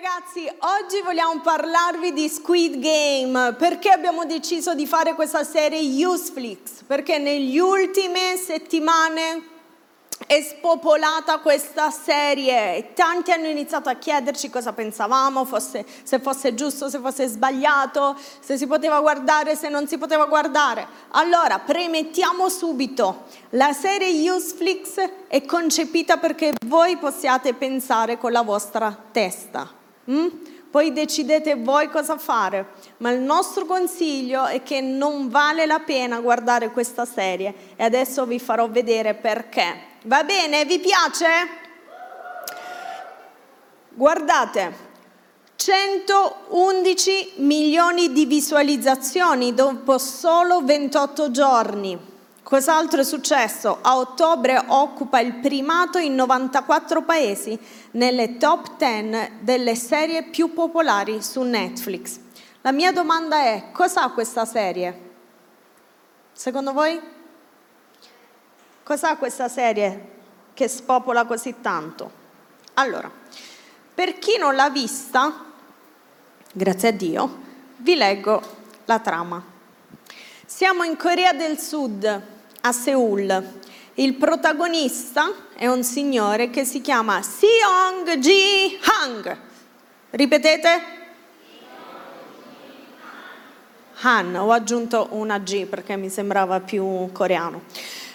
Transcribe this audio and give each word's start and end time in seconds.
ragazzi, 0.00 0.50
oggi 0.60 1.02
vogliamo 1.02 1.40
parlarvi 1.40 2.14
di 2.14 2.26
Squid 2.30 2.78
Game. 2.78 3.52
Perché 3.52 3.90
abbiamo 3.90 4.24
deciso 4.24 4.74
di 4.74 4.86
fare 4.86 5.14
questa 5.14 5.44
serie 5.44 6.06
Useflix? 6.06 6.84
Perché 6.86 7.18
negli 7.18 7.58
ultime 7.58 8.38
settimane 8.38 9.42
è 10.26 10.40
spopolata 10.40 11.40
questa 11.40 11.90
serie 11.90 12.76
e 12.76 12.92
tanti 12.94 13.30
hanno 13.30 13.48
iniziato 13.48 13.90
a 13.90 13.94
chiederci 13.94 14.48
cosa 14.48 14.72
pensavamo, 14.72 15.44
fosse, 15.44 15.84
se 16.02 16.18
fosse 16.18 16.54
giusto, 16.54 16.88
se 16.88 16.98
fosse 16.98 17.26
sbagliato, 17.26 18.16
se 18.40 18.56
si 18.56 18.66
poteva 18.66 19.00
guardare, 19.00 19.54
se 19.54 19.68
non 19.68 19.86
si 19.86 19.98
poteva 19.98 20.24
guardare. 20.24 20.86
Allora, 21.10 21.58
premettiamo 21.58 22.48
subito, 22.48 23.24
la 23.50 23.74
serie 23.74 24.30
Useflix 24.30 25.26
è 25.28 25.44
concepita 25.44 26.16
perché 26.16 26.54
voi 26.66 26.96
possiate 26.96 27.52
pensare 27.52 28.16
con 28.16 28.32
la 28.32 28.42
vostra 28.42 28.96
testa. 29.12 29.76
Mm? 30.08 30.26
Poi 30.70 30.92
decidete 30.92 31.56
voi 31.56 31.88
cosa 31.88 32.16
fare, 32.16 32.74
ma 32.98 33.10
il 33.10 33.18
nostro 33.18 33.64
consiglio 33.64 34.46
è 34.46 34.62
che 34.62 34.80
non 34.80 35.28
vale 35.28 35.66
la 35.66 35.80
pena 35.80 36.20
guardare 36.20 36.70
questa 36.70 37.04
serie 37.04 37.52
e 37.74 37.82
adesso 37.82 38.24
vi 38.24 38.38
farò 38.38 38.68
vedere 38.68 39.14
perché. 39.14 39.88
Va 40.04 40.22
bene? 40.22 40.64
Vi 40.64 40.78
piace? 40.78 41.26
Guardate, 43.88 44.88
111 45.56 47.32
milioni 47.38 48.12
di 48.12 48.24
visualizzazioni 48.24 49.52
dopo 49.52 49.98
solo 49.98 50.60
28 50.62 51.30
giorni. 51.32 52.09
Cos'altro 52.50 53.02
è 53.02 53.04
successo? 53.04 53.78
A 53.80 53.96
ottobre 53.96 54.60
occupa 54.66 55.20
il 55.20 55.34
primato 55.34 55.98
in 55.98 56.16
94 56.16 57.02
paesi 57.02 57.56
nelle 57.92 58.38
top 58.38 58.76
10 58.76 59.34
delle 59.38 59.76
serie 59.76 60.24
più 60.24 60.52
popolari 60.52 61.22
su 61.22 61.42
Netflix. 61.42 62.18
La 62.62 62.72
mia 62.72 62.90
domanda 62.90 63.36
è, 63.36 63.66
cos'ha 63.70 64.08
questa 64.08 64.44
serie? 64.46 65.10
Secondo 66.32 66.72
voi? 66.72 67.00
Cos'ha 68.82 69.16
questa 69.16 69.48
serie 69.48 70.08
che 70.52 70.66
spopola 70.66 71.26
così 71.26 71.60
tanto? 71.60 72.10
Allora, 72.74 73.08
per 73.94 74.18
chi 74.18 74.38
non 74.38 74.56
l'ha 74.56 74.70
vista, 74.70 75.52
grazie 76.52 76.88
a 76.88 76.92
Dio, 76.92 77.38
vi 77.76 77.94
leggo 77.94 78.42
la 78.86 78.98
trama. 78.98 79.40
Siamo 80.44 80.82
in 80.82 80.96
Corea 80.96 81.32
del 81.32 81.60
Sud, 81.60 82.38
a 82.60 82.72
Seoul. 82.72 83.58
Il 83.94 84.14
protagonista 84.14 85.32
è 85.54 85.66
un 85.66 85.82
signore 85.82 86.50
che 86.50 86.64
si 86.64 86.80
chiama 86.80 87.22
Seong 87.22 88.16
Ji 88.18 88.78
Hang. 88.82 89.36
Ripetete? 90.10 90.98
Han, 94.02 94.34
ho 94.34 94.50
aggiunto 94.50 95.08
una 95.10 95.38
G 95.38 95.66
perché 95.66 95.96
mi 95.96 96.08
sembrava 96.08 96.60
più 96.60 97.10
coreano. 97.12 97.62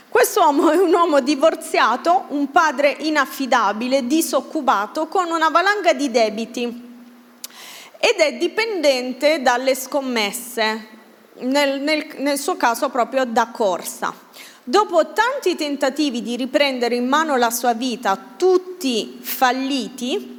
Quest'uomo 0.09 0.71
è 0.71 0.77
un 0.77 0.93
uomo 0.93 1.19
divorziato, 1.19 2.25
un 2.29 2.49
padre 2.49 2.95
inaffidabile, 2.99 4.07
disoccupato, 4.07 5.07
con 5.07 5.29
una 5.29 5.49
valanga 5.49 5.93
di 5.93 6.09
debiti 6.09 6.63
ed 7.99 8.19
è 8.19 8.33
dipendente 8.33 9.41
dalle 9.41 9.75
scommesse, 9.75 10.87
nel, 11.39 11.81
nel, 11.81 12.07
nel 12.17 12.37
suo 12.37 12.55
caso 12.55 12.89
proprio 12.89 13.25
da 13.25 13.47
corsa. 13.47 14.13
Dopo 14.63 15.13
tanti 15.13 15.55
tentativi 15.55 16.21
di 16.21 16.35
riprendere 16.35 16.95
in 16.95 17.07
mano 17.07 17.35
la 17.35 17.51
sua 17.51 17.73
vita, 17.73 18.17
tutti 18.35 19.19
falliti, 19.21 20.33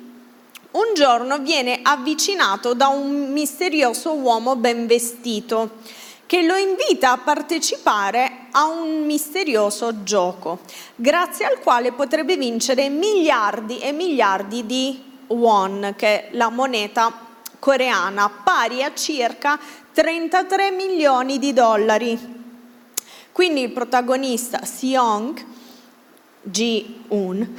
un 0.72 0.94
giorno 0.94 1.38
viene 1.38 1.80
avvicinato 1.82 2.74
da 2.74 2.88
un 2.88 3.32
misterioso 3.32 4.14
uomo 4.14 4.56
ben 4.56 4.86
vestito 4.86 5.78
che 6.26 6.42
lo 6.42 6.56
invita 6.56 7.12
a 7.12 7.18
partecipare 7.18 8.48
a 8.50 8.66
un 8.66 9.06
misterioso 9.06 10.02
gioco, 10.02 10.58
grazie 10.96 11.46
al 11.46 11.60
quale 11.60 11.92
potrebbe 11.92 12.36
vincere 12.36 12.88
miliardi 12.88 13.78
e 13.78 13.92
miliardi 13.92 14.66
di 14.66 15.02
won, 15.28 15.94
che 15.96 16.06
è 16.06 16.28
la 16.32 16.48
moneta 16.48 17.12
coreana, 17.58 18.28
pari 18.28 18.82
a 18.82 18.92
circa 18.92 19.58
33 19.96 20.72
milioni 20.72 21.38
di 21.38 21.54
dollari. 21.54 22.34
Quindi 23.32 23.62
il 23.62 23.70
protagonista 23.70 24.62
Seong 24.62 25.42
Ji-un 26.42 27.54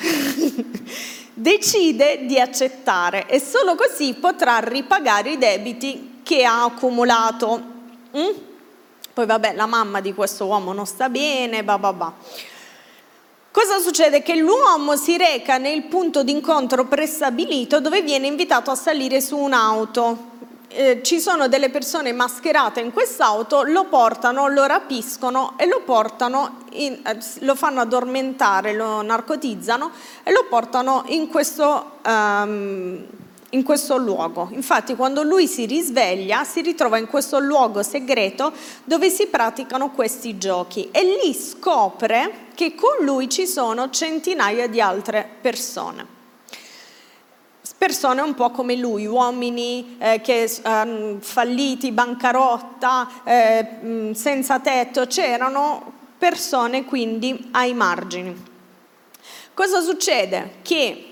decide 1.33 2.27
di 2.27 2.39
accettare 2.39 3.27
e 3.27 3.39
solo 3.39 3.73
così 3.73 4.13
potrà 4.13 4.59
ripagare 4.59 5.31
i 5.31 5.39
debiti 5.39 6.19
che 6.21 6.43
ha 6.43 6.63
accumulato. 6.65 7.59
Mm? 8.15 8.37
Poi 9.13 9.25
vabbè, 9.25 9.55
la 9.55 9.65
mamma 9.65 9.99
di 9.99 10.13
questo 10.13 10.45
uomo 10.45 10.73
non 10.73 10.85
sta 10.85 11.09
bene, 11.09 11.63
bah 11.63 11.79
bah 11.79 11.93
bah. 11.93 12.13
Cosa 13.49 13.79
succede? 13.79 14.21
Che 14.21 14.35
l'uomo 14.35 14.95
si 14.95 15.17
reca 15.17 15.57
nel 15.57 15.85
punto 15.85 16.21
d'incontro 16.21 16.85
prestabilito 16.85 17.79
dove 17.79 18.03
viene 18.03 18.27
invitato 18.27 18.69
a 18.69 18.75
salire 18.75 19.21
su 19.21 19.35
un'auto. 19.35 20.35
Eh, 20.69 21.01
ci 21.01 21.21
sono 21.21 21.47
delle 21.47 21.69
persone 21.69 22.11
mascherate 22.11 22.81
in 22.81 22.91
quest'auto, 22.91 23.63
lo 23.63 23.85
portano, 23.85 24.47
lo 24.47 24.65
rapiscono 24.65 25.53
e 25.57 25.65
lo 25.65 25.81
portano, 25.81 26.65
in, 26.71 26.99
eh, 27.05 27.17
lo 27.39 27.55
fanno 27.55 27.79
addormentare, 27.79 28.73
lo 28.73 29.01
narcotizzano 29.01 29.91
e 30.23 30.31
lo 30.31 30.45
portano 30.49 31.03
in 31.07 31.27
questo... 31.27 31.99
Um, 32.05 33.05
in 33.51 33.63
questo 33.63 33.95
luogo. 33.95 34.49
Infatti 34.51 34.93
quando 34.93 35.23
lui 35.23 35.47
si 35.47 35.65
risveglia 35.65 36.43
si 36.43 36.59
ritrova 36.59 36.97
in 36.97 37.07
questo 37.07 37.39
luogo 37.39 37.81
segreto 37.81 38.51
dove 38.83 39.09
si 39.09 39.27
praticano 39.27 39.91
questi 39.91 40.37
giochi 40.37 40.89
e 40.91 41.17
lì 41.23 41.33
scopre 41.33 42.47
che 42.55 42.75
con 42.75 43.05
lui 43.05 43.29
ci 43.29 43.47
sono 43.47 43.89
centinaia 43.89 44.67
di 44.67 44.81
altre 44.81 45.27
persone. 45.39 46.16
Persone 47.75 48.21
un 48.21 48.33
po' 48.33 48.51
come 48.51 48.75
lui, 48.75 49.05
uomini 49.05 49.97
eh, 49.99 50.21
che 50.21 50.43
eh, 50.43 51.17
falliti, 51.19 51.91
bancarotta, 51.91 53.09
eh, 53.23 54.11
senza 54.13 54.59
tetto, 54.59 55.07
c'erano 55.07 55.93
persone 56.17 56.85
quindi 56.85 57.49
ai 57.51 57.73
margini. 57.73 58.35
Cosa 59.53 59.81
succede? 59.81 60.57
Che 60.61 61.03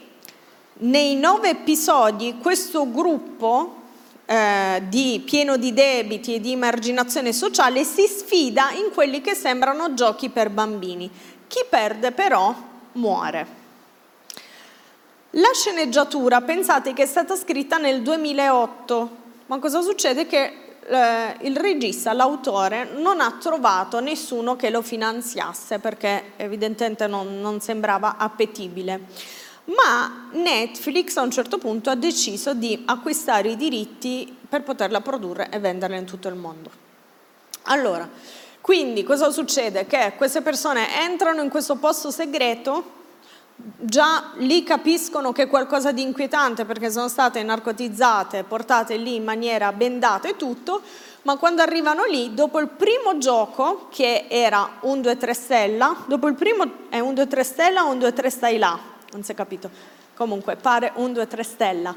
nei 0.77 1.15
nove 1.15 1.49
episodi 1.49 2.35
questo 2.41 2.91
gruppo 2.91 3.83
eh, 4.25 4.83
di, 4.87 5.21
pieno 5.25 5.57
di 5.57 5.73
debiti 5.73 6.35
e 6.35 6.39
di 6.39 6.51
emarginazione 6.51 7.31
sociale 7.31 7.83
si 7.83 8.07
sfida 8.07 8.71
in 8.71 8.91
quelli 8.93 9.21
che 9.21 9.35
sembrano 9.35 9.93
giochi 9.93 10.29
per 10.29 10.49
bambini. 10.49 11.09
Chi 11.47 11.63
perde 11.69 12.11
però 12.11 12.53
muore. 12.93 13.63
La 15.37 15.51
sceneggiatura, 15.53 16.39
pensate 16.41 16.93
che 16.93 17.03
è 17.03 17.05
stata 17.05 17.35
scritta 17.35 17.75
nel 17.75 18.01
2008, 18.01 19.09
ma 19.47 19.59
cosa 19.59 19.81
succede? 19.81 20.25
Che 20.27 20.37
eh, 20.87 21.35
il 21.41 21.57
regista, 21.57 22.13
l'autore, 22.13 22.91
non 22.95 23.19
ha 23.19 23.35
trovato 23.37 23.99
nessuno 23.99 24.55
che 24.55 24.69
lo 24.69 24.81
finanziasse 24.81 25.79
perché 25.79 26.31
evidentemente 26.37 27.07
non, 27.07 27.41
non 27.41 27.59
sembrava 27.59 28.15
appetibile 28.17 29.43
ma 29.65 30.29
Netflix 30.31 31.17
a 31.17 31.23
un 31.23 31.31
certo 31.31 31.57
punto 31.57 31.89
ha 31.89 31.95
deciso 31.95 32.53
di 32.53 32.83
acquistare 32.85 33.49
i 33.49 33.57
diritti 33.57 34.35
per 34.47 34.61
poterla 34.61 35.01
produrre 35.01 35.49
e 35.49 35.59
venderla 35.59 35.97
in 35.97 36.05
tutto 36.05 36.27
il 36.27 36.35
mondo. 36.35 36.69
Allora, 37.63 38.07
quindi 38.61 39.03
cosa 39.03 39.31
succede? 39.31 39.87
Che 39.87 40.13
queste 40.17 40.41
persone 40.41 41.01
entrano 41.01 41.41
in 41.41 41.49
questo 41.49 41.77
posto 41.77 42.11
segreto, 42.11 42.83
già 43.55 44.31
lì 44.35 44.63
capiscono 44.63 45.31
che 45.31 45.43
è 45.43 45.47
qualcosa 45.47 45.91
di 45.91 46.01
inquietante 46.01 46.65
perché 46.65 46.91
sono 46.91 47.07
state 47.07 47.41
narcotizzate, 47.43 48.43
portate 48.43 48.97
lì 48.97 49.15
in 49.15 49.23
maniera 49.23 49.71
bendata 49.71 50.27
e 50.27 50.35
tutto, 50.35 50.81
ma 51.23 51.37
quando 51.37 51.61
arrivano 51.61 52.03
lì, 52.03 52.33
dopo 52.33 52.59
il 52.59 52.67
primo 52.67 53.17
gioco, 53.17 53.87
che 53.89 54.25
era 54.29 54.77
un 54.81 54.99
2-3 54.99 55.31
stella, 55.31 56.03
dopo 56.05 56.27
il 56.27 56.35
primo 56.35 56.69
è 56.89 56.99
un 56.99 57.13
2-3 57.13 57.41
stella 57.41 57.85
o 57.85 57.91
un 57.91 57.97
2-3 57.97 58.27
stai 58.27 58.57
là? 58.57 58.93
non 59.15 59.23
si 59.23 59.31
è 59.31 59.35
capito. 59.35 59.69
Comunque 60.15 60.55
pare 60.55 60.91
un 60.95 61.11
2-3 61.11 61.41
stella. 61.41 61.95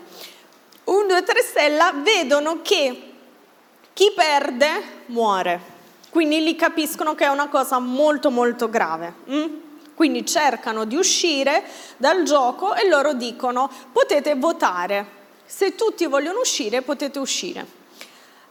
Un 0.84 1.06
2-3 1.06 1.44
stella 1.44 1.92
vedono 1.92 2.60
che 2.62 3.12
chi 3.92 4.12
perde 4.14 5.04
muore. 5.06 5.76
Quindi 6.10 6.42
lì 6.42 6.56
capiscono 6.56 7.14
che 7.14 7.24
è 7.24 7.28
una 7.28 7.48
cosa 7.48 7.78
molto 7.78 8.30
molto 8.30 8.70
grave. 8.70 9.14
Mm? 9.30 9.54
Quindi 9.98 10.24
cercano 10.24 10.84
di 10.84 10.94
uscire 10.94 11.64
dal 11.96 12.22
gioco 12.22 12.76
e 12.76 12.86
loro 12.86 13.14
dicono 13.14 13.68
potete 13.90 14.36
votare. 14.36 15.04
Se 15.44 15.74
tutti 15.74 16.06
vogliono 16.06 16.38
uscire 16.38 16.82
potete 16.82 17.18
uscire. 17.18 17.66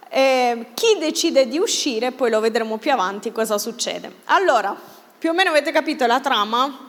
Eh, 0.09 0.71
chi 0.73 0.97
decide 0.99 1.47
di 1.47 1.57
uscire, 1.57 2.11
poi 2.11 2.29
lo 2.29 2.41
vedremo 2.41 2.75
più 2.75 2.91
avanti 2.91 3.31
cosa 3.31 3.57
succede. 3.57 4.11
Allora, 4.25 4.75
più 5.17 5.29
o 5.29 5.33
meno 5.33 5.51
avete 5.51 5.71
capito 5.71 6.05
la 6.05 6.19
trama? 6.19 6.85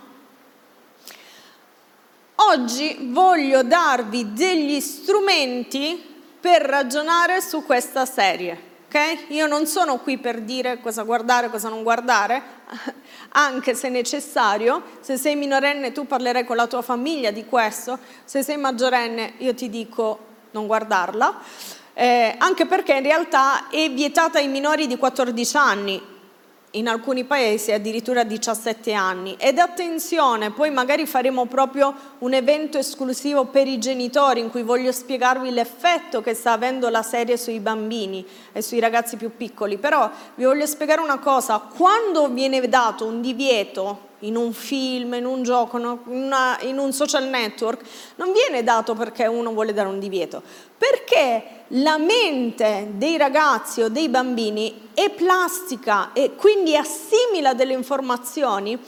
oggi 2.50 2.96
voglio 3.10 3.62
darvi 3.62 4.32
degli 4.32 4.80
strumenti 4.80 6.16
per 6.40 6.62
ragionare 6.62 7.40
su 7.40 7.64
questa 7.64 8.04
serie. 8.06 8.66
Okay? 8.88 9.26
Io 9.28 9.46
non 9.46 9.66
sono 9.66 9.98
qui 9.98 10.18
per 10.18 10.40
dire 10.40 10.80
cosa 10.80 11.02
guardare, 11.02 11.50
cosa 11.50 11.68
non 11.68 11.84
guardare, 11.84 12.42
anche 13.30 13.74
se 13.74 13.88
necessario. 13.88 14.82
Se 15.00 15.16
sei 15.16 15.36
minorenne 15.36 15.92
tu 15.92 16.06
parlerai 16.06 16.44
con 16.44 16.56
la 16.56 16.66
tua 16.66 16.82
famiglia 16.82 17.30
di 17.30 17.44
questo, 17.44 17.98
se 18.24 18.42
sei 18.42 18.56
maggiorenne 18.56 19.34
io 19.38 19.54
ti 19.54 19.68
dico 19.68 20.26
non 20.52 20.66
guardarla, 20.66 21.40
eh, 21.94 22.34
anche 22.38 22.66
perché 22.66 22.94
in 22.94 23.02
realtà 23.02 23.68
è 23.68 23.90
vietata 23.90 24.38
ai 24.38 24.48
minori 24.48 24.86
di 24.86 24.96
14 24.96 25.56
anni, 25.56 26.02
in 26.72 26.88
alcuni 26.88 27.24
paesi 27.24 27.72
addirittura 27.72 28.24
17 28.24 28.92
anni. 28.92 29.36
Ed 29.38 29.58
attenzione, 29.58 30.50
poi 30.50 30.70
magari 30.70 31.06
faremo 31.06 31.46
proprio 31.46 31.94
un 32.18 32.34
evento 32.34 32.78
esclusivo 32.78 33.46
per 33.46 33.66
i 33.66 33.78
genitori 33.78 34.40
in 34.40 34.50
cui 34.50 34.62
voglio 34.62 34.92
spiegarvi 34.92 35.50
l'effetto 35.50 36.20
che 36.20 36.34
sta 36.34 36.52
avendo 36.52 36.88
la 36.88 37.02
serie 37.02 37.36
sui 37.36 37.60
bambini 37.60 38.26
e 38.52 38.62
sui 38.62 38.80
ragazzi 38.80 39.16
più 39.16 39.36
piccoli. 39.36 39.78
Però 39.78 40.10
vi 40.34 40.44
voglio 40.44 40.66
spiegare 40.66 41.00
una 41.00 41.18
cosa, 41.18 41.58
quando 41.58 42.28
viene 42.28 42.66
dato 42.68 43.06
un 43.06 43.20
divieto 43.20 44.07
in 44.20 44.36
un 44.36 44.52
film, 44.52 45.14
in 45.14 45.24
un 45.24 45.42
gioco, 45.42 45.78
in, 45.78 45.96
una, 46.06 46.58
in 46.62 46.78
un 46.78 46.92
social 46.92 47.28
network, 47.28 47.82
non 48.16 48.32
viene 48.32 48.64
dato 48.64 48.94
perché 48.94 49.26
uno 49.26 49.52
vuole 49.52 49.72
dare 49.72 49.88
un 49.88 49.98
divieto, 49.98 50.42
perché 50.76 51.64
la 51.72 51.98
mente 51.98 52.88
dei 52.94 53.16
ragazzi 53.16 53.82
o 53.82 53.88
dei 53.88 54.08
bambini 54.08 54.88
è 54.94 55.10
plastica 55.10 56.12
e 56.12 56.34
quindi 56.34 56.76
assimila 56.76 57.54
delle 57.54 57.74
informazioni 57.74 58.78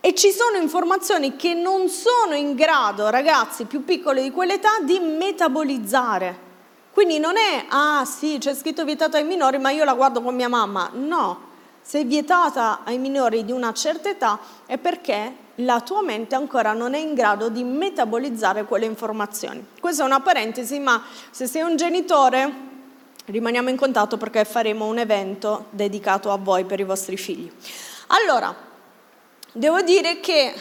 e 0.00 0.14
ci 0.14 0.30
sono 0.30 0.56
informazioni 0.58 1.36
che 1.36 1.54
non 1.54 1.88
sono 1.88 2.34
in 2.34 2.54
grado, 2.54 3.10
ragazzi 3.10 3.64
più 3.64 3.84
piccoli 3.84 4.22
di 4.22 4.30
quell'età, 4.30 4.78
di 4.82 4.98
metabolizzare. 5.00 6.46
Quindi 6.92 7.18
non 7.18 7.36
è, 7.36 7.66
ah 7.68 8.04
sì, 8.04 8.38
c'è 8.38 8.54
scritto 8.54 8.84
vietato 8.84 9.16
ai 9.16 9.24
minori, 9.24 9.58
ma 9.58 9.70
io 9.70 9.84
la 9.84 9.94
guardo 9.94 10.20
con 10.20 10.34
mia 10.34 10.48
mamma. 10.48 10.90
No, 10.94 11.47
se 11.88 12.00
è 12.00 12.04
vietata 12.04 12.80
ai 12.84 12.98
minori 12.98 13.46
di 13.46 13.50
una 13.50 13.72
certa 13.72 14.10
età 14.10 14.38
è 14.66 14.76
perché 14.76 15.32
la 15.54 15.80
tua 15.80 16.02
mente 16.02 16.34
ancora 16.34 16.74
non 16.74 16.92
è 16.92 16.98
in 16.98 17.14
grado 17.14 17.48
di 17.48 17.64
metabolizzare 17.64 18.66
quelle 18.66 18.84
informazioni. 18.84 19.66
Questa 19.80 20.02
è 20.02 20.04
una 20.04 20.20
parentesi, 20.20 20.80
ma 20.80 21.02
se 21.30 21.46
sei 21.46 21.62
un 21.62 21.76
genitore 21.76 22.52
rimaniamo 23.24 23.70
in 23.70 23.76
contatto 23.76 24.18
perché 24.18 24.44
faremo 24.44 24.84
un 24.84 24.98
evento 24.98 25.68
dedicato 25.70 26.30
a 26.30 26.36
voi 26.36 26.66
per 26.66 26.78
i 26.78 26.84
vostri 26.84 27.16
figli. 27.16 27.50
Allora, 28.08 28.54
devo 29.50 29.80
dire 29.80 30.20
che 30.20 30.52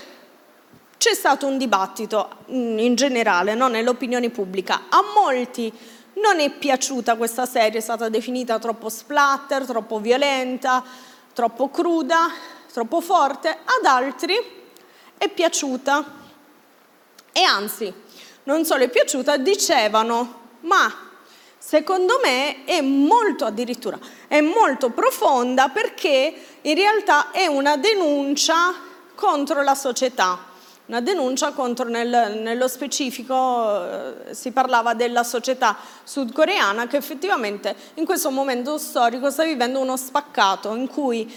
c'è 0.97 1.13
stato 1.13 1.45
un 1.45 1.57
dibattito 1.57 2.29
mm, 2.50 2.79
in 2.79 2.95
generale, 2.95 3.53
no? 3.53 3.68
nell'opinione 3.68 4.29
pubblica. 4.29 4.83
A 4.88 5.03
molti 5.13 5.74
non 6.21 6.39
è 6.39 6.50
piaciuta 6.50 7.15
questa 7.15 7.45
serie, 7.45 7.79
è 7.79 7.81
stata 7.81 8.07
definita 8.07 8.59
troppo 8.59 8.88
splatter, 8.88 9.65
troppo 9.65 10.00
violenta, 10.00 10.83
troppo 11.38 11.69
cruda, 11.69 12.31
troppo 12.74 13.00
forte, 13.00 13.50
ad 13.50 13.86
altri 13.86 14.34
è 15.19 15.30
piaciuta. 15.30 16.04
E 17.31 17.44
anzi, 17.44 17.94
non 18.45 18.66
solo 18.66 18.86
è 18.86 18.89
piaciuta, 18.89 19.38
dicevano, 19.38 20.56
ma 20.62 20.92
secondo 21.60 22.19
me 22.24 22.66
è 22.66 22.81
molto 22.81 23.45
addirittura, 23.45 24.00
è 24.28 24.42
molto 24.42 24.89
profonda 24.89 25.69
perché 25.69 26.34
in 26.62 26.74
realtà 26.74 27.30
è 27.30 27.45
una 27.45 27.78
denuncia 27.78 28.74
contro 29.13 29.62
la 29.62 29.75
società. 29.75 30.39
Una 30.88 31.01
denuncia 31.01 31.51
contro, 31.51 31.89
nel, 31.89 32.39
nello 32.42 32.69
specifico 32.69 34.25
eh, 34.25 34.34
si 34.34 34.51
parlava 34.51 34.94
della 34.94 35.25
società 35.25 35.75
sudcoreana 36.04 36.88
che 36.88 36.95
effettivamente 36.95 37.75
in 37.95 38.06
questo 38.06 38.31
momento 38.31 38.78
storico 38.78 39.30
sta 39.30 39.44
vivendo 39.44 39.81
uno 39.81 39.98
spaccato 39.98 40.74
in 40.74 40.88
cui 40.88 41.30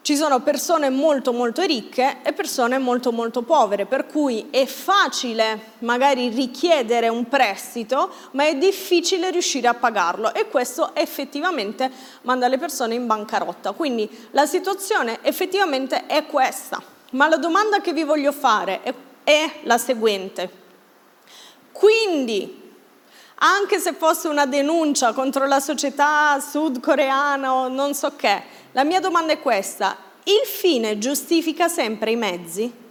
ci 0.00 0.16
sono 0.16 0.40
persone 0.40 0.88
molto 0.88 1.34
molto 1.34 1.60
ricche 1.64 2.22
e 2.22 2.32
persone 2.32 2.78
molto 2.78 3.12
molto 3.12 3.42
povere, 3.42 3.84
per 3.84 4.06
cui 4.06 4.48
è 4.50 4.64
facile 4.64 5.72
magari 5.80 6.28
richiedere 6.28 7.08
un 7.08 7.28
prestito, 7.28 8.10
ma 8.30 8.46
è 8.46 8.56
difficile 8.56 9.30
riuscire 9.30 9.68
a 9.68 9.74
pagarlo 9.74 10.32
e 10.32 10.48
questo 10.48 10.94
effettivamente 10.94 11.90
manda 12.22 12.48
le 12.48 12.56
persone 12.56 12.94
in 12.94 13.06
bancarotta. 13.06 13.72
Quindi 13.72 14.08
la 14.30 14.46
situazione 14.46 15.18
effettivamente 15.20 16.06
è 16.06 16.24
questa. 16.24 16.93
Ma 17.14 17.28
la 17.28 17.36
domanda 17.36 17.80
che 17.80 17.92
vi 17.92 18.02
voglio 18.02 18.32
fare 18.32 18.82
è, 18.82 18.94
è 19.22 19.60
la 19.62 19.78
seguente. 19.78 20.50
Quindi, 21.70 22.72
anche 23.36 23.78
se 23.78 23.92
fosse 23.92 24.28
una 24.28 24.46
denuncia 24.46 25.12
contro 25.12 25.46
la 25.46 25.60
società 25.60 26.38
sudcoreana 26.40 27.52
o 27.52 27.68
non 27.68 27.94
so 27.94 28.16
che, 28.16 28.42
la 28.72 28.82
mia 28.82 28.98
domanda 28.98 29.32
è 29.32 29.40
questa. 29.40 29.96
Il 30.24 30.46
fine 30.46 30.98
giustifica 30.98 31.68
sempre 31.68 32.10
i 32.10 32.16
mezzi? 32.16 32.82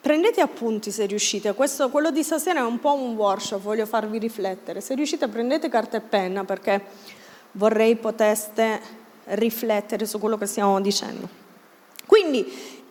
Prendete 0.00 0.40
appunti 0.40 0.92
se 0.92 1.06
riuscite, 1.06 1.54
Questo, 1.54 1.88
quello 1.88 2.10
di 2.12 2.22
stasera 2.22 2.60
è 2.60 2.62
un 2.62 2.78
po' 2.78 2.92
un 2.92 3.16
workshop, 3.16 3.60
voglio 3.60 3.86
farvi 3.86 4.18
riflettere. 4.18 4.80
Se 4.80 4.94
riuscite 4.94 5.26
prendete 5.26 5.68
carta 5.68 5.96
e 5.96 6.00
penna 6.00 6.44
perché 6.44 6.84
vorrei 7.52 7.96
poteste 7.96 9.02
riflettere 9.24 10.06
su 10.06 10.18
quello 10.18 10.36
che 10.36 10.46
stiamo 10.46 10.80
dicendo. 10.80 11.42
Quindi 12.06 12.38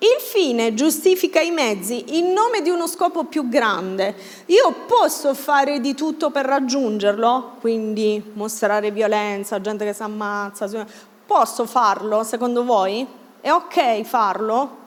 il 0.03 0.19
fine 0.19 0.73
giustifica 0.73 1.39
i 1.39 1.51
mezzi 1.51 2.17
in 2.17 2.33
nome 2.33 2.61
di 2.61 2.69
uno 2.69 2.87
scopo 2.87 3.23
più 3.23 3.47
grande. 3.47 4.13
Io 4.47 4.73
posso 4.85 5.33
fare 5.33 5.79
di 5.79 5.93
tutto 5.95 6.29
per 6.29 6.45
raggiungerlo, 6.45 7.55
quindi 7.61 8.21
mostrare 8.33 8.91
violenza, 8.91 9.61
gente 9.61 9.85
che 9.85 9.93
si 9.93 10.01
ammazza, 10.01 10.85
posso 11.25 11.65
farlo 11.65 12.23
secondo 12.23 12.65
voi? 12.65 13.07
È 13.39 13.49
ok 13.49 14.03
farlo? 14.03 14.77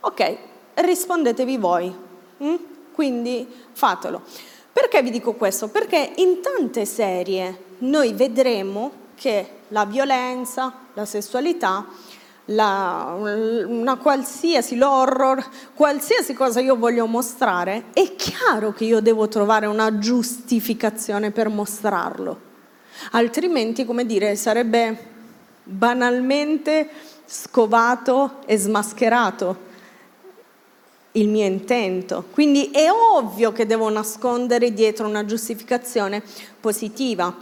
Ok, 0.00 0.36
rispondetevi 0.74 1.56
voi. 1.56 1.94
Mm? 2.42 2.54
Quindi 2.92 3.46
fatelo. 3.72 4.22
Perché 4.72 5.02
vi 5.02 5.10
dico 5.10 5.32
questo? 5.32 5.68
Perché 5.68 6.12
in 6.16 6.42
tante 6.42 6.84
serie 6.84 7.64
noi 7.78 8.12
vedremo 8.12 9.04
che 9.16 9.48
la 9.68 9.84
violenza, 9.84 10.72
la 10.94 11.04
sessualità, 11.04 11.86
la, 12.46 13.16
una 13.66 13.96
qualsiasi, 13.96 14.76
l'horror, 14.76 15.44
qualsiasi 15.74 16.34
cosa 16.34 16.60
io 16.60 16.76
voglio 16.76 17.06
mostrare, 17.06 17.86
è 17.92 18.14
chiaro 18.14 18.72
che 18.72 18.84
io 18.84 19.00
devo 19.00 19.26
trovare 19.26 19.66
una 19.66 19.98
giustificazione 19.98 21.32
per 21.32 21.48
mostrarlo. 21.48 22.40
Altrimenti, 23.12 23.84
come 23.84 24.06
dire, 24.06 24.36
sarebbe 24.36 25.14
banalmente 25.64 26.88
scovato 27.24 28.40
e 28.46 28.56
smascherato 28.56 29.64
il 31.12 31.28
mio 31.28 31.46
intento. 31.46 32.24
Quindi 32.30 32.70
è 32.70 32.88
ovvio 32.90 33.52
che 33.52 33.66
devo 33.66 33.88
nascondere 33.88 34.72
dietro 34.72 35.08
una 35.08 35.24
giustificazione 35.24 36.22
positiva. 36.60 37.34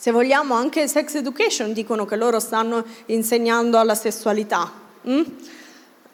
Se 0.00 0.12
vogliamo 0.12 0.54
anche 0.54 0.88
sex 0.88 1.16
education 1.16 1.74
dicono 1.74 2.06
che 2.06 2.16
loro 2.16 2.40
stanno 2.40 2.82
insegnando 3.06 3.76
alla 3.76 3.94
sessualità. 3.94 4.72
Mm? 5.06 5.22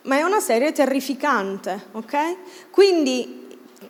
Ma 0.02 0.16
è 0.16 0.22
una 0.22 0.40
serie 0.40 0.72
terrificante, 0.72 1.86
ok? 1.92 2.70
Quindi 2.70 3.46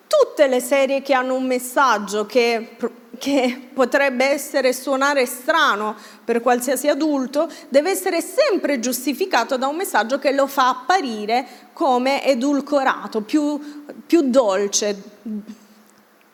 tutte 0.07 0.49
le 0.49 0.61
serie 0.61 1.01
che 1.01 1.15
hanno 1.15 1.35
un 1.35 1.47
messaggio 1.47 2.27
che, 2.27 2.77
che 3.17 3.69
potrebbe 3.73 4.27
essere 4.27 4.75
suonare 4.75 5.25
strano 5.25 5.97
per 6.23 6.43
qualsiasi 6.43 6.89
adulto, 6.89 7.51
deve 7.71 7.89
essere 7.89 8.21
sempre 8.21 8.79
giustificato 8.79 9.57
da 9.57 9.67
un 9.67 9.77
messaggio 9.77 10.19
che 10.19 10.33
lo 10.33 10.47
fa 10.47 10.69
apparire 10.69 11.47
come 11.73 12.23
edulcorato, 12.23 13.23
più, 13.23 13.59
più 14.05 14.29
dolce, 14.29 15.03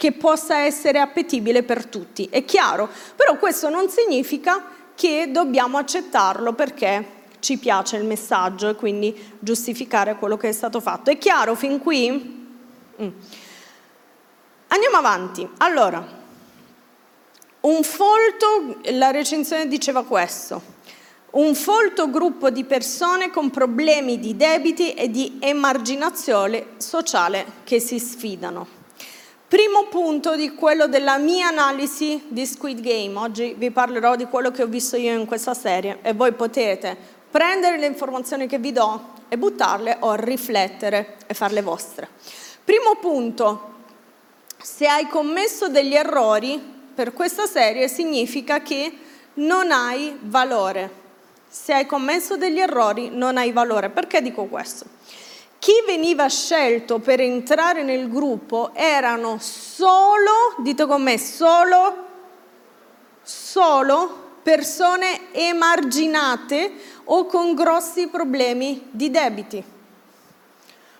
che 0.02 0.10
possa 0.10 0.58
essere 0.58 0.98
appetibile 0.98 1.62
per 1.62 1.86
tutti. 1.86 2.26
È 2.28 2.44
chiaro, 2.44 2.88
però 3.14 3.38
questo 3.38 3.68
non 3.68 3.88
significa 3.88 4.64
che 4.96 5.28
dobbiamo 5.30 5.78
accettarlo 5.78 6.54
perché 6.54 7.06
ci 7.38 7.56
piace 7.56 7.98
il 7.98 8.04
messaggio 8.04 8.70
e 8.70 8.74
quindi 8.74 9.14
giustificare 9.38 10.16
quello 10.16 10.36
che 10.36 10.48
è 10.48 10.52
stato 10.52 10.80
fatto. 10.80 11.10
È 11.10 11.18
chiaro 11.18 11.54
fin 11.54 11.78
qui? 11.78 12.10
Mm. 13.00 13.08
Andiamo 14.66 14.96
avanti. 14.96 15.48
Allora, 15.58 16.04
un 17.60 17.82
folto, 17.84 18.80
la 18.94 19.12
recensione 19.12 19.68
diceva 19.68 20.02
questo, 20.02 20.60
un 21.30 21.54
folto 21.54 22.10
gruppo 22.10 22.50
di 22.50 22.64
persone 22.64 23.30
con 23.30 23.50
problemi 23.50 24.18
di 24.18 24.36
debiti 24.36 24.94
e 24.94 25.08
di 25.08 25.38
emarginazione 25.38 26.70
sociale 26.78 27.46
che 27.62 27.78
si 27.78 28.00
sfidano. 28.00 28.81
Primo 29.52 29.84
punto 29.84 30.34
di 30.34 30.54
quello 30.54 30.86
della 30.86 31.18
mia 31.18 31.48
analisi 31.48 32.22
di 32.28 32.46
Squid 32.46 32.80
Game. 32.80 33.18
Oggi 33.18 33.54
vi 33.54 33.70
parlerò 33.70 34.16
di 34.16 34.24
quello 34.24 34.50
che 34.50 34.62
ho 34.62 34.66
visto 34.66 34.96
io 34.96 35.12
in 35.12 35.26
questa 35.26 35.52
serie 35.52 35.98
e 36.00 36.14
voi 36.14 36.32
potete 36.32 36.96
prendere 37.30 37.76
le 37.76 37.84
informazioni 37.84 38.46
che 38.46 38.58
vi 38.58 38.72
do 38.72 39.12
e 39.28 39.36
buttarle 39.36 39.98
o 40.00 40.14
riflettere 40.14 41.16
e 41.26 41.34
farle 41.34 41.60
vostre. 41.60 42.08
Primo 42.64 42.96
punto, 42.98 43.74
se 44.56 44.86
hai 44.86 45.06
commesso 45.08 45.68
degli 45.68 45.94
errori 45.94 46.58
per 46.94 47.12
questa 47.12 47.44
serie 47.44 47.88
significa 47.88 48.62
che 48.62 48.90
non 49.34 49.70
hai 49.70 50.16
valore. 50.22 50.90
Se 51.46 51.74
hai 51.74 51.84
commesso 51.84 52.38
degli 52.38 52.58
errori 52.58 53.10
non 53.12 53.36
hai 53.36 53.52
valore. 53.52 53.90
Perché 53.90 54.22
dico 54.22 54.46
questo? 54.46 54.86
Chi 55.62 55.74
veniva 55.86 56.26
scelto 56.26 56.98
per 56.98 57.20
entrare 57.20 57.84
nel 57.84 58.08
gruppo 58.10 58.72
erano 58.74 59.36
solo, 59.38 60.56
dite 60.58 60.86
con 60.86 61.00
me, 61.04 61.16
solo, 61.18 62.06
solo 63.22 64.38
persone 64.42 65.32
emarginate 65.32 66.72
o 67.04 67.26
con 67.26 67.54
grossi 67.54 68.08
problemi 68.08 68.88
di 68.90 69.08
debiti. 69.12 69.62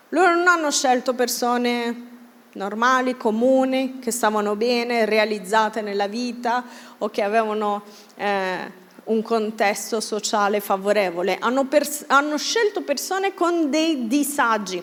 Loro 0.07 0.33
non 0.33 0.47
hanno 0.47 0.71
scelto 0.71 1.13
persone 1.13 2.11
normali, 2.53 3.17
comuni, 3.17 3.99
che 3.99 4.11
stavano 4.11 4.55
bene, 4.55 5.03
realizzate 5.03 5.81
nella 5.81 6.07
vita 6.07 6.63
o 6.99 7.09
che 7.09 7.21
avevano 7.21 7.83
eh, 8.15 8.81
un 9.05 9.21
contesto 9.21 9.99
sociale 9.99 10.59
favorevole. 10.59 11.37
Hanno, 11.39 11.65
pers- 11.65 12.05
hanno 12.07 12.37
scelto 12.37 12.81
persone 12.81 13.33
con 13.33 13.69
dei 13.69 14.07
disagi. 14.07 14.81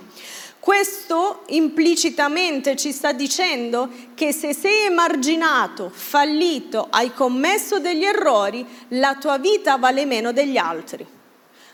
Questo 0.61 1.45
implicitamente 1.47 2.77
ci 2.77 2.93
sta 2.93 3.13
dicendo 3.13 3.89
che 4.15 4.33
se 4.33 4.53
sei 4.53 4.85
emarginato, 4.87 5.91
fallito, 5.91 6.87
hai 6.91 7.15
commesso 7.15 7.79
degli 7.79 8.05
errori, 8.05 8.67
la 8.89 9.17
tua 9.19 9.39
vita 9.39 9.79
vale 9.79 10.05
meno 10.05 10.33
degli 10.33 10.59
altri. 10.59 11.07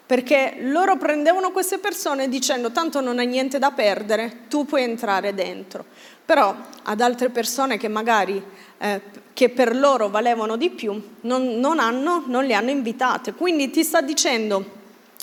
Perché 0.06 0.58
loro 0.60 0.96
prendevano 0.98 1.50
queste 1.50 1.78
persone 1.78 2.28
dicendo 2.28 2.70
tanto 2.70 3.00
non 3.00 3.18
hai 3.18 3.26
niente 3.26 3.58
da 3.58 3.72
perdere, 3.72 4.42
tu 4.48 4.64
puoi 4.64 4.84
entrare 4.84 5.34
dentro. 5.34 5.84
Però 6.24 6.54
ad 6.84 7.00
altre 7.00 7.30
persone 7.30 7.78
che 7.78 7.88
magari 7.88 8.40
eh, 8.78 9.00
che 9.32 9.48
per 9.50 9.76
loro 9.76 10.08
valevano 10.08 10.56
di 10.56 10.70
più 10.70 11.00
non, 11.22 11.58
non, 11.58 11.78
hanno, 11.78 12.24
non 12.26 12.44
le 12.44 12.54
hanno 12.54 12.70
invitate. 12.70 13.32
Quindi 13.34 13.70
ti 13.70 13.82
sta 13.84 14.00
dicendo 14.00 14.74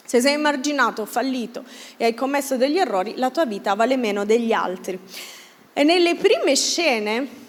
se 0.06 0.22
sei 0.22 0.34
emarginato, 0.34 1.06
fallito 1.06 1.64
e 1.98 2.06
hai 2.06 2.14
commesso 2.14 2.58
degli 2.58 2.78
errori, 2.78 3.14
la 3.18 3.32
tua 3.32 3.46
vita 3.46 3.74
vale 3.74 3.98
meno 3.98 4.26
degli 4.26 4.52
altri. 4.52 5.00
E 5.74 5.84
nelle 5.84 6.16
prime 6.16 6.56
scene 6.56 7.42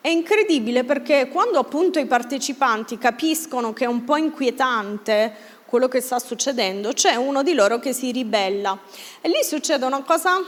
è 0.00 0.08
incredibile 0.08 0.84
perché 0.84 1.28
quando 1.28 1.58
appunto 1.58 1.98
i 1.98 2.06
partecipanti 2.06 2.96
capiscono 2.96 3.74
che 3.74 3.84
è 3.84 3.88
un 3.88 4.04
po' 4.04 4.16
inquietante 4.16 5.58
quello 5.66 5.88
che 5.88 6.00
sta 6.00 6.18
succedendo, 6.18 6.92
c'è 6.92 7.14
uno 7.14 7.42
di 7.42 7.52
loro 7.52 7.78
che 7.78 7.92
si 7.92 8.10
ribella 8.10 8.78
e 9.20 9.28
lì 9.28 9.38
succede 9.42 9.84
una 9.84 10.02
cosa 10.02 10.42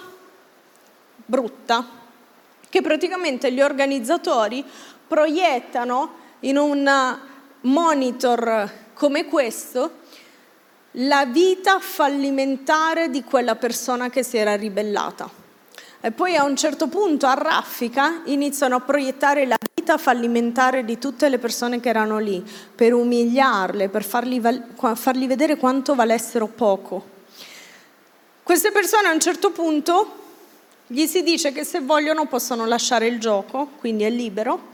brutta, 1.25 2.02
che 2.73 2.81
praticamente 2.81 3.53
gli 3.53 3.61
organizzatori 3.61 4.65
proiettano 5.07 6.15
in 6.41 6.57
un 6.57 7.19
monitor 7.61 8.73
come 8.95 9.27
questo 9.27 9.99
la 10.93 11.27
vita 11.27 11.81
fallimentare 11.81 13.11
di 13.11 13.25
quella 13.25 13.57
persona 13.57 14.09
che 14.09 14.23
si 14.23 14.39
era 14.39 14.57
ribellata. 14.57 15.29
E 16.01 16.13
poi 16.13 16.35
a 16.35 16.45
un 16.45 16.57
certo 16.57 16.87
punto 16.89 17.27
a 17.27 17.35
raffica 17.35 18.23
iniziano 18.25 18.77
a 18.77 18.81
proiettare 18.81 19.45
la 19.45 19.59
vita 19.75 19.99
fallimentare 19.99 20.87
di 20.87 20.97
tutte 20.97 21.29
le 21.29 21.39
persone 21.39 21.79
che 21.79 21.91
erano 21.91 22.19
lì, 22.19 22.43
per 22.75 22.95
umiliarle, 22.95 23.91
per 23.91 24.03
fargli, 24.03 24.41
fargli 24.95 25.27
vedere 25.27 25.59
quanto 25.59 25.95
valessero 25.95 26.47
poco. 26.47 27.05
Queste 28.43 28.71
persone 28.73 29.09
a 29.09 29.13
un 29.13 29.21
certo 29.21 29.51
punto 29.51 30.21
gli 30.87 31.07
si 31.07 31.23
dice 31.23 31.53
che 31.53 31.65
se 31.65 31.81
vogliono 31.81 32.27
possono 32.27 32.67
lasciare 32.67 33.07
il 33.07 33.19
gioco, 33.19 33.71
quindi 33.79 34.05
è 34.05 34.11
libero. 34.11 34.71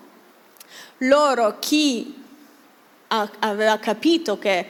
Loro, 0.98 1.58
chi 1.58 2.22
aveva 3.08 3.78
capito 3.78 4.38
che 4.38 4.66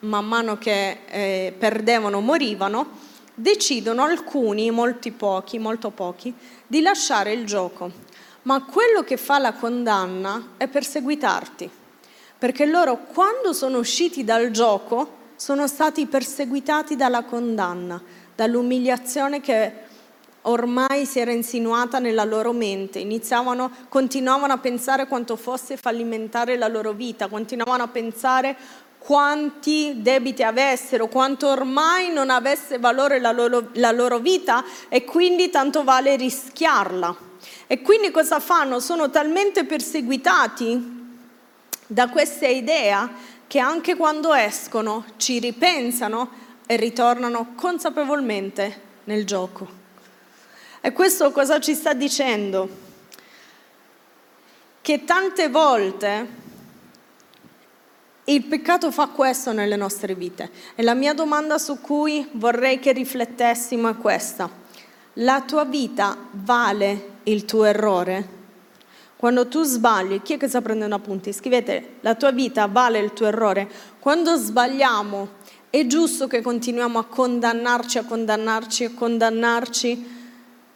man 0.00 0.26
mano 0.26 0.58
che 0.58 0.98
eh, 1.08 1.54
perdevano 1.56 2.20
morivano, 2.20 3.00
decidono 3.34 4.02
alcuni, 4.02 4.70
molti 4.70 5.12
pochi, 5.12 5.58
molto 5.58 5.90
pochi, 5.90 6.34
di 6.66 6.80
lasciare 6.80 7.32
il 7.32 7.46
gioco. 7.46 7.90
Ma 8.42 8.64
quello 8.64 9.02
che 9.04 9.16
fa 9.16 9.38
la 9.38 9.52
condanna 9.52 10.54
è 10.56 10.66
perseguitarti, 10.66 11.70
perché 12.38 12.66
loro 12.66 13.04
quando 13.12 13.52
sono 13.52 13.78
usciti 13.78 14.24
dal 14.24 14.50
gioco 14.50 15.20
sono 15.36 15.66
stati 15.66 16.06
perseguitati 16.06 16.96
dalla 16.96 17.22
condanna, 17.22 18.02
dall'umiliazione 18.34 19.40
che 19.40 19.72
ormai 20.42 21.06
si 21.06 21.18
era 21.18 21.32
insinuata 21.32 21.98
nella 21.98 22.24
loro 22.24 22.52
mente, 22.52 22.98
iniziavano, 22.98 23.70
continuavano 23.88 24.52
a 24.52 24.58
pensare 24.58 25.06
quanto 25.06 25.36
fosse 25.36 25.76
fallimentare 25.76 26.56
la 26.56 26.68
loro 26.68 26.92
vita, 26.92 27.28
continuavano 27.28 27.84
a 27.84 27.88
pensare 27.88 28.56
quanti 28.98 29.94
debiti 29.96 30.42
avessero, 30.42 31.08
quanto 31.08 31.48
ormai 31.48 32.12
non 32.12 32.30
avesse 32.30 32.78
valore 32.78 33.20
la 33.20 33.32
loro, 33.32 33.68
la 33.74 33.90
loro 33.90 34.18
vita 34.18 34.64
e 34.88 35.04
quindi 35.04 35.50
tanto 35.50 35.82
vale 35.82 36.14
rischiarla. 36.16 37.30
E 37.66 37.82
quindi 37.82 38.10
cosa 38.10 38.38
fanno? 38.38 38.78
Sono 38.78 39.10
talmente 39.10 39.64
perseguitati 39.64 41.00
da 41.86 42.08
questa 42.08 42.46
idea 42.46 43.10
che 43.48 43.58
anche 43.58 43.96
quando 43.96 44.32
escono 44.32 45.04
ci 45.16 45.38
ripensano 45.40 46.30
e 46.66 46.76
ritornano 46.76 47.54
consapevolmente 47.56 48.80
nel 49.04 49.26
gioco. 49.26 49.81
E 50.84 50.90
questo 50.90 51.30
cosa 51.30 51.60
ci 51.60 51.74
sta 51.74 51.92
dicendo? 51.92 52.68
Che 54.80 55.04
tante 55.04 55.48
volte 55.48 56.26
il 58.24 58.42
peccato 58.42 58.90
fa 58.90 59.06
questo 59.06 59.52
nelle 59.52 59.76
nostre 59.76 60.16
vite 60.16 60.50
e 60.74 60.82
la 60.82 60.94
mia 60.94 61.14
domanda 61.14 61.58
su 61.58 61.80
cui 61.80 62.28
vorrei 62.32 62.80
che 62.80 62.90
riflettessimo 62.90 63.90
è 63.90 63.96
questa. 63.96 64.50
La 65.14 65.42
tua 65.42 65.64
vita 65.64 66.16
vale 66.32 67.10
il 67.24 67.44
tuo 67.44 67.62
errore? 67.62 68.40
Quando 69.16 69.46
tu 69.46 69.62
sbagli, 69.62 70.20
chi 70.20 70.32
è 70.32 70.36
che 70.36 70.48
sta 70.48 70.62
prendendo 70.62 70.96
appunti? 70.96 71.32
Scrivete, 71.32 71.98
la 72.00 72.16
tua 72.16 72.32
vita 72.32 72.66
vale 72.66 72.98
il 72.98 73.12
tuo 73.12 73.26
errore? 73.26 73.70
Quando 74.00 74.34
sbagliamo, 74.34 75.28
è 75.70 75.86
giusto 75.86 76.26
che 76.26 76.42
continuiamo 76.42 76.98
a 76.98 77.04
condannarci, 77.04 77.98
a 77.98 78.04
condannarci, 78.04 78.84
a 78.84 78.90
condannarci 78.92 80.21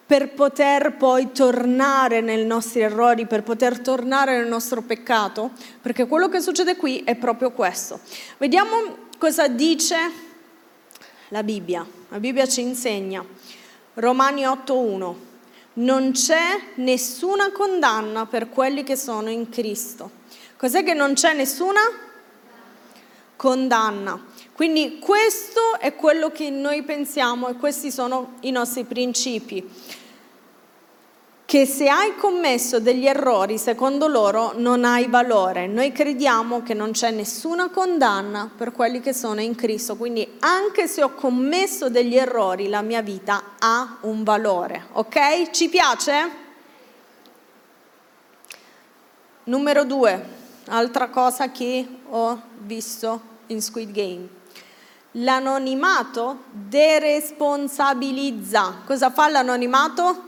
per 0.06 0.34
poter 0.34 0.94
poi 0.94 1.32
tornare 1.32 2.20
nei 2.20 2.46
nostri 2.46 2.80
errori, 2.80 3.26
per 3.26 3.42
poter 3.42 3.80
tornare 3.80 4.36
nel 4.36 4.46
nostro 4.46 4.82
peccato, 4.82 5.50
perché 5.82 6.06
quello 6.06 6.28
che 6.28 6.40
succede 6.40 6.76
qui 6.76 7.02
è 7.04 7.16
proprio 7.16 7.50
questo. 7.50 7.98
Vediamo 8.38 9.08
cosa 9.18 9.48
dice 9.48 9.96
la 11.28 11.42
Bibbia. 11.42 11.84
La 12.10 12.20
Bibbia 12.20 12.46
ci 12.46 12.60
insegna, 12.60 13.24
Romani 13.94 14.42
8.1, 14.42 15.14
non 15.74 16.12
c'è 16.12 16.60
nessuna 16.76 17.50
condanna 17.50 18.26
per 18.26 18.48
quelli 18.48 18.84
che 18.84 18.94
sono 18.94 19.28
in 19.28 19.48
Cristo. 19.48 20.10
Cos'è 20.56 20.84
che 20.84 20.94
non 20.94 21.14
c'è 21.14 21.34
nessuna? 21.34 21.80
Condanna. 23.34 24.24
Quindi 24.56 24.98
questo 25.00 25.78
è 25.78 25.94
quello 25.94 26.30
che 26.30 26.48
noi 26.48 26.82
pensiamo 26.82 27.48
e 27.48 27.56
questi 27.56 27.90
sono 27.90 28.36
i 28.40 28.50
nostri 28.50 28.84
principi. 28.84 29.68
Che 31.44 31.66
se 31.66 31.90
hai 31.90 32.16
commesso 32.16 32.80
degli 32.80 33.06
errori, 33.06 33.58
secondo 33.58 34.06
loro, 34.06 34.54
non 34.56 34.86
hai 34.86 35.08
valore. 35.08 35.66
Noi 35.66 35.92
crediamo 35.92 36.62
che 36.62 36.72
non 36.72 36.92
c'è 36.92 37.10
nessuna 37.10 37.68
condanna 37.68 38.50
per 38.56 38.72
quelli 38.72 39.00
che 39.00 39.12
sono 39.12 39.42
in 39.42 39.54
Cristo. 39.54 39.94
Quindi 39.96 40.26
anche 40.38 40.86
se 40.86 41.02
ho 41.02 41.12
commesso 41.12 41.90
degli 41.90 42.16
errori, 42.16 42.70
la 42.70 42.80
mia 42.80 43.02
vita 43.02 43.56
ha 43.58 43.98
un 44.00 44.24
valore. 44.24 44.86
Ok? 44.92 45.50
Ci 45.50 45.68
piace? 45.68 46.30
Numero 49.44 49.84
due, 49.84 50.28
altra 50.68 51.10
cosa 51.10 51.50
che 51.50 51.86
ho 52.08 52.40
visto 52.60 53.20
in 53.48 53.60
Squid 53.60 53.90
Game. 53.92 54.35
L'anonimato 55.18 56.44
deresponsabilizza. 56.50 58.82
Cosa 58.84 59.10
fa 59.10 59.28
l'anonimato? 59.28 60.24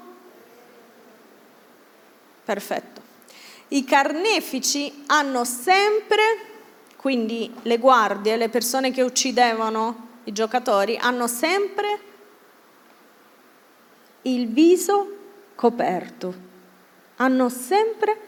Perfetto. 2.44 3.02
I 3.68 3.84
carnefici 3.84 5.04
hanno 5.06 5.44
sempre, 5.44 6.22
quindi 6.96 7.52
le 7.62 7.76
guardie, 7.76 8.38
le 8.38 8.48
persone 8.48 8.90
che 8.90 9.02
uccidevano 9.02 10.06
i 10.24 10.32
giocatori, 10.32 10.96
hanno 10.96 11.26
sempre 11.26 11.98
il 14.22 14.48
viso 14.48 15.16
coperto. 15.54 16.46
Hanno 17.16 17.50
sempre 17.50 18.20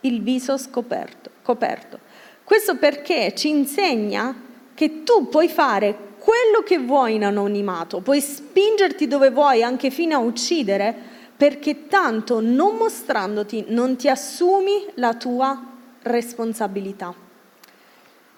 il 0.00 0.22
viso 0.22 0.56
scoperto, 0.56 1.30
coperto. 1.42 1.98
Questo 2.44 2.76
perché 2.76 3.34
ci 3.34 3.48
insegna 3.48 4.43
che 4.74 5.04
tu 5.04 5.28
puoi 5.28 5.48
fare 5.48 6.12
quello 6.18 6.64
che 6.64 6.78
vuoi 6.78 7.14
in 7.14 7.24
anonimato, 7.24 8.00
puoi 8.00 8.20
spingerti 8.20 9.06
dove 9.06 9.30
vuoi 9.30 9.62
anche 9.62 9.90
fino 9.90 10.16
a 10.16 10.20
uccidere, 10.20 11.12
perché 11.36 11.88
tanto 11.88 12.40
non 12.40 12.76
mostrandoti 12.76 13.66
non 13.68 13.96
ti 13.96 14.08
assumi 14.08 14.86
la 14.94 15.14
tua 15.14 15.62
responsabilità. 16.02 17.14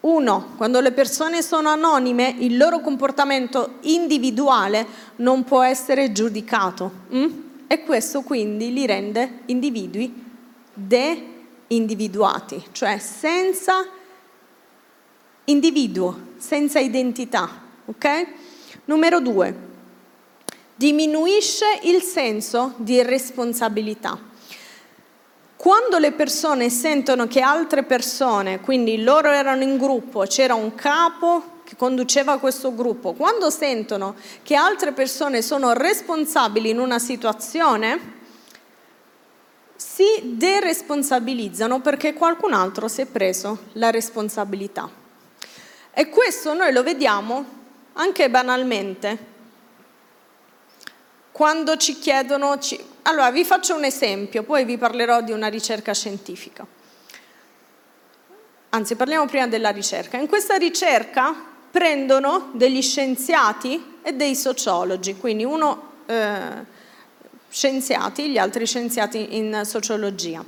Uno, 0.00 0.54
quando 0.56 0.80
le 0.80 0.92
persone 0.92 1.42
sono 1.42 1.68
anonime, 1.68 2.34
il 2.38 2.56
loro 2.56 2.80
comportamento 2.80 3.74
individuale 3.82 4.86
non 5.16 5.44
può 5.44 5.62
essere 5.62 6.12
giudicato. 6.12 6.92
Mm? 7.14 7.46
e 7.70 7.84
questo 7.84 8.22
quindi 8.22 8.72
li 8.72 8.86
rende 8.86 9.40
individui 9.46 10.24
de-individuati, 10.72 12.64
cioè 12.72 12.98
senza 12.98 13.86
individuo, 15.44 16.18
senza 16.38 16.78
identità. 16.78 17.66
Ok? 17.84 18.26
Numero 18.86 19.20
due, 19.20 19.66
diminuisce 20.74 21.80
il 21.82 22.00
senso 22.00 22.72
di 22.78 23.02
responsabilità. 23.02 24.18
Quando 25.58 25.98
le 25.98 26.12
persone 26.12 26.70
sentono 26.70 27.26
che 27.26 27.40
altre 27.40 27.82
persone, 27.82 28.60
quindi 28.60 29.02
loro 29.02 29.32
erano 29.32 29.64
in 29.64 29.76
gruppo, 29.76 30.20
c'era 30.20 30.54
un 30.54 30.76
capo 30.76 31.62
che 31.64 31.74
conduceva 31.74 32.38
questo 32.38 32.72
gruppo, 32.76 33.12
quando 33.14 33.50
sentono 33.50 34.14
che 34.44 34.54
altre 34.54 34.92
persone 34.92 35.42
sono 35.42 35.72
responsabili 35.72 36.70
in 36.70 36.78
una 36.78 37.00
situazione, 37.00 38.12
si 39.74 40.04
deresponsabilizzano 40.22 41.80
perché 41.80 42.14
qualcun 42.14 42.52
altro 42.52 42.86
si 42.86 43.00
è 43.00 43.06
preso 43.06 43.64
la 43.72 43.90
responsabilità. 43.90 44.88
E 45.92 46.08
questo 46.08 46.54
noi 46.54 46.72
lo 46.72 46.84
vediamo 46.84 47.44
anche 47.94 48.30
banalmente. 48.30 49.37
Quando 51.38 51.76
ci 51.76 52.00
chiedono... 52.00 52.58
Ci... 52.58 52.76
Allora, 53.02 53.30
vi 53.30 53.44
faccio 53.44 53.76
un 53.76 53.84
esempio, 53.84 54.42
poi 54.42 54.64
vi 54.64 54.76
parlerò 54.76 55.22
di 55.22 55.30
una 55.30 55.46
ricerca 55.46 55.94
scientifica. 55.94 56.66
Anzi, 58.70 58.96
parliamo 58.96 59.24
prima 59.26 59.46
della 59.46 59.70
ricerca. 59.70 60.16
In 60.16 60.26
questa 60.26 60.56
ricerca 60.56 61.32
prendono 61.70 62.50
degli 62.54 62.82
scienziati 62.82 63.98
e 64.02 64.14
dei 64.14 64.34
sociologi, 64.34 65.14
quindi 65.14 65.44
uno 65.44 66.00
eh, 66.06 66.64
scienziati, 67.48 68.30
gli 68.30 68.38
altri 68.38 68.66
scienziati 68.66 69.36
in 69.36 69.60
sociologia. 69.64 70.44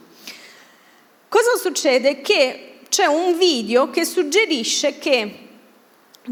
Cosa 1.28 1.56
succede? 1.56 2.20
Che 2.20 2.80
c'è 2.88 3.06
un 3.06 3.38
video 3.38 3.90
che 3.90 4.04
suggerisce 4.04 4.99
che 4.99 5.50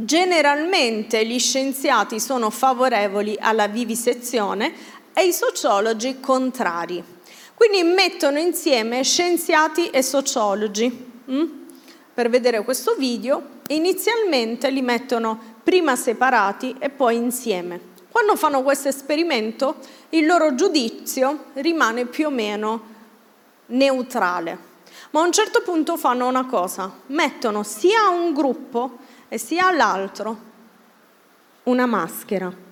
generalmente 0.05 1.25
gli 1.27 1.39
scienziati 1.39 2.21
sono 2.21 2.51
favorevoli 2.51 3.37
alla 3.41 3.67
vivisezione 3.67 4.73
e 5.13 5.27
i 5.27 5.33
sociologi 5.33 6.21
contrari. 6.21 7.03
Quindi 7.55 7.83
mettono 7.83 8.39
insieme 8.39 9.03
scienziati 9.03 9.91
e 9.91 10.03
sociologi. 10.03 11.07
Hm? 11.27 11.47
Per 12.15 12.29
vedere 12.29 12.63
questo 12.63 12.95
video 12.95 13.57
inizialmente 13.69 14.71
li 14.71 14.83
mettono 14.83 15.57
prima 15.63 15.97
separati 15.97 16.77
e 16.79 16.91
poi 16.91 17.17
insieme. 17.17 17.97
Quando 18.11 18.37
fanno 18.37 18.63
questo 18.63 18.89
esperimento 18.89 19.77
il 20.11 20.27
loro 20.27 20.55
giudizio 20.55 21.47
rimane 21.55 22.07
più 22.07 22.27
o 22.27 22.31
meno 22.31 22.97
neutrale, 23.67 24.59
ma 25.11 25.21
a 25.21 25.25
un 25.25 25.33
certo 25.33 25.63
punto 25.63 25.97
fanno 25.97 26.27
una 26.27 26.47
cosa, 26.47 26.93
mettono 27.07 27.63
sia 27.63 28.09
un 28.09 28.33
gruppo 28.33 28.99
e 29.29 29.39
sia 29.39 29.67
all'altro 29.67 30.47
una 31.65 31.87
maschera. 31.87 32.67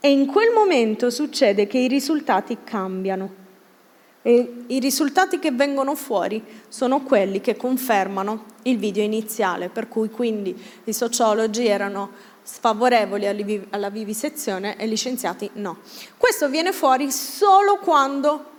E 0.00 0.10
in 0.10 0.26
quel 0.26 0.52
momento 0.52 1.08
succede 1.10 1.66
che 1.66 1.78
i 1.78 1.88
risultati 1.88 2.58
cambiano. 2.62 3.42
E 4.26 4.64
I 4.68 4.78
risultati 4.78 5.38
che 5.38 5.50
vengono 5.50 5.94
fuori 5.94 6.42
sono 6.68 7.02
quelli 7.02 7.40
che 7.40 7.56
confermano 7.56 8.44
il 8.62 8.78
video 8.78 9.02
iniziale, 9.02 9.68
per 9.68 9.88
cui 9.88 10.08
quindi 10.10 10.58
i 10.84 10.92
sociologi 10.92 11.66
erano 11.66 12.10
sfavorevoli 12.42 13.26
alla 13.70 13.90
vivisezione 13.90 14.76
e 14.76 14.86
gli 14.88 14.96
scienziati 14.96 15.50
no. 15.54 15.78
Questo 16.16 16.48
viene 16.48 16.72
fuori 16.72 17.10
solo 17.10 17.76
quando 17.76 18.52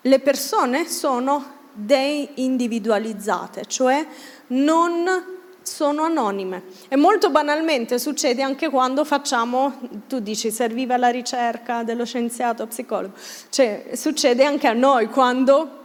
le 0.00 0.18
persone 0.20 0.88
sono 0.88 1.54
deindividualizzate, 1.76 3.64
cioè 3.66 4.06
non 4.48 5.34
sono 5.62 6.04
anonime. 6.04 6.62
E 6.88 6.96
molto 6.96 7.30
banalmente 7.30 7.98
succede 7.98 8.42
anche 8.42 8.68
quando 8.70 9.04
facciamo, 9.04 9.74
tu 10.08 10.20
dici 10.20 10.50
serviva 10.50 10.96
la 10.96 11.08
ricerca 11.08 11.82
dello 11.82 12.04
scienziato 12.04 12.66
psicologo, 12.66 13.14
cioè 13.50 13.90
succede 13.92 14.44
anche 14.44 14.68
a 14.68 14.72
noi 14.72 15.08
quando 15.08 15.84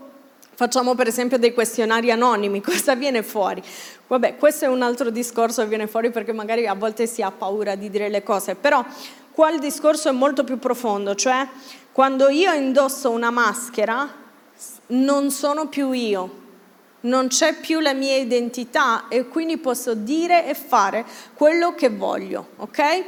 facciamo 0.54 0.94
per 0.94 1.08
esempio 1.08 1.40
dei 1.40 1.54
questionari 1.54 2.12
anonimi, 2.12 2.62
cosa 2.64 2.96
viene 2.96 3.24
fuori? 3.24 3.62
Vabbè, 4.08 4.38
questo 4.38 4.66
è 4.66 4.68
un 4.68 4.82
altro 4.82 5.10
discorso 5.10 5.64
che 5.64 5.70
viene 5.70 5.88
fuori 5.88 6.12
perché 6.12 6.32
magari 6.32 6.68
a 6.68 6.76
volte 6.76 7.08
si 7.08 7.22
ha 7.22 7.32
paura 7.32 7.76
di 7.76 7.90
dire 7.90 8.10
le 8.10 8.24
cose, 8.24 8.56
però 8.56 8.86
qua 9.32 9.50
il 9.50 9.60
discorso 9.60 10.10
è 10.10 10.12
molto 10.12 10.44
più 10.44 10.60
profondo, 10.60 11.16
cioè 11.16 11.48
quando 11.92 12.30
io 12.30 12.52
indosso 12.54 13.10
una 13.10 13.32
maschera 13.32 14.21
non 14.92 15.32
sono 15.32 15.68
più 15.68 15.92
io, 15.92 16.40
non 17.02 17.28
c'è 17.28 17.56
più 17.56 17.80
la 17.80 17.94
mia 17.94 18.16
identità 18.16 19.08
e 19.08 19.28
quindi 19.28 19.58
posso 19.58 19.94
dire 19.94 20.48
e 20.48 20.54
fare 20.54 21.06
quello 21.34 21.74
che 21.76 21.90
voglio, 21.90 22.50
ok? 22.58 23.04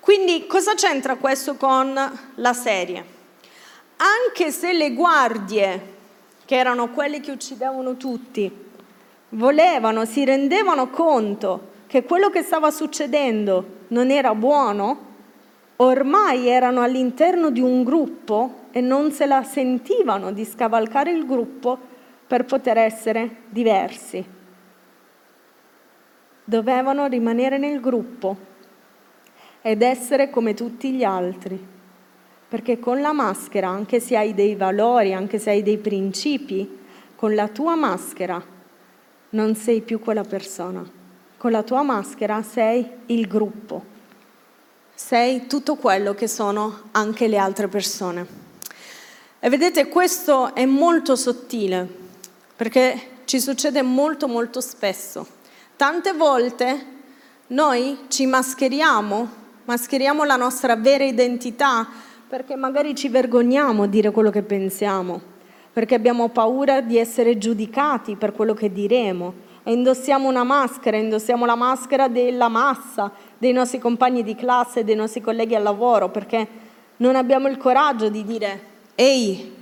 Quindi 0.00 0.46
cosa 0.46 0.74
c'entra 0.74 1.16
questo 1.16 1.56
con 1.56 1.94
la 2.34 2.52
serie? 2.52 3.16
Anche 3.96 4.50
se 4.50 4.72
le 4.72 4.92
guardie, 4.94 5.96
che 6.44 6.56
erano 6.56 6.90
quelle 6.90 7.20
che 7.20 7.30
uccidevano 7.30 7.96
tutti, 7.96 8.50
volevano, 9.30 10.04
si 10.04 10.24
rendevano 10.24 10.88
conto 10.88 11.76
che 11.86 12.04
quello 12.04 12.30
che 12.30 12.42
stava 12.42 12.70
succedendo 12.70 13.76
non 13.88 14.10
era 14.10 14.34
buono, 14.34 15.07
ormai 15.80 16.48
erano 16.48 16.82
all'interno 16.82 17.50
di 17.50 17.60
un 17.60 17.84
gruppo 17.84 18.66
e 18.72 18.80
non 18.80 19.12
se 19.12 19.26
la 19.26 19.42
sentivano 19.42 20.32
di 20.32 20.44
scavalcare 20.44 21.10
il 21.12 21.26
gruppo 21.26 21.78
per 22.26 22.44
poter 22.44 22.78
essere 22.78 23.42
diversi. 23.48 24.24
Dovevano 26.44 27.06
rimanere 27.06 27.58
nel 27.58 27.80
gruppo 27.80 28.36
ed 29.60 29.82
essere 29.82 30.30
come 30.30 30.54
tutti 30.54 30.92
gli 30.92 31.04
altri, 31.04 31.62
perché 32.48 32.78
con 32.78 33.00
la 33.00 33.12
maschera, 33.12 33.68
anche 33.68 34.00
se 34.00 34.16
hai 34.16 34.34
dei 34.34 34.54
valori, 34.54 35.12
anche 35.12 35.38
se 35.38 35.50
hai 35.50 35.62
dei 35.62 35.78
principi, 35.78 36.78
con 37.14 37.34
la 37.34 37.48
tua 37.48 37.74
maschera 37.74 38.42
non 39.30 39.54
sei 39.54 39.82
più 39.82 40.00
quella 40.00 40.24
persona, 40.24 40.82
con 41.36 41.50
la 41.50 41.62
tua 41.62 41.82
maschera 41.82 42.42
sei 42.42 42.88
il 43.06 43.26
gruppo, 43.26 43.96
sei 44.98 45.46
tutto 45.46 45.76
quello 45.76 46.12
che 46.12 46.26
sono 46.26 46.80
anche 46.90 47.28
le 47.28 47.36
altre 47.36 47.68
persone. 47.68 48.26
E 49.38 49.48
vedete, 49.48 49.86
questo 49.86 50.56
è 50.56 50.66
molto 50.66 51.14
sottile, 51.14 51.86
perché 52.56 53.00
ci 53.24 53.38
succede 53.38 53.80
molto 53.82 54.26
molto 54.26 54.60
spesso. 54.60 55.24
Tante 55.76 56.12
volte 56.14 56.86
noi 57.46 58.06
ci 58.08 58.26
mascheriamo, 58.26 59.28
mascheriamo 59.66 60.24
la 60.24 60.34
nostra 60.34 60.74
vera 60.74 61.04
identità 61.04 61.86
perché 62.28 62.56
magari 62.56 62.96
ci 62.96 63.08
vergogniamo 63.08 63.84
a 63.84 63.86
dire 63.86 64.10
quello 64.10 64.30
che 64.30 64.42
pensiamo, 64.42 65.20
perché 65.72 65.94
abbiamo 65.94 66.28
paura 66.30 66.80
di 66.80 66.98
essere 66.98 67.38
giudicati 67.38 68.16
per 68.16 68.32
quello 68.32 68.52
che 68.52 68.72
diremo 68.72 69.46
e 69.68 69.72
indossiamo 69.72 70.28
una 70.28 70.44
maschera, 70.44 70.96
indossiamo 70.96 71.44
la 71.44 71.54
maschera 71.54 72.08
della 72.08 72.48
massa, 72.48 73.12
dei 73.38 73.52
nostri 73.52 73.78
compagni 73.78 74.22
di 74.22 74.34
classe, 74.34 74.84
dei 74.84 74.96
nostri 74.96 75.20
colleghi 75.20 75.54
al 75.54 75.62
lavoro, 75.62 76.10
perché 76.10 76.46
non 76.96 77.16
abbiamo 77.16 77.48
il 77.48 77.56
coraggio 77.56 78.08
di 78.08 78.24
dire 78.24 78.60
ehi, 78.94 79.54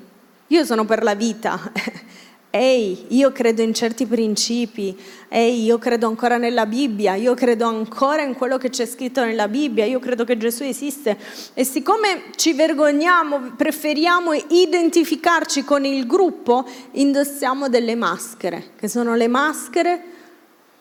io 0.46 0.64
sono 0.64 0.84
per 0.86 1.02
la 1.02 1.14
vita, 1.14 1.60
ehi, 2.48 3.06
io 3.08 3.32
credo 3.32 3.60
in 3.60 3.74
certi 3.74 4.06
principi, 4.06 4.96
ehi, 5.28 5.64
io 5.64 5.76
credo 5.76 6.06
ancora 6.06 6.38
nella 6.38 6.64
Bibbia, 6.64 7.14
io 7.14 7.34
credo 7.34 7.66
ancora 7.66 8.22
in 8.22 8.34
quello 8.34 8.56
che 8.56 8.70
c'è 8.70 8.86
scritto 8.86 9.22
nella 9.22 9.48
Bibbia, 9.48 9.84
io 9.84 9.98
credo 9.98 10.24
che 10.24 10.38
Gesù 10.38 10.62
esiste. 10.62 11.18
E 11.52 11.64
siccome 11.64 12.30
ci 12.36 12.54
vergogniamo, 12.54 13.52
preferiamo 13.56 14.32
identificarci 14.32 15.64
con 15.64 15.84
il 15.84 16.06
gruppo, 16.06 16.66
indossiamo 16.92 17.68
delle 17.68 17.94
maschere, 17.94 18.70
che 18.76 18.88
sono 18.88 19.14
le 19.14 19.28
maschere 19.28 20.02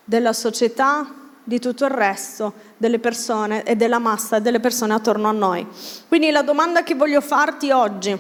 della 0.06 0.32
società, 0.32 1.25
di 1.46 1.60
tutto 1.60 1.86
il 1.86 1.92
resto 1.92 2.54
delle 2.76 3.00
persone 3.00 3.64
e 3.64 3.76
della 3.76 4.00
massa 4.00 4.40
delle 4.40 4.60
persone 4.60 4.94
attorno 4.94 5.30
a 5.30 5.32
noi. 5.32 5.66
Quindi 6.08 6.32
la 6.32 6.42
domanda 6.42 6.84
che 6.84 6.96
voglio 6.96 7.22
farti 7.22 7.72
oggi, 7.72 8.18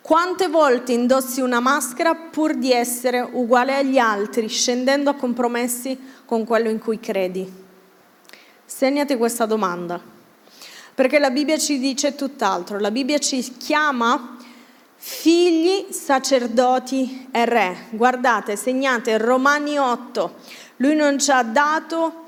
quante 0.00 0.48
volte 0.48 0.92
indossi 0.92 1.40
una 1.40 1.60
maschera 1.60 2.14
pur 2.14 2.54
di 2.54 2.72
essere 2.72 3.20
uguale 3.20 3.76
agli 3.76 3.98
altri, 3.98 4.48
scendendo 4.48 5.10
a 5.10 5.14
compromessi 5.14 5.98
con 6.24 6.44
quello 6.44 6.70
in 6.70 6.78
cui 6.78 7.00
credi? 7.00 7.62
Segnati 8.64 9.16
questa 9.16 9.44
domanda, 9.44 10.00
perché 10.94 11.18
la 11.18 11.30
Bibbia 11.30 11.58
ci 11.58 11.78
dice 11.78 12.14
tutt'altro, 12.14 12.78
la 12.78 12.90
Bibbia 12.90 13.18
ci 13.18 13.40
chiama 13.56 14.36
figli, 15.06 15.88
sacerdoti 15.90 17.28
e 17.30 17.44
re. 17.44 17.88
Guardate, 17.90 18.56
segnate 18.56 19.18
Romani 19.18 19.76
8, 19.76 20.34
lui 20.76 20.94
non 20.94 21.18
ci 21.18 21.30
ha 21.30 21.42
dato 21.42 22.22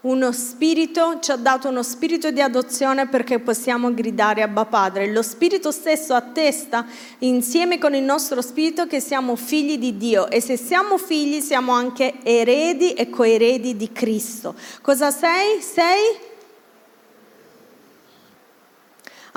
uno 0.00 0.30
spirito, 0.30 1.18
ci 1.20 1.32
ha 1.32 1.36
dato 1.36 1.68
uno 1.68 1.82
spirito 1.82 2.30
di 2.30 2.40
adozione 2.40 3.08
perché 3.08 3.40
possiamo 3.40 3.92
gridare 3.92 4.42
Abba 4.42 4.64
Padre. 4.64 5.10
Lo 5.10 5.22
spirito 5.22 5.72
stesso 5.72 6.14
attesta 6.14 6.86
insieme 7.18 7.78
con 7.78 7.94
il 7.94 8.02
nostro 8.02 8.40
spirito 8.40 8.86
che 8.86 9.00
siamo 9.00 9.34
figli 9.34 9.76
di 9.76 9.96
Dio 9.96 10.28
e 10.28 10.40
se 10.40 10.56
siamo 10.56 10.98
figli 10.98 11.40
siamo 11.40 11.72
anche 11.72 12.14
eredi 12.22 12.92
e 12.92 13.10
coeredi 13.10 13.76
di 13.76 13.90
Cristo. 13.90 14.54
Cosa 14.80 15.10
sei? 15.10 15.60
Sei 15.60 16.26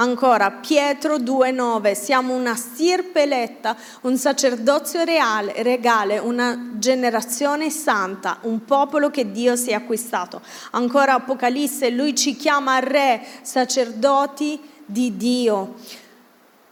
Ancora, 0.01 0.49
Pietro 0.49 1.17
2,9, 1.17 1.93
siamo 1.93 2.33
una 2.33 2.55
stirpe 2.55 3.21
eletta, 3.21 3.77
un 4.01 4.17
sacerdozio 4.17 5.03
reale, 5.03 5.61
regale, 5.61 6.17
una 6.17 6.71
generazione 6.73 7.69
santa, 7.69 8.39
un 8.41 8.65
popolo 8.65 9.11
che 9.11 9.31
Dio 9.31 9.55
si 9.55 9.69
è 9.69 9.73
acquistato. 9.73 10.41
Ancora 10.71 11.13
Apocalisse, 11.13 11.91
lui 11.91 12.15
ci 12.15 12.35
chiama 12.35 12.79
re, 12.79 13.23
sacerdoti 13.43 14.59
di 14.83 15.15
Dio. 15.17 15.75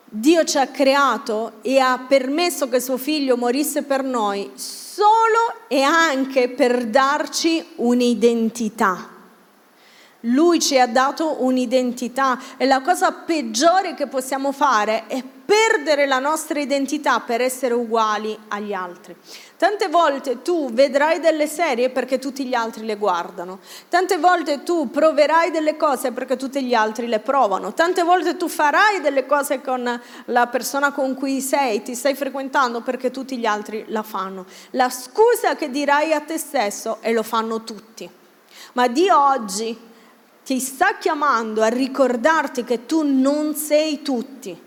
Dio 0.06 0.44
ci 0.44 0.58
ha 0.58 0.65
creato 0.65 1.60
e 1.62 1.78
ha 1.78 2.04
permesso 2.08 2.68
che 2.68 2.82
suo 2.82 2.98
figlio 2.98 3.38
morisse 3.38 3.84
per 3.84 4.04
noi 4.04 4.50
solo 4.56 5.68
e 5.68 5.84
anche 5.84 6.50
per 6.50 6.88
darci 6.88 7.63
un'identità. 7.76 9.18
Lui 10.23 10.60
ci 10.60 10.77
ha 10.77 10.88
dato 10.88 11.43
un'identità 11.43 12.38
e 12.58 12.65
la 12.65 12.82
cosa 12.82 13.12
peggiore 13.12 13.93
che 13.93 14.08
possiamo 14.08 14.51
fare 14.51 15.08
è 15.08 15.23
perdere 15.49 16.05
la 16.05 16.19
nostra 16.19 16.60
identità 16.60 17.21
per 17.21 17.41
essere 17.41 17.73
uguali 17.73 18.38
agli 18.49 18.73
altri. 18.73 19.15
Tante 19.58 19.88
volte 19.88 20.41
tu 20.43 20.71
vedrai 20.71 21.19
delle 21.19 21.47
serie 21.47 21.89
perché 21.89 22.19
tutti 22.19 22.45
gli 22.45 22.53
altri 22.53 22.86
le 22.86 22.97
guardano, 22.97 23.60
tante 23.88 24.17
volte 24.17 24.62
tu 24.63 24.91
proverai 24.91 25.51
delle 25.51 25.75
cose 25.75 26.12
perché 26.12 26.36
tutti 26.36 26.62
gli 26.63 26.75
altri 26.75 27.08
le 27.08 27.19
provano, 27.19 27.73
tante 27.73 28.03
volte 28.03 28.38
tu 28.38 28.47
farai 28.47 29.01
delle 29.01 29.25
cose 29.25 29.62
con 29.62 30.01
la 30.25 30.47
persona 30.47 30.91
con 30.91 31.15
cui 31.15 31.41
sei, 31.41 31.82
ti 31.82 31.95
stai 31.95 32.13
frequentando 32.13 32.82
perché 32.82 33.10
tutti 33.10 33.38
gli 33.38 33.45
altri 33.45 33.86
la 33.88 34.03
fanno. 34.03 34.45
La 34.71 34.89
scusa 34.89 35.55
che 35.55 35.71
dirai 35.71 36.13
a 36.13 36.19
te 36.19 36.38
stesso 36.38 36.97
e 37.01 37.12
lo 37.12 37.23
fanno 37.23 37.63
tutti. 37.63 38.08
Ma 38.73 38.88
di 38.88 39.10
oggi 39.10 39.88
ti 40.49 40.59
sta 40.59 40.97
chiamando 40.97 41.62
a 41.62 41.67
ricordarti 41.67 42.63
che 42.63 42.88
tu 42.88 43.03
non 43.03 43.53
sei 43.53 44.01
tutti. 44.01 44.59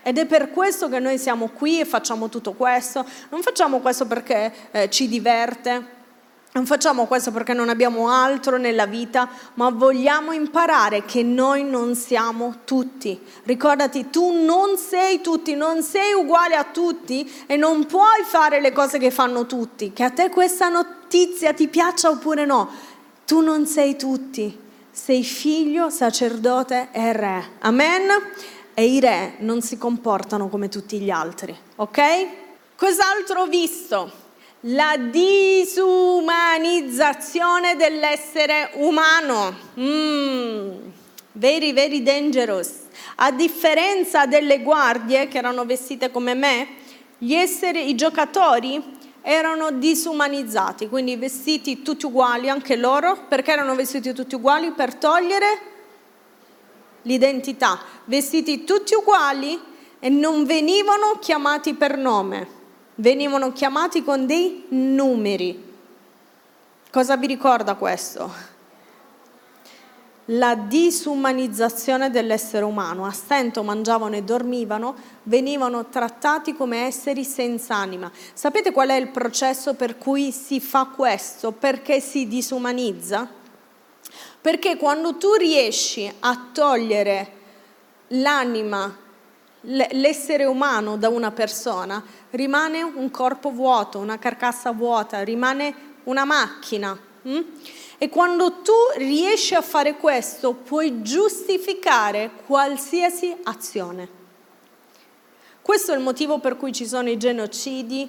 Ed 0.00 0.16
è 0.16 0.26
per 0.26 0.52
questo 0.52 0.88
che 0.88 1.00
noi 1.00 1.18
siamo 1.18 1.48
qui 1.48 1.80
e 1.80 1.84
facciamo 1.84 2.28
tutto 2.28 2.52
questo. 2.52 3.04
Non 3.30 3.42
facciamo 3.42 3.80
questo 3.80 4.06
perché 4.06 4.54
eh, 4.70 4.88
ci 4.90 5.08
diverte, 5.08 5.86
non 6.52 6.66
facciamo 6.66 7.06
questo 7.06 7.32
perché 7.32 7.52
non 7.52 7.68
abbiamo 7.68 8.08
altro 8.10 8.58
nella 8.58 8.86
vita, 8.86 9.28
ma 9.54 9.70
vogliamo 9.70 10.30
imparare 10.30 11.04
che 11.04 11.24
noi 11.24 11.64
non 11.64 11.96
siamo 11.96 12.58
tutti. 12.64 13.20
Ricordati, 13.42 14.10
tu 14.10 14.44
non 14.44 14.76
sei 14.76 15.20
tutti, 15.20 15.56
non 15.56 15.82
sei 15.82 16.12
uguale 16.12 16.54
a 16.54 16.62
tutti 16.62 17.28
e 17.48 17.56
non 17.56 17.86
puoi 17.86 18.22
fare 18.22 18.60
le 18.60 18.70
cose 18.70 18.98
che 18.98 19.10
fanno 19.10 19.46
tutti. 19.46 19.92
Che 19.92 20.04
a 20.04 20.10
te 20.10 20.30
questa 20.30 20.68
notizia 20.68 21.52
ti 21.54 21.66
piaccia 21.66 22.08
oppure 22.08 22.44
no, 22.44 22.70
tu 23.24 23.40
non 23.40 23.66
sei 23.66 23.96
tutti 23.96 24.66
sei 24.98 25.22
figlio, 25.22 25.90
sacerdote 25.90 26.88
e 26.90 27.12
re. 27.12 27.50
Amen? 27.60 28.08
E 28.74 28.84
i 28.84 28.98
re 28.98 29.36
non 29.38 29.62
si 29.62 29.78
comportano 29.78 30.48
come 30.48 30.68
tutti 30.68 30.98
gli 30.98 31.08
altri, 31.08 31.56
ok? 31.76 32.26
Cos'altro 32.76 33.42
ho 33.42 33.46
visto? 33.46 34.10
La 34.62 34.96
disumanizzazione 34.98 37.76
dell'essere 37.76 38.70
umano. 38.74 39.54
Mm, 39.78 40.70
very, 41.32 41.72
very 41.72 42.02
dangerous. 42.02 42.70
A 43.16 43.30
differenza 43.30 44.26
delle 44.26 44.62
guardie 44.62 45.28
che 45.28 45.38
erano 45.38 45.64
vestite 45.64 46.10
come 46.10 46.34
me, 46.34 46.66
gli 47.18 47.34
esseri, 47.34 47.88
i 47.88 47.94
giocatori 47.94 48.97
erano 49.30 49.72
disumanizzati, 49.72 50.88
quindi 50.88 51.14
vestiti 51.16 51.82
tutti 51.82 52.06
uguali 52.06 52.48
anche 52.48 52.76
loro, 52.76 53.26
perché 53.28 53.52
erano 53.52 53.74
vestiti 53.74 54.14
tutti 54.14 54.34
uguali? 54.34 54.70
Per 54.70 54.94
togliere 54.94 55.60
l'identità, 57.02 57.78
vestiti 58.06 58.64
tutti 58.64 58.94
uguali 58.94 59.60
e 59.98 60.08
non 60.08 60.46
venivano 60.46 61.18
chiamati 61.20 61.74
per 61.74 61.98
nome, 61.98 62.48
venivano 62.94 63.52
chiamati 63.52 64.02
con 64.02 64.24
dei 64.24 64.64
numeri. 64.70 65.62
Cosa 66.90 67.18
vi 67.18 67.26
ricorda 67.26 67.74
questo? 67.74 68.56
La 70.30 70.54
disumanizzazione 70.54 72.10
dell'essere 72.10 72.64
umano. 72.64 73.06
A 73.06 73.12
stento 73.12 73.62
mangiavano 73.62 74.16
e 74.16 74.22
dormivano, 74.22 74.94
venivano 75.24 75.86
trattati 75.86 76.54
come 76.54 76.84
esseri 76.84 77.24
senza 77.24 77.76
anima. 77.76 78.10
Sapete 78.32 78.72
qual 78.72 78.88
è 78.88 78.94
il 78.94 79.08
processo 79.08 79.74
per 79.74 79.96
cui 79.96 80.32
si 80.32 80.60
fa 80.60 80.86
questo? 80.94 81.52
Perché 81.52 82.00
si 82.00 82.26
disumanizza? 82.26 83.28
Perché 84.40 84.76
quando 84.76 85.16
tu 85.16 85.34
riesci 85.34 86.10
a 86.20 86.48
togliere 86.52 87.32
l'anima, 88.08 88.96
l'essere 89.62 90.44
umano 90.44 90.96
da 90.96 91.08
una 91.08 91.30
persona, 91.32 92.02
rimane 92.30 92.82
un 92.82 93.10
corpo 93.10 93.50
vuoto, 93.50 93.98
una 93.98 94.18
carcassa 94.18 94.72
vuota, 94.72 95.22
rimane 95.22 95.74
una 96.04 96.24
macchina. 96.24 96.96
Hm? 97.22 97.40
E 98.00 98.08
quando 98.08 98.60
tu 98.62 98.72
riesci 98.96 99.56
a 99.56 99.60
fare 99.60 99.96
questo, 99.96 100.52
puoi 100.54 101.02
giustificare 101.02 102.30
qualsiasi 102.46 103.34
azione. 103.42 104.08
Questo 105.60 105.92
è 105.92 105.96
il 105.96 106.00
motivo 106.00 106.38
per 106.38 106.56
cui 106.56 106.72
ci 106.72 106.86
sono 106.86 107.10
i 107.10 107.16
genocidi, 107.16 108.08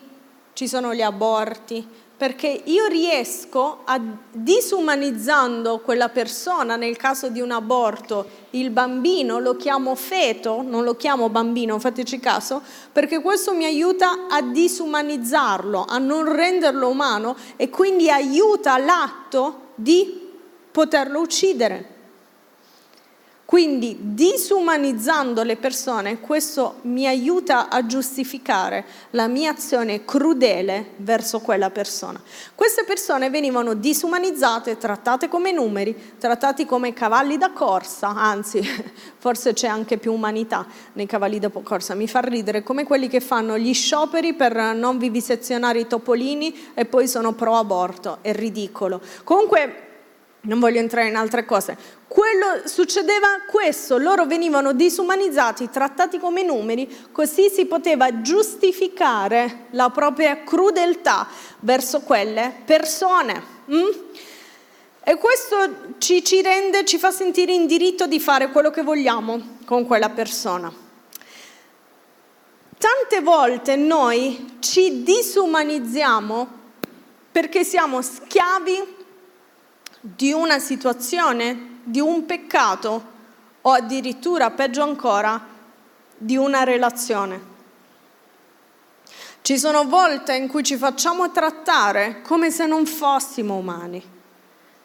ci 0.53 0.67
sono 0.67 0.93
gli 0.93 1.01
aborti, 1.01 1.85
perché 2.15 2.61
io 2.65 2.85
riesco 2.85 3.79
a 3.85 3.99
disumanizzando 4.31 5.79
quella 5.79 6.09
persona, 6.09 6.75
nel 6.75 6.95
caso 6.95 7.29
di 7.29 7.41
un 7.41 7.51
aborto, 7.51 8.27
il 8.51 8.69
bambino 8.69 9.39
lo 9.39 9.55
chiamo 9.55 9.95
feto, 9.95 10.61
non 10.61 10.83
lo 10.83 10.95
chiamo 10.97 11.29
bambino, 11.29 11.79
fateci 11.79 12.19
caso, 12.19 12.61
perché 12.91 13.21
questo 13.21 13.53
mi 13.53 13.65
aiuta 13.65 14.27
a 14.29 14.41
disumanizzarlo, 14.41 15.85
a 15.87 15.97
non 15.97 16.31
renderlo 16.31 16.89
umano 16.89 17.35
e 17.55 17.69
quindi 17.69 18.11
aiuta 18.11 18.77
l'atto 18.77 19.67
di 19.81 20.31
poterlo 20.71 21.21
uccidere. 21.21 21.97
Quindi 23.49 23.97
disumanizzando 23.99 25.41
le 25.41 25.57
persone, 25.57 26.19
questo 26.19 26.75
mi 26.83 27.07
aiuta 27.07 27.67
a 27.69 27.83
giustificare 27.83 28.85
la 29.09 29.25
mia 29.25 29.49
azione 29.49 30.05
crudele 30.05 30.91
verso 30.97 31.39
quella 31.39 31.71
persona. 31.71 32.21
Queste 32.53 32.83
persone 32.83 33.31
venivano 33.31 33.73
disumanizzate, 33.73 34.77
trattate 34.77 35.29
come 35.29 35.51
numeri, 35.51 36.13
trattati 36.19 36.67
come 36.67 36.93
cavalli 36.93 37.39
da 37.39 37.49
corsa, 37.49 38.09
anzi 38.09 38.61
forse 39.17 39.53
c'è 39.53 39.67
anche 39.67 39.97
più 39.97 40.13
umanità 40.13 40.67
nei 40.93 41.07
cavalli 41.07 41.39
da 41.39 41.49
corsa. 41.49 41.95
Mi 41.95 42.07
fa 42.07 42.19
ridere 42.19 42.61
come 42.61 42.83
quelli 42.83 43.07
che 43.07 43.19
fanno 43.19 43.57
gli 43.57 43.73
scioperi 43.73 44.35
per 44.35 44.75
non 44.75 44.99
vivisezionare 44.99 45.79
i 45.79 45.87
topolini 45.87 46.69
e 46.75 46.85
poi 46.85 47.07
sono 47.07 47.33
pro 47.33 47.55
aborto, 47.55 48.19
è 48.21 48.31
ridicolo. 48.31 49.01
Comunque 49.23 49.87
non 50.41 50.59
voglio 50.59 50.79
entrare 50.79 51.09
in 51.09 51.15
altre 51.15 51.43
cose. 51.43 51.77
Quello, 52.07 52.61
succedeva 52.65 53.27
questo, 53.49 53.97
loro 53.97 54.25
venivano 54.25 54.73
disumanizzati, 54.73 55.69
trattati 55.69 56.17
come 56.17 56.43
numeri, 56.43 57.09
così 57.11 57.49
si 57.49 57.65
poteva 57.65 58.21
giustificare 58.21 59.65
la 59.71 59.89
propria 59.89 60.43
crudeltà 60.43 61.27
verso 61.59 62.01
quelle 62.01 62.53
persone. 62.65 63.43
Mm? 63.71 63.87
E 65.03 65.15
questo 65.17 65.95
ci, 65.97 66.23
ci 66.23 66.41
rende, 66.41 66.85
ci 66.85 66.97
fa 66.97 67.11
sentire 67.11 67.53
in 67.53 67.65
diritto 67.65 68.07
di 68.07 68.19
fare 68.19 68.49
quello 68.49 68.69
che 68.69 68.83
vogliamo 68.83 69.57
con 69.65 69.85
quella 69.85 70.09
persona. 70.09 70.71
Tante 72.77 73.21
volte 73.21 73.75
noi 73.75 74.57
ci 74.59 75.03
disumanizziamo 75.03 76.47
perché 77.31 77.63
siamo 77.63 78.01
schiavi 78.01 78.97
di 79.99 80.31
una 80.31 80.59
situazione, 80.59 81.79
di 81.83 81.99
un 81.99 82.25
peccato 82.25 83.17
o 83.61 83.71
addirittura, 83.71 84.51
peggio 84.51 84.83
ancora, 84.83 85.41
di 86.17 86.37
una 86.37 86.63
relazione. 86.63 87.57
Ci 89.41 89.57
sono 89.57 89.85
volte 89.85 90.35
in 90.35 90.47
cui 90.47 90.63
ci 90.63 90.77
facciamo 90.77 91.31
trattare 91.31 92.21
come 92.21 92.51
se 92.51 92.65
non 92.65 92.85
fossimo 92.85 93.55
umani. 93.55 94.17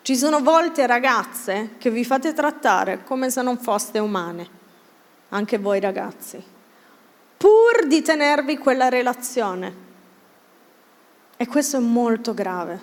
Ci 0.03 0.17
sono 0.17 0.41
volte, 0.41 0.87
ragazze, 0.87 1.77
che 1.79 1.91
vi 1.91 2.05
fate 2.05 2.35
trattare 2.35 3.05
come 3.05 3.31
se 3.31 3.41
non 3.43 3.59
foste 3.59 3.99
umane, 3.99 4.49
anche 5.31 5.59
voi 5.59 5.81
ragazzi, 5.81 6.43
pur 7.37 7.87
di 7.87 8.03
tenervi 8.03 8.59
quella 8.59 8.91
relazione. 8.91 9.83
E 11.37 11.47
questo 11.47 11.79
è 11.79 11.81
molto 11.81 12.35
grave, 12.35 12.83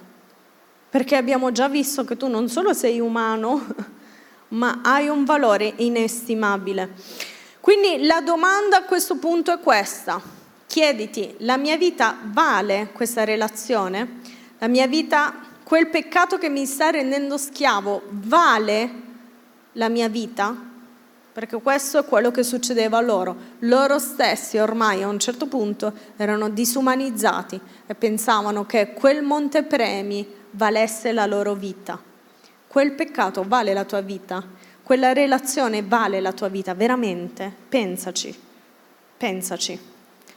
perché 0.91 1.15
abbiamo 1.15 1.54
già 1.54 1.69
visto 1.69 2.04
che 2.04 2.17
tu 2.17 2.27
non 2.27 2.49
solo 2.49 2.73
sei 2.73 2.99
umano, 2.99 3.65
ma 4.49 4.82
hai 4.84 5.08
un 5.08 5.23
valore 5.23 5.71
inestimabile. 5.77 6.89
Quindi 7.62 8.06
la 8.06 8.19
domanda 8.19 8.80
a 8.80 8.84
questo 8.84 9.15
punto 9.15 9.54
è 9.54 9.60
questa. 9.62 10.21
Chiediti, 10.67 11.36
la 11.39 11.56
mia 11.56 11.77
vita 11.77 12.17
vale 12.23 12.89
questa 12.91 13.23
relazione? 13.23 14.19
La 14.58 14.67
mia 14.67 14.86
vita, 14.86 15.34
quel 15.63 15.88
peccato 15.88 16.38
che 16.38 16.49
mi 16.49 16.65
sta 16.65 16.89
rendendo 16.89 17.38
schiavo, 17.38 18.01
vale 18.10 18.91
la 19.73 19.88
mia 19.88 20.10
vita? 20.10 20.54
Perché 21.32 21.62
questo 21.62 21.99
è 21.99 22.06
quello 22.06 22.32
che 22.32 22.43
succedeva 22.43 22.97
a 22.97 23.01
loro. 23.01 23.36
Loro 23.60 23.97
stessi 23.97 24.58
ormai 24.58 25.04
a 25.04 25.08
un 25.08 25.19
certo 25.19 25.47
punto 25.47 25.93
erano 26.17 26.49
disumanizzati 26.49 27.58
e 27.86 27.95
pensavano 27.95 28.65
che 28.65 28.91
quel 28.91 29.23
montepremi 29.23 30.39
valesse 30.52 31.12
la 31.12 31.26
loro 31.26 31.54
vita. 31.54 32.00
Quel 32.68 32.94
peccato 32.94 33.44
vale 33.48 33.74
la 33.74 33.86
tua 33.86 34.02
vita? 34.02 34.44
Quella 34.84 35.14
relazione 35.14 35.84
vale 35.84 36.22
la 36.22 36.32
tua 36.32 36.48
vita? 36.48 36.74
Veramente? 36.74 37.54
Pensaci, 37.70 38.38
pensaci. 39.18 39.80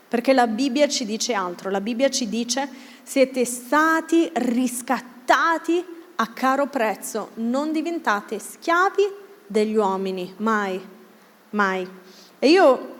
Perché 0.07 0.33
la 0.33 0.47
Bibbia 0.47 0.87
ci 0.87 1.05
dice 1.05 1.33
altro. 1.33 1.69
La 1.69 1.81
Bibbia 1.81 2.09
ci 2.09 2.29
dice 2.29 2.69
siete 3.03 3.45
stati 3.45 4.29
riscattati 4.33 5.83
a 6.15 6.27
caro 6.27 6.67
prezzo, 6.67 7.31
non 7.35 7.71
diventate 7.71 8.39
schiavi 8.39 9.03
degli 9.45 9.75
uomini, 9.75 10.33
mai, 10.37 10.81
mai. 11.51 11.87
E 12.39 12.49
io, 12.49 12.93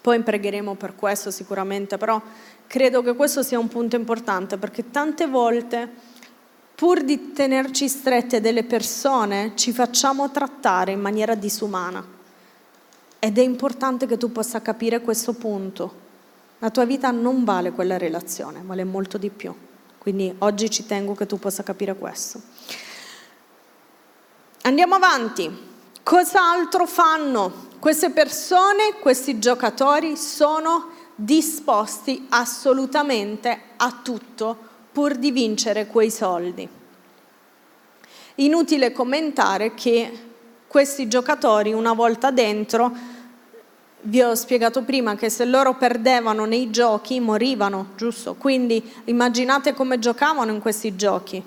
poi 0.00 0.20
pregheremo 0.20 0.74
per 0.74 0.94
questo 0.94 1.30
sicuramente, 1.30 1.96
però 1.96 2.20
credo 2.72 3.02
che 3.02 3.14
questo 3.14 3.42
sia 3.42 3.58
un 3.58 3.68
punto 3.68 3.96
importante 3.96 4.56
perché 4.56 4.90
tante 4.90 5.26
volte, 5.26 5.86
pur 6.74 7.02
di 7.02 7.32
tenerci 7.32 7.86
strette 7.86 8.40
delle 8.40 8.64
persone, 8.64 9.52
ci 9.56 9.72
facciamo 9.72 10.30
trattare 10.30 10.92
in 10.92 10.98
maniera 10.98 11.34
disumana. 11.34 12.02
Ed 13.18 13.36
è 13.36 13.42
importante 13.42 14.06
che 14.06 14.16
tu 14.16 14.32
possa 14.32 14.62
capire 14.62 15.02
questo 15.02 15.34
punto. 15.34 16.00
La 16.60 16.70
tua 16.70 16.86
vita 16.86 17.10
non 17.10 17.44
vale 17.44 17.72
quella 17.72 17.98
relazione, 17.98 18.62
vale 18.64 18.84
molto 18.84 19.18
di 19.18 19.28
più. 19.28 19.54
Quindi 19.98 20.34
oggi 20.38 20.70
ci 20.70 20.86
tengo 20.86 21.14
che 21.14 21.26
tu 21.26 21.38
possa 21.38 21.62
capire 21.62 21.94
questo. 21.94 22.40
Andiamo 24.62 24.94
avanti. 24.94 25.70
Cos'altro 26.02 26.86
fanno? 26.86 27.68
Queste 27.78 28.08
persone, 28.08 28.94
questi 28.98 29.38
giocatori 29.38 30.16
sono 30.16 31.00
disposti 31.24 32.26
assolutamente 32.30 33.60
a 33.76 34.00
tutto 34.02 34.56
pur 34.90 35.14
di 35.14 35.30
vincere 35.30 35.86
quei 35.86 36.10
soldi. 36.10 36.68
Inutile 38.36 38.92
commentare 38.92 39.74
che 39.74 40.30
questi 40.66 41.06
giocatori 41.06 41.72
una 41.72 41.92
volta 41.92 42.30
dentro, 42.30 42.92
vi 44.04 44.20
ho 44.20 44.34
spiegato 44.34 44.82
prima 44.82 45.14
che 45.14 45.30
se 45.30 45.44
loro 45.44 45.74
perdevano 45.74 46.44
nei 46.44 46.70
giochi 46.70 47.20
morivano, 47.20 47.90
giusto? 47.96 48.34
Quindi 48.34 48.82
immaginate 49.04 49.74
come 49.74 49.98
giocavano 49.98 50.50
in 50.50 50.60
questi 50.60 50.96
giochi 50.96 51.42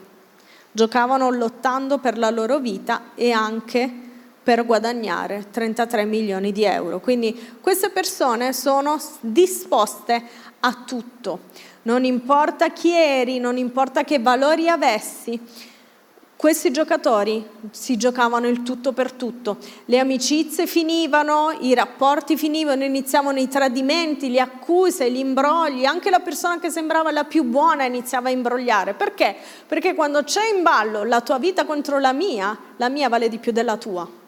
giocavano 0.72 1.30
lottando 1.32 2.00
per 2.00 2.18
la 2.18 2.30
loro 2.30 2.60
vita 2.60 3.12
e 3.16 3.32
anche 3.32 4.05
per 4.46 4.64
guadagnare 4.64 5.48
33 5.50 6.06
milioni 6.06 6.52
di 6.52 6.64
euro. 6.64 7.00
Quindi 7.00 7.58
queste 7.60 7.90
persone 7.90 8.54
sono 8.54 9.02
disposte 9.22 10.24
a 10.60 10.84
tutto, 10.86 11.40
non 11.84 12.06
importa 12.06 12.70
chi 12.70 12.92
eri, 12.92 13.40
non 13.40 13.58
importa 13.58 14.04
che 14.04 14.20
valori 14.20 14.70
avessi, 14.70 15.40
questi 16.36 16.70
giocatori 16.72 17.44
si 17.72 17.98
giocavano 17.98 18.48
il 18.48 18.62
tutto 18.62 18.92
per 18.92 19.14
tutto, 19.14 19.58
le 19.86 19.98
amicizie 19.98 20.68
finivano, 20.68 21.58
i 21.62 21.74
rapporti 21.74 22.38
finivano, 22.38 22.84
iniziavano 22.84 23.40
i 23.40 23.48
tradimenti, 23.48 24.30
le 24.30 24.42
accuse, 24.42 25.10
gli 25.10 25.18
imbrogli, 25.18 25.86
anche 25.86 26.12
la 26.12 26.20
persona 26.20 26.60
che 26.60 26.70
sembrava 26.70 27.10
la 27.10 27.24
più 27.24 27.46
buona 27.46 27.86
iniziava 27.86 28.28
a 28.28 28.32
imbrogliare. 28.32 28.94
Perché? 28.94 29.36
Perché 29.66 29.96
quando 29.96 30.24
c'è 30.24 30.46
in 30.56 30.62
ballo 30.62 31.04
la 31.04 31.22
tua 31.22 31.40
vita 31.40 31.66
contro 31.66 31.98
la 31.98 32.14
mia, 32.14 32.56
la 32.78 32.90
mia 32.90 33.10
vale 33.10 33.28
di 33.28 33.40
più 33.40 33.52
della 33.52 33.78
tua. 33.78 34.24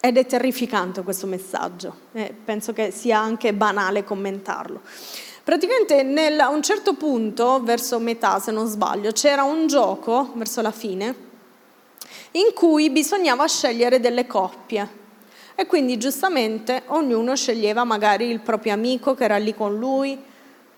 Ed 0.00 0.16
è 0.16 0.26
terrificante 0.26 1.02
questo 1.02 1.26
messaggio, 1.26 1.94
eh, 2.12 2.32
penso 2.44 2.72
che 2.72 2.92
sia 2.92 3.18
anche 3.18 3.52
banale 3.52 4.04
commentarlo. 4.04 4.80
Praticamente 5.42 6.02
nel, 6.02 6.38
a 6.38 6.50
un 6.50 6.62
certo 6.62 6.94
punto, 6.94 7.62
verso 7.62 7.98
metà 7.98 8.38
se 8.38 8.52
non 8.52 8.66
sbaglio, 8.66 9.10
c'era 9.12 9.42
un 9.42 9.66
gioco, 9.66 10.32
verso 10.34 10.60
la 10.60 10.70
fine, 10.70 11.14
in 12.32 12.52
cui 12.54 12.90
bisognava 12.90 13.46
scegliere 13.46 13.98
delle 13.98 14.26
coppie. 14.26 14.96
E 15.54 15.66
quindi 15.66 15.96
giustamente 15.96 16.82
ognuno 16.86 17.34
sceglieva 17.34 17.82
magari 17.82 18.28
il 18.28 18.40
proprio 18.40 18.74
amico 18.74 19.14
che 19.14 19.24
era 19.24 19.38
lì 19.38 19.54
con 19.54 19.76
lui, 19.76 20.16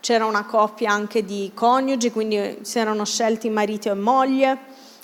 c'era 0.01 0.25
una 0.25 0.45
coppia 0.47 0.91
anche 0.91 1.25
di 1.25 1.51
coniugi, 1.53 2.11
quindi 2.11 2.61
si 2.63 2.79
erano 2.79 3.05
scelti 3.05 3.51
marito 3.51 3.91
e 3.91 3.95
moglie, 3.95 4.59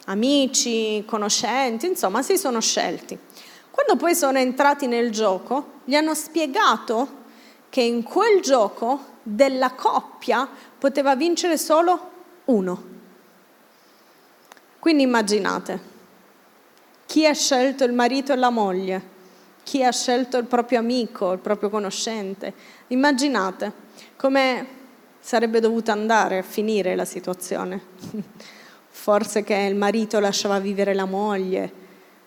amici, 0.07 1.05
conoscenti, 1.05 1.87
insomma 1.87 2.23
si 2.23 2.39
sono 2.39 2.61
scelti. 2.61 3.19
Quando 3.77 3.97
poi 4.03 4.15
sono 4.15 4.39
entrati 4.39 4.87
nel 4.87 5.11
gioco, 5.11 5.81
gli 5.85 5.95
hanno 5.95 6.15
spiegato 6.15 7.25
che 7.69 7.83
in 7.83 8.03
quel 8.03 8.41
gioco 8.41 9.17
della 9.23 9.73
coppia 9.73 10.49
poteva 10.79 11.15
vincere 11.15 11.59
solo 11.59 12.11
uno. 12.47 12.85
Quindi 14.79 15.03
immaginate, 15.03 15.79
chi 17.05 17.27
ha 17.27 17.35
scelto 17.35 17.85
il 17.85 17.93
marito 17.93 18.33
e 18.33 18.37
la 18.37 18.49
moglie, 18.49 19.03
chi 19.63 19.85
ha 19.85 19.93
scelto 19.93 20.39
il 20.39 20.47
proprio 20.47 20.79
amico, 20.79 21.33
il 21.33 21.39
proprio 21.39 21.69
conoscente. 21.69 22.55
Immaginate 22.87 23.71
come 24.17 24.67
sarebbe 25.21 25.61
dovuta 25.61 25.93
andare 25.93 26.39
a 26.39 26.43
finire 26.43 26.97
la 26.97 27.05
situazione. 27.05 27.79
Forse 28.89 29.45
che 29.45 29.55
il 29.55 29.77
marito 29.77 30.19
lasciava 30.19 30.59
vivere 30.61 30.95
la 30.95 31.05
moglie, 31.05 31.85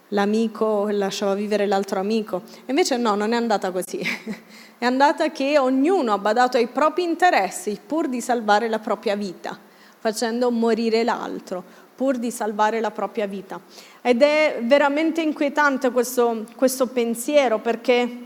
l'amico 0.10 0.88
lasciava 0.90 1.34
vivere 1.34 1.66
l'altro 1.66 2.00
amico. 2.00 2.44
Invece 2.66 2.98
no, 2.98 3.16
non 3.16 3.34
è 3.34 3.36
andata 3.36 3.72
così. 3.72 4.00
È 4.80 4.86
andata 4.86 5.30
che 5.32 5.58
ognuno 5.58 6.14
ha 6.14 6.18
badato 6.18 6.56
ai 6.56 6.68
propri 6.68 7.04
interessi 7.04 7.78
pur 7.86 8.08
di 8.08 8.22
salvare 8.22 8.70
la 8.70 8.80
propria 8.80 9.14
vita, 9.18 9.60
facendo 10.00 10.52
morire 10.52 11.04
l'altro, 11.04 11.62
pur 11.94 12.16
di 12.16 12.32
salvare 12.32 12.80
la 12.80 12.90
propria 12.90 13.28
vita. 13.28 13.60
Ed 14.02 14.22
è 14.22 14.60
veramente 14.64 15.22
inquietante 15.22 15.92
questo, 15.92 16.46
questo 16.56 16.88
pensiero 16.88 17.60
perché 17.60 18.18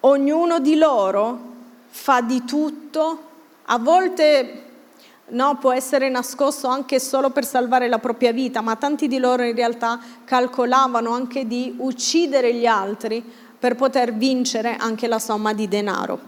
ognuno 0.00 0.58
di 0.58 0.76
loro 0.76 1.52
fa 1.88 2.22
di 2.22 2.44
tutto, 2.46 3.30
a 3.64 3.78
volte 3.78 4.63
no, 5.28 5.56
può 5.58 5.72
essere 5.72 6.08
nascosto 6.08 6.66
anche 6.68 7.00
solo 7.00 7.30
per 7.30 7.44
salvare 7.44 7.88
la 7.88 7.98
propria 7.98 8.32
vita, 8.32 8.60
ma 8.60 8.76
tanti 8.76 9.08
di 9.08 9.18
loro 9.18 9.42
in 9.42 9.54
realtà 9.54 9.98
calcolavano 10.24 11.12
anche 11.12 11.46
di 11.46 11.74
uccidere 11.78 12.54
gli 12.54 12.66
altri 12.66 13.22
per 13.58 13.74
poter 13.76 14.12
vincere 14.12 14.76
anche 14.76 15.06
la 15.06 15.18
somma 15.18 15.52
di 15.54 15.66
denaro. 15.68 16.20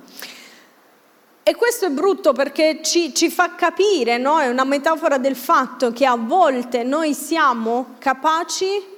E 1.42 1.54
questo 1.54 1.86
è 1.86 1.90
brutto 1.90 2.32
perché 2.32 2.80
ci, 2.82 3.14
ci 3.14 3.30
fa 3.30 3.54
capire, 3.54 4.18
no? 4.18 4.40
è 4.40 4.48
una 4.48 4.64
metafora 4.64 5.16
del 5.18 5.36
fatto 5.36 5.92
che 5.92 6.04
a 6.04 6.16
volte 6.16 6.82
noi 6.82 7.14
siamo 7.14 7.94
capaci 7.98 8.94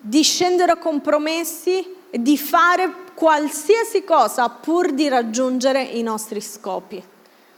di 0.00 0.22
scendere 0.22 0.72
a 0.72 0.76
compromessi, 0.76 1.96
di 2.10 2.38
fare 2.38 2.94
qualsiasi 3.14 4.04
cosa 4.04 4.48
pur 4.48 4.92
di 4.92 5.08
raggiungere 5.08 5.82
i 5.82 6.02
nostri 6.02 6.40
scopi. 6.40 7.12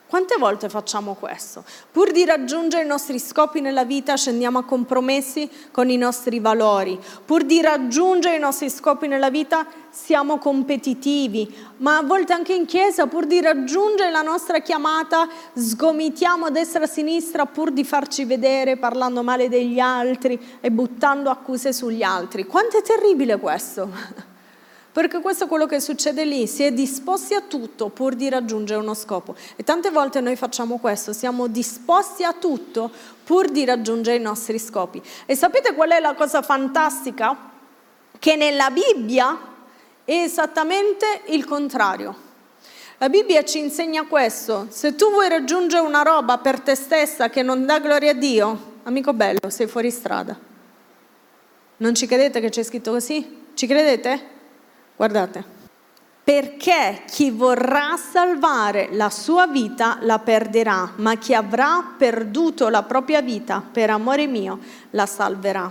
Quante 0.09 0.37
volte 0.39 0.69
facciamo 0.69 1.15
questo? 1.15 1.65
Pur 1.91 2.13
di 2.13 2.25
raggiungere 2.25 2.85
i 2.85 2.87
nostri 2.87 3.19
scopi 3.19 3.61
nella 3.61 3.85
vita 3.85 4.17
scendiamo 4.17 4.59
a 4.59 4.65
compromessi 4.65 5.51
con 5.73 5.91
i 5.91 5.97
nostri 5.97 6.39
valori. 6.39 6.97
Pur 7.25 7.43
di 7.43 7.61
raggiungere 7.61 8.37
i 8.37 8.39
nostri 8.39 8.71
scopi 8.71 9.09
nella 9.09 9.31
vita 9.31 9.67
siamo 9.91 10.39
competitivi, 10.39 11.53
ma 11.79 11.97
a 11.97 12.03
volte 12.03 12.33
anche 12.35 12.55
in 12.55 12.67
chiesa, 12.67 13.09
pur 13.09 13.27
di 13.27 13.41
raggiungere 13.41 14.13
la 14.13 14.23
nostra 14.23 14.61
chiamata, 14.61 15.29
sgomitiamo 15.53 16.47
a 16.47 16.51
destra 16.51 16.83
e 16.83 16.85
a 16.85 16.87
sinistra 16.87 17.47
pur 17.47 17.73
di 17.73 17.83
farci 17.83 18.25
vedere 18.25 18.77
parlando 18.77 19.25
male 19.25 19.49
degli 19.49 19.81
altri 19.81 20.39
e 20.61 20.71
buttando 20.71 21.31
accuse 21.31 21.73
sugli 21.73 22.05
altri. 22.05 22.47
Quanto 22.47 22.79
è 22.79 22.83
terribile 22.83 23.39
questo? 23.39 24.26
Perché 24.97 25.21
questo 25.21 25.45
è 25.45 25.47
quello 25.47 25.67
che 25.67 25.79
succede 25.79 26.25
lì, 26.25 26.47
si 26.47 26.63
è 26.63 26.73
disposti 26.73 27.35
a 27.35 27.43
tutto 27.43 27.91
pur 27.91 28.15
di 28.15 28.31
raggiungere 28.31 28.81
uno 28.81 28.95
scopo. 28.95 29.37
E 29.55 29.63
tante 29.63 29.91
volte 29.91 30.23
noi 30.23 30.37
facciamo 30.37 30.79
questo, 30.79 31.13
siamo 31.13 31.49
disposti 31.49 32.25
a 32.25 32.33
tutto 32.33 32.91
pur 33.23 33.51
di 33.51 33.67
raggiungere 33.67 34.17
i 34.17 34.21
nostri 34.21 34.59
scopi. 34.59 35.03
E 35.27 35.37
sapete 35.37 35.75
qual 35.75 35.91
è 35.91 36.01
la 36.01 36.15
cosa 36.15 36.41
fantastica? 36.41 37.37
Che 38.19 38.37
nella 38.37 38.71
Bibbia 38.71 39.39
è 40.03 40.13
esattamente 40.13 41.25
il 41.27 41.45
contrario. 41.45 42.17
La 42.97 43.11
Bibbia 43.11 43.45
ci 43.45 43.59
insegna 43.59 44.07
questo, 44.07 44.69
se 44.71 44.95
tu 44.95 45.11
vuoi 45.11 45.29
raggiungere 45.29 45.87
una 45.87 46.01
roba 46.01 46.39
per 46.39 46.61
te 46.61 46.75
stessa 46.75 47.29
che 47.29 47.43
non 47.43 47.67
dà 47.67 47.81
gloria 47.81 48.13
a 48.13 48.15
Dio, 48.15 48.77
amico 48.85 49.13
bello, 49.13 49.51
sei 49.51 49.67
fuori 49.67 49.91
strada. 49.91 50.41
Non 51.77 51.95
ci 51.95 52.07
credete 52.07 52.41
che 52.41 52.49
c'è 52.49 52.63
scritto 52.63 52.93
così? 52.93 53.45
Ci 53.53 53.67
credete? 53.67 54.36
Guardate, 54.97 55.45
perché 56.25 57.03
chi 57.07 57.31
vorrà 57.31 57.97
salvare 57.97 58.89
la 58.93 59.11
sua 59.11 59.47
vita 59.47 59.99
la 60.01 60.19
perderà, 60.19 60.95
ma 60.97 61.17
chi 61.17 61.35
avrà 61.35 61.95
perduto 61.97 62.69
la 62.69 62.83
propria 62.83 63.21
vita 63.21 63.63
per 63.71 63.91
amore 63.91 64.27
mio 64.27 64.59
la 64.91 65.07
salverà. 65.07 65.71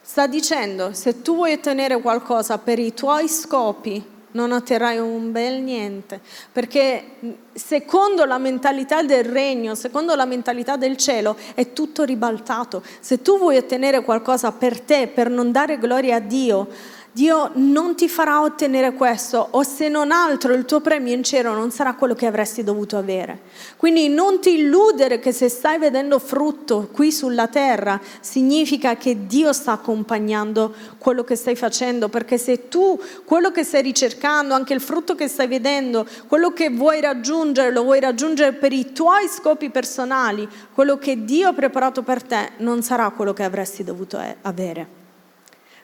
Sta 0.00 0.26
dicendo, 0.26 0.92
se 0.92 1.22
tu 1.22 1.34
vuoi 1.34 1.52
ottenere 1.52 2.00
qualcosa 2.00 2.58
per 2.58 2.78
i 2.78 2.94
tuoi 2.94 3.28
scopi, 3.28 4.18
non 4.32 4.52
otterrai 4.52 4.98
un 4.98 5.32
bel 5.32 5.60
niente, 5.60 6.20
perché 6.52 7.16
secondo 7.52 8.24
la 8.24 8.38
mentalità 8.38 9.02
del 9.02 9.24
regno, 9.24 9.74
secondo 9.74 10.14
la 10.14 10.24
mentalità 10.24 10.76
del 10.76 10.96
cielo, 10.96 11.36
è 11.54 11.72
tutto 11.72 12.04
ribaltato. 12.04 12.82
Se 13.00 13.22
tu 13.22 13.38
vuoi 13.38 13.56
ottenere 13.56 14.02
qualcosa 14.02 14.52
per 14.52 14.80
te, 14.80 15.08
per 15.08 15.28
non 15.28 15.50
dare 15.50 15.78
gloria 15.78 16.16
a 16.16 16.20
Dio, 16.20 16.68
Dio 17.12 17.50
non 17.54 17.96
ti 17.96 18.08
farà 18.08 18.40
ottenere 18.40 18.92
questo 18.92 19.48
o 19.50 19.64
se 19.64 19.88
non 19.88 20.12
altro 20.12 20.52
il 20.52 20.64
tuo 20.64 20.80
premio 20.80 21.12
in 21.12 21.24
cielo 21.24 21.52
non 21.54 21.72
sarà 21.72 21.94
quello 21.94 22.14
che 22.14 22.26
avresti 22.26 22.62
dovuto 22.62 22.96
avere. 22.96 23.40
Quindi 23.76 24.08
non 24.08 24.40
ti 24.40 24.60
illudere 24.60 25.18
che 25.18 25.32
se 25.32 25.48
stai 25.48 25.80
vedendo 25.80 26.20
frutto 26.20 26.88
qui 26.92 27.10
sulla 27.10 27.48
terra 27.48 28.00
significa 28.20 28.94
che 28.94 29.26
Dio 29.26 29.52
sta 29.52 29.72
accompagnando 29.72 30.72
quello 30.98 31.24
che 31.24 31.34
stai 31.34 31.56
facendo, 31.56 32.08
perché 32.08 32.38
se 32.38 32.68
tu 32.68 32.96
quello 33.24 33.50
che 33.50 33.64
stai 33.64 33.82
ricercando, 33.82 34.54
anche 34.54 34.74
il 34.74 34.80
frutto 34.80 35.16
che 35.16 35.26
stai 35.26 35.48
vedendo, 35.48 36.06
quello 36.28 36.52
che 36.52 36.70
vuoi 36.70 37.00
raggiungere, 37.00 37.72
lo 37.72 37.82
vuoi 37.82 37.98
raggiungere 37.98 38.52
per 38.52 38.72
i 38.72 38.92
tuoi 38.92 39.26
scopi 39.26 39.70
personali, 39.70 40.48
quello 40.72 40.96
che 40.96 41.24
Dio 41.24 41.48
ha 41.48 41.52
preparato 41.52 42.02
per 42.02 42.22
te 42.22 42.52
non 42.58 42.82
sarà 42.82 43.10
quello 43.10 43.32
che 43.32 43.42
avresti 43.42 43.82
dovuto 43.82 44.16
avere 44.42 44.99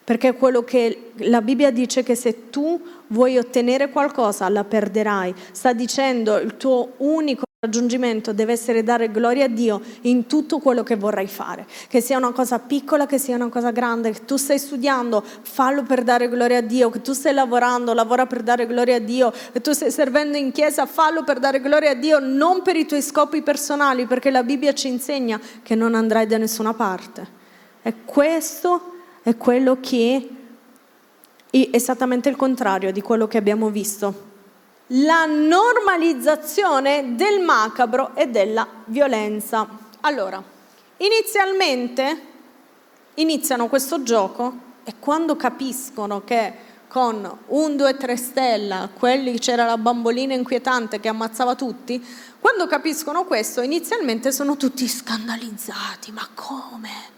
perché 0.07 0.35
quello 0.35 0.63
che 0.63 1.11
la 1.17 1.43
Bibbia 1.43 1.73
dice 1.73 2.05
che 2.05 2.15
se 2.15 2.49
tu 2.49 2.81
vuoi 3.09 3.39
ottenere 3.39 3.91
qualcosa 3.91 4.49
la 4.49 4.63
perderai. 4.63 5.35
Sta 5.51 5.73
dicendo 5.73 6.37
il 6.39 6.57
tuo 6.57 6.93
unico 6.99 7.43
raggiungimento 7.59 8.33
deve 8.33 8.53
essere 8.53 8.85
dare 8.85 9.11
gloria 9.11 9.47
a 9.47 9.49
Dio 9.49 9.83
in 10.03 10.27
tutto 10.27 10.61
quello 10.61 10.85
che 10.85 10.95
vorrai 10.95 11.27
fare, 11.27 11.67
che 11.89 12.01
sia 12.01 12.17
una 12.17 12.31
cosa 12.31 12.61
piccola, 12.61 13.07
che 13.07 13.19
sia 13.19 13.35
una 13.35 13.49
cosa 13.49 13.73
grande, 13.73 14.13
che 14.13 14.25
tu 14.25 14.37
stai 14.37 14.61
studiando, 14.61 15.25
fallo 15.43 15.83
per 15.83 16.05
dare 16.05 16.29
gloria 16.29 16.59
a 16.59 16.61
Dio, 16.61 16.89
che 16.91 17.01
tu 17.01 17.13
stai 17.13 17.35
lavorando, 17.35 17.93
lavora 17.93 18.27
per 18.27 18.45
dare 18.45 18.65
gloria 18.69 18.97
a 18.97 19.01
Dio, 19.01 19.33
che 19.53 19.61
tu 19.61 19.73
stai 19.73 19.91
servendo 19.91 20.37
in 20.37 20.53
chiesa, 20.53 20.87
fallo 20.87 21.25
per 21.25 21.41
dare 21.41 21.61
gloria 21.61 21.91
a 21.91 21.95
Dio, 21.95 22.21
non 22.21 22.63
per 22.63 22.77
i 22.77 22.87
tuoi 22.87 23.03
scopi 23.03 23.43
personali, 23.43 24.07
perché 24.07 24.31
la 24.31 24.45
Bibbia 24.45 24.73
ci 24.73 24.87
insegna 24.87 25.41
che 25.63 25.75
non 25.75 25.97
andrai 25.97 26.29
da 26.29 26.39
nessuna 26.39 26.75
parte. 26.75 27.27
E 27.83 28.05
questo 28.05 28.96
è 29.27 29.37
quello 29.37 29.79
che 29.81 30.29
è 31.51 31.69
esattamente 31.73 32.29
il 32.29 32.37
contrario 32.37 32.93
di 32.93 33.03
quello 33.03 33.27
che 33.27 33.39
abbiamo 33.39 33.71
visto. 33.71 34.35
La 34.91 35.25
normalizzazione 35.27 37.17
del 37.17 37.41
macabro 37.41 38.15
e 38.15 38.29
della 38.29 38.65
violenza. 38.85 39.67
Allora, 40.03 40.41
inizialmente 40.99 42.21
iniziano 43.15 43.67
questo 43.67 44.05
gioco 44.05 44.59
e 44.85 44.95
quando 45.01 45.35
capiscono 45.35 46.23
che 46.23 46.53
con 46.87 47.39
un, 47.49 47.77
due, 47.77 47.97
tre 47.97 48.17
stella, 48.17 48.89
quelli 48.97 49.41
c'era 49.41 49.65
la 49.65 49.77
bambolina 49.77 50.35
inquietante 50.35 51.01
che 51.01 51.09
ammazzava 51.09 51.57
tutti, 51.57 52.01
quando 52.39 52.69
capiscono 52.69 53.25
questo 53.25 53.61
inizialmente 53.61 54.31
sono 54.31 54.57
tutti 54.57 54.87
scandalizzati, 54.87 56.13
ma 56.13 56.29
come? 56.33 57.15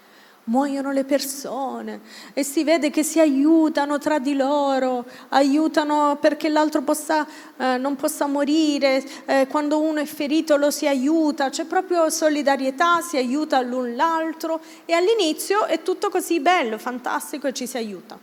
Muoiono 0.49 0.93
le 0.93 1.05
persone 1.05 2.01
e 2.33 2.43
si 2.43 2.65
vede 2.65 2.91
che 2.91 3.03
si 3.03 3.21
aiutano 3.21 3.99
tra 3.99 4.19
di 4.19 4.35
loro, 4.35 5.05
aiutano 5.29 6.19
perché 6.21 6.49
l'altro 6.49 6.83
possa, 6.83 7.27
eh, 7.57 7.77
non 7.79 7.97
possa 7.97 8.27
morire, 8.27 9.05
eh, 9.27 9.47
quando 9.49 9.81
uno 9.81 10.01
è 10.01 10.05
ferito 10.05 10.57
lo 10.57 10.71
si 10.71 10.87
aiuta, 10.87 11.51
c'è 11.51 11.65
proprio 11.65 12.11
solidarietà, 12.11 13.01
si 13.01 13.17
aiuta 13.17 13.61
l'un 13.61 13.95
l'altro 13.95 14.61
e 14.85 14.93
all'inizio 14.93 15.67
è 15.67 15.83
tutto 15.83 16.09
così 16.11 16.41
bello, 16.41 16.79
fantastico 16.79 17.47
e 17.47 17.53
ci 17.53 17.67
si 17.67 17.77
aiuta. 17.77 18.19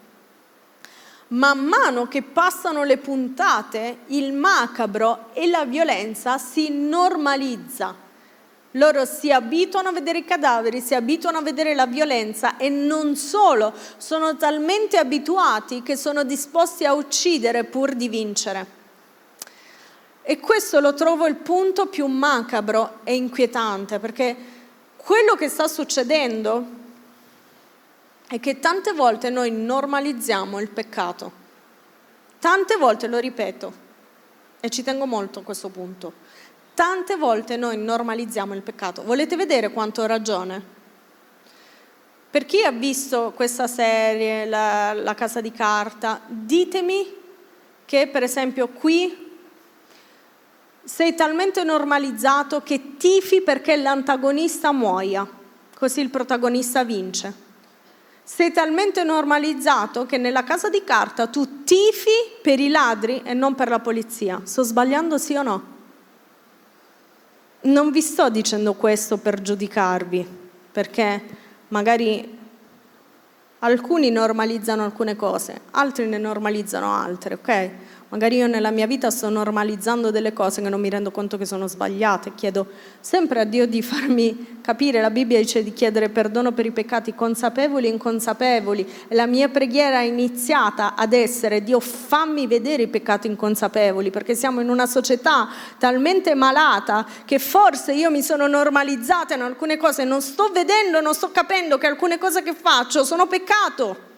Man 1.28 1.60
mano 1.60 2.08
che 2.08 2.22
passano 2.22 2.84
le 2.84 2.98
puntate, 2.98 4.00
il 4.08 4.32
macabro 4.32 5.30
e 5.34 5.48
la 5.48 5.66
violenza 5.66 6.38
si 6.38 6.70
normalizza 6.70 8.05
loro 8.76 9.06
si 9.06 9.32
abituano 9.32 9.90
a 9.90 9.92
vedere 9.92 10.20
i 10.20 10.26
cadaveri, 10.26 10.82
si 10.82 10.96
abituano 10.96 11.38
a 11.38 11.42
vedere 11.42 11.76
la 11.76 11.86
violenza 11.86 12.58
e 12.58 12.70
non 12.70 13.16
solo, 13.16 13.74
sono 13.98 14.38
talmente 14.38 14.98
abituati 14.98 15.82
che 15.84 15.96
sono 15.96 16.24
disposti 16.24 16.86
a 16.86 16.94
uccidere 16.94 17.64
pur 17.66 17.94
di 17.94 18.10
vincere. 18.10 18.84
E 20.22 20.40
questo 20.40 20.80
lo 20.80 20.94
trovo 20.94 21.28
il 21.28 21.36
punto 21.36 21.86
più 21.86 22.08
macabro 22.08 23.00
e 23.04 23.16
inquietante, 23.16 24.00
perché 24.00 24.36
quello 24.98 25.36
che 25.36 25.50
sta 25.50 25.68
succedendo 25.68 26.66
è 28.28 28.40
che 28.40 28.60
tante 28.60 28.94
volte 28.94 29.30
noi 29.30 29.52
normalizziamo 29.52 30.60
il 30.60 30.70
peccato. 30.70 31.44
Tante 32.40 32.76
volte, 32.78 33.06
lo 33.06 33.20
ripeto, 33.20 33.74
e 34.60 34.70
ci 34.70 34.82
tengo 34.82 35.06
molto 35.06 35.40
a 35.40 35.44
questo 35.44 35.70
punto, 35.70 36.14
Tante 36.76 37.16
volte 37.16 37.56
noi 37.56 37.78
normalizziamo 37.78 38.54
il 38.54 38.62
peccato. 38.62 39.02
Volete 39.04 39.38
vedere 39.38 39.72
quanto 39.72 40.02
ho 40.02 40.06
ragione? 40.06 40.62
Per 42.30 42.46
chi 42.46 42.64
ha 42.64 42.72
visto 42.72 43.32
questa 43.34 43.66
serie, 43.66 44.46
la, 44.46 44.92
la 44.92 45.14
Casa 45.14 45.40
di 45.40 45.54
Carta, 45.54 46.20
ditemi 46.28 47.16
che 47.86 48.08
per 48.08 48.24
esempio 48.24 48.68
qui 48.68 49.38
sei 50.84 51.16
talmente 51.16 51.64
normalizzato 51.64 52.62
che 52.62 52.98
tifi 52.98 53.42
perché 53.42 53.78
l'antagonista 53.78 54.74
muoia, 54.74 55.26
così 55.78 56.02
il 56.02 56.10
protagonista 56.10 56.84
vince. 56.84 57.34
Sei 58.22 58.52
talmente 58.52 59.06
normalizzato 59.06 60.06
che 60.06 60.18
nella 60.18 60.44
casa 60.44 60.68
di 60.68 60.84
carta 60.84 61.28
tu 61.28 61.64
tifi 61.64 62.10
per 62.42 62.60
i 62.60 62.68
ladri 62.68 63.22
e 63.24 63.34
non 63.34 63.56
per 63.56 63.70
la 63.70 63.80
polizia. 63.80 64.42
Sto 64.44 64.64
sbagliando 64.64 65.18
sì 65.18 65.36
o 65.36 65.42
no? 65.42 65.75
Non 67.66 67.92
vi 67.92 68.02
sto 68.02 68.30
dicendo 68.30 68.74
questo 68.74 69.18
per 69.18 69.42
giudicarvi, 69.42 70.28
perché 70.72 71.24
magari 71.70 72.38
alcuni 73.60 74.10
normalizzano 74.10 74.84
alcune 74.84 75.16
cose, 75.16 75.62
altri 75.72 76.08
ne 76.08 76.18
normalizzano 76.18 76.94
altre, 76.94 77.36
ok? 77.36 77.72
Magari 78.10 78.36
io 78.36 78.46
nella 78.46 78.70
mia 78.70 78.86
vita 78.86 79.10
sto 79.10 79.30
normalizzando 79.30 80.12
delle 80.12 80.32
cose 80.32 80.62
che 80.62 80.70
non 80.70 80.80
mi 80.80 80.90
rendo 80.90 81.10
conto 81.10 81.38
che 81.38 81.46
sono 81.46 81.68
sbagliate. 81.68 82.36
Chiedo 82.36 82.68
sempre 83.00 83.40
a 83.40 83.46
Dio 83.46 83.66
di 83.66 83.82
farmi 83.82 84.60
capire. 84.62 85.02
La 85.02 85.10
Bibbia 85.10 85.40
dice 85.40 85.64
di 85.64 85.74
chiedere 85.74 86.10
perdono 86.10 86.52
per 86.52 86.68
i 86.68 86.72
peccati 86.72 87.16
consapevoli 87.16 87.88
e 87.88 87.90
inconsapevoli. 87.90 88.88
E 89.08 89.16
la 89.16 89.26
mia 89.26 89.50
preghiera 89.50 90.02
è 90.02 90.04
iniziata 90.04 90.94
ad 90.96 91.14
essere 91.14 91.64
Dio 91.64 91.80
fammi 91.80 92.46
vedere 92.46 92.84
i 92.84 92.88
peccati 92.88 93.26
inconsapevoli, 93.26 94.12
perché 94.12 94.36
siamo 94.36 94.62
in 94.62 94.70
una 94.70 94.86
società 94.86 95.50
talmente 95.80 96.36
malata 96.36 97.08
che 97.26 97.40
forse 97.40 97.94
io 97.94 98.12
mi 98.12 98.22
sono 98.22 98.46
normalizzata 98.46 99.34
in 99.34 99.42
alcune 99.42 99.78
cose, 99.78 100.04
non 100.04 100.22
sto 100.22 100.52
vedendo, 100.54 101.02
non 101.02 101.16
sto 101.16 101.32
capendo 101.32 101.80
che 101.80 101.88
alcune 101.88 102.20
cose 102.20 102.44
che 102.44 102.54
faccio 102.54 103.04
sono 103.04 103.26
peccato. 103.26 104.14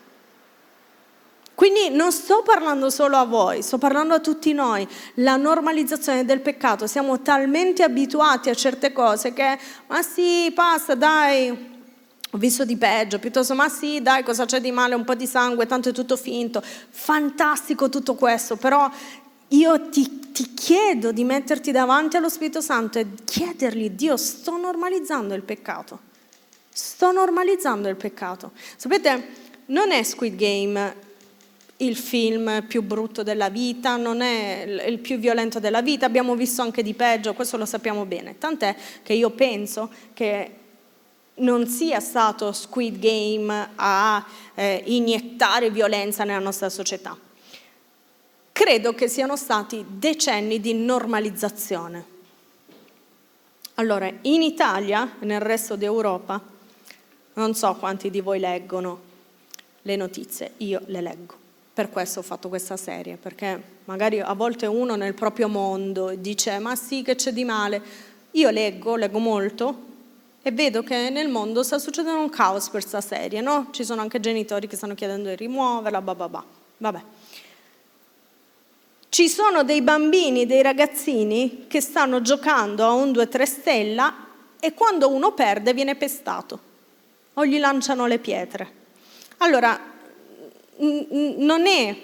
Quindi 1.58 1.90
non 1.90 2.12
sto 2.12 2.44
parlando 2.44 2.92
solo 2.92 3.18
a 3.18 3.26
voi, 3.26 3.64
sto 3.64 3.80
parlando 3.80 4.14
a 4.14 4.20
tutti 4.20 4.54
noi. 4.54 4.88
La 5.16 5.38
normalizzazione 5.38 6.24
del 6.24 6.40
peccato, 6.40 6.86
siamo 6.86 7.24
talmente 7.24 7.82
abituati 7.82 8.52
a 8.52 8.54
certe 8.54 8.92
cose 8.92 9.34
che, 9.34 9.58
ma 9.88 10.04
sì, 10.04 10.52
passa, 10.54 10.94
dai, 10.94 11.50
ho 11.50 12.38
visto 12.38 12.64
di 12.64 12.78
peggio, 12.78 13.18
piuttosto, 13.18 13.56
ma 13.56 13.70
sì, 13.70 14.04
dai, 14.04 14.22
cosa 14.22 14.46
c'è 14.46 14.62
di 14.62 14.70
male? 14.70 14.94
Un 14.94 15.04
po' 15.04 15.16
di 15.16 15.26
sangue, 15.26 15.66
tanto 15.66 15.90
è 15.90 15.94
tutto 15.94 16.16
finto. 16.16 16.62
Fantastico 16.62 17.90
tutto 17.90 18.14
questo, 18.14 18.56
però 18.56 18.88
io 19.48 19.90
ti, 19.90 20.30
ti, 20.32 20.54
chiedo 20.54 21.12
di 21.12 21.24
metterti 21.24 21.72
davanti 21.72 22.18
allo 22.18 22.30
Spirito 22.30 22.62
Santo 22.62 23.00
e 23.00 23.08
chiedergli, 23.26 23.90
Dio, 23.90 24.16
sto 24.16 24.58
normalizzando 24.58 25.34
il 25.34 25.42
peccato. 25.42 26.02
Sto 26.72 27.12
normalizzando 27.12 27.88
il 27.88 27.96
peccato. 27.96 28.52
Sapete, 28.76 29.28
non 29.66 29.90
è 29.90 30.04
Squid 30.04 30.36
Game 30.36 31.06
il 31.78 31.96
film 31.96 32.66
più 32.68 32.82
brutto 32.82 33.22
della 33.22 33.50
vita, 33.50 33.98
non 33.98 34.22
è 34.22 34.64
il 34.88 35.00
più 35.00 35.18
violento 35.18 35.60
della 35.60 35.82
vita, 35.82 36.06
abbiamo 36.06 36.36
visto 36.36 36.62
anche 36.62 36.82
di 36.82 36.94
peggio, 36.94 37.34
questo 37.34 37.58
lo 37.58 37.66
sappiamo 37.66 38.06
bene. 38.06 38.38
Tant'è 38.38 38.76
che 39.04 39.14
io 39.14 39.30
penso 39.32 39.90
che 40.14 40.52
non 41.36 41.68
sia 41.68 42.00
stato 42.00 42.52
Squid 42.52 42.98
Game 42.98 43.70
a 43.76 44.26
eh, 44.56 44.82
iniettare 44.86 45.70
violenza 45.70 46.24
nella 46.24 46.40
nostra 46.40 46.70
società. 46.70 47.16
Credo 48.52 48.96
che 48.96 49.08
siano 49.08 49.36
stati 49.36 49.86
decenni 49.88 50.60
di 50.60 50.74
normalizzazione. 50.74 52.16
Allora, 53.76 54.12
in 54.22 54.42
Italia 54.42 55.18
e 55.20 55.26
nel 55.26 55.42
resto 55.42 55.76
d'Europa, 55.76 56.42
non 57.34 57.54
so 57.54 57.76
quanti 57.76 58.10
di 58.10 58.20
voi 58.20 58.40
leggono 58.40 59.02
le 59.84 59.96
notizie, 59.96 60.54
io 60.58 60.82
le 60.88 61.02
leggo 61.02 61.46
per 61.78 61.92
questo 61.92 62.22
ho 62.22 62.24
fatto 62.24 62.50
questa 62.50 62.76
serie, 62.76 63.18
perché 63.18 63.62
magari 63.86 64.20
a 64.20 64.34
volte 64.34 64.66
uno 64.66 64.96
nel 64.96 65.14
proprio 65.14 65.48
mondo 65.48 66.16
dice 66.16 66.58
ma 66.58 66.76
sì 66.76 67.04
che 67.04 67.14
c'è 67.14 67.32
di 67.32 67.44
male. 67.44 67.80
Io 68.32 68.50
leggo, 68.50 68.96
leggo 68.96 69.20
molto 69.20 69.84
e 70.42 70.52
vedo 70.52 70.82
che 70.82 71.12
nel 71.12 71.30
mondo 71.30 71.62
sta 71.62 71.78
succedendo 71.78 72.20
un 72.20 72.32
caos 72.32 72.64
per 72.64 72.82
questa 72.82 73.00
serie, 73.00 73.42
no? 73.42 73.68
Ci 73.70 73.84
sono 73.84 74.02
anche 74.02 74.20
genitori 74.20 74.66
che 74.66 74.76
stanno 74.76 74.96
chiedendo 74.96 75.30
di 75.30 75.36
rimuoverla, 75.36 76.02
bababà. 76.02 76.44
Vabbè. 76.78 77.02
Ci 79.10 79.30
sono 79.30 79.64
dei 79.64 79.84
bambini, 79.84 80.48
dei 80.48 80.64
ragazzini 80.64 81.66
che 81.68 81.80
stanno 81.80 82.24
giocando 82.24 82.86
a 82.86 82.94
un 82.94 83.12
2-3 83.12 83.44
stella 83.44 84.16
e 84.60 84.74
quando 84.74 85.14
uno 85.14 85.34
perde 85.34 85.76
viene 85.76 85.94
pestato 85.94 86.60
o 87.36 87.46
gli 87.46 87.60
lanciano 87.60 88.08
le 88.08 88.18
pietre. 88.18 88.72
Allora, 89.38 89.94
non 90.80 91.66
è 91.66 91.96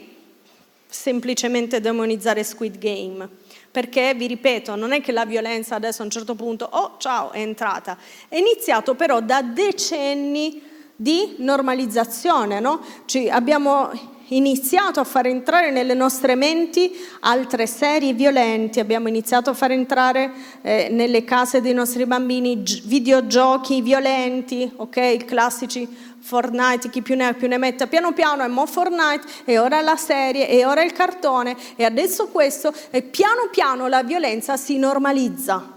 semplicemente 0.88 1.82
demonizzare 1.82 2.44
Squid 2.44 2.78
Game, 2.78 3.28
perché 3.72 4.14
vi 4.14 4.28
ripeto, 4.28 4.76
non 4.76 4.92
è 4.92 5.02
che 5.02 5.12
la 5.12 5.26
violenza 5.26 5.76
adesso 5.76 6.02
a 6.02 6.06
un 6.06 6.12
certo 6.12 6.36
punto, 6.36 6.68
oh 6.72 6.96
ciao, 7.00 7.32
è 7.32 7.40
entrata, 7.40 7.98
è 8.28 8.38
iniziato 8.38 8.94
però 8.94 9.20
da 9.20 9.42
decenni 9.42 10.62
di 10.96 11.36
normalizzazione, 11.38 12.60
no? 12.60 12.80
Cioè, 13.06 13.30
abbiamo 13.30 13.90
iniziato 14.28 15.00
a 15.00 15.04
far 15.04 15.28
entrare 15.28 15.72
nelle 15.72 15.94
nostre 15.94 16.36
menti 16.36 16.92
altre 17.22 17.68
serie 17.68 18.14
violenti, 18.14 18.80
abbiamo 18.80 19.08
iniziato 19.08 19.50
a 19.50 19.54
far 19.54 19.72
entrare 19.72 20.32
eh, 20.62 20.88
nelle 20.92 21.24
case 21.24 21.62
dei 21.62 21.74
nostri 21.74 22.06
bambini 22.06 22.64
videogiochi 22.84 23.82
violenti, 23.82 24.72
ok? 24.76 25.26
Classici 25.26 25.88
Fortnite, 26.26 26.90
chi 26.90 27.02
più 27.02 27.18
ne 27.18 27.28
ha 27.28 27.34
più 27.34 27.50
ne 27.50 27.58
metta, 27.58 27.86
piano 27.88 28.14
piano 28.14 28.44
è 28.44 28.48
mo 28.48 28.66
Fortnite 28.66 29.28
e 29.44 29.60
ora 29.60 29.82
la 29.82 29.98
serie 29.98 30.48
e 30.48 30.64
ora 30.64 30.82
il 30.82 30.94
cartone 30.94 31.58
e 31.76 31.84
adesso 31.84 32.28
questo 32.28 32.74
e 32.92 33.02
piano 33.02 33.50
piano 33.52 33.88
la 33.88 34.04
violenza 34.04 34.56
si 34.56 34.78
normalizza. 34.78 35.70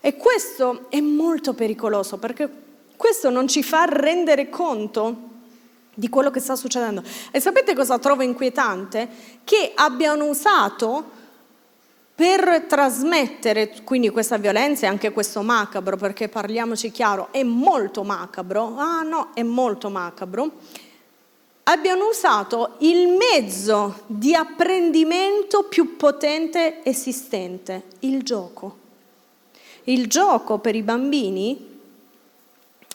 E 0.00 0.16
questo 0.16 0.86
è 0.88 1.00
molto 1.00 1.52
pericoloso 1.52 2.16
perché 2.16 2.48
questo 2.96 3.28
non 3.28 3.46
ci 3.46 3.62
fa 3.62 3.84
rendere 3.84 4.48
conto 4.48 5.16
di 5.92 6.08
quello 6.08 6.30
che 6.30 6.40
sta 6.40 6.56
succedendo. 6.56 7.02
E 7.30 7.40
sapete 7.40 7.74
cosa 7.74 7.98
trovo 7.98 8.22
inquietante? 8.22 9.06
Che 9.44 9.72
abbiano 9.74 10.24
usato 10.24 11.10
per 12.16 12.64
trasmettere 12.66 13.74
quindi 13.84 14.08
questa 14.08 14.38
violenza 14.38 14.86
e 14.86 14.88
anche 14.88 15.12
questo 15.12 15.42
macabro, 15.42 15.98
perché 15.98 16.30
parliamoci 16.30 16.90
chiaro, 16.90 17.28
è 17.30 17.42
molto 17.42 18.04
macabro, 18.04 18.74
ah 18.78 19.02
no, 19.02 19.28
è 19.34 19.42
molto 19.42 19.90
macabro, 19.90 20.50
abbiano 21.64 22.08
usato 22.08 22.76
il 22.78 23.18
mezzo 23.18 24.04
di 24.06 24.34
apprendimento 24.34 25.64
più 25.64 25.96
potente 25.96 26.82
esistente, 26.84 27.82
il 28.00 28.22
gioco. 28.22 28.78
Il 29.84 30.06
gioco 30.06 30.58
per 30.58 30.74
i 30.74 30.82
bambini 30.82 31.75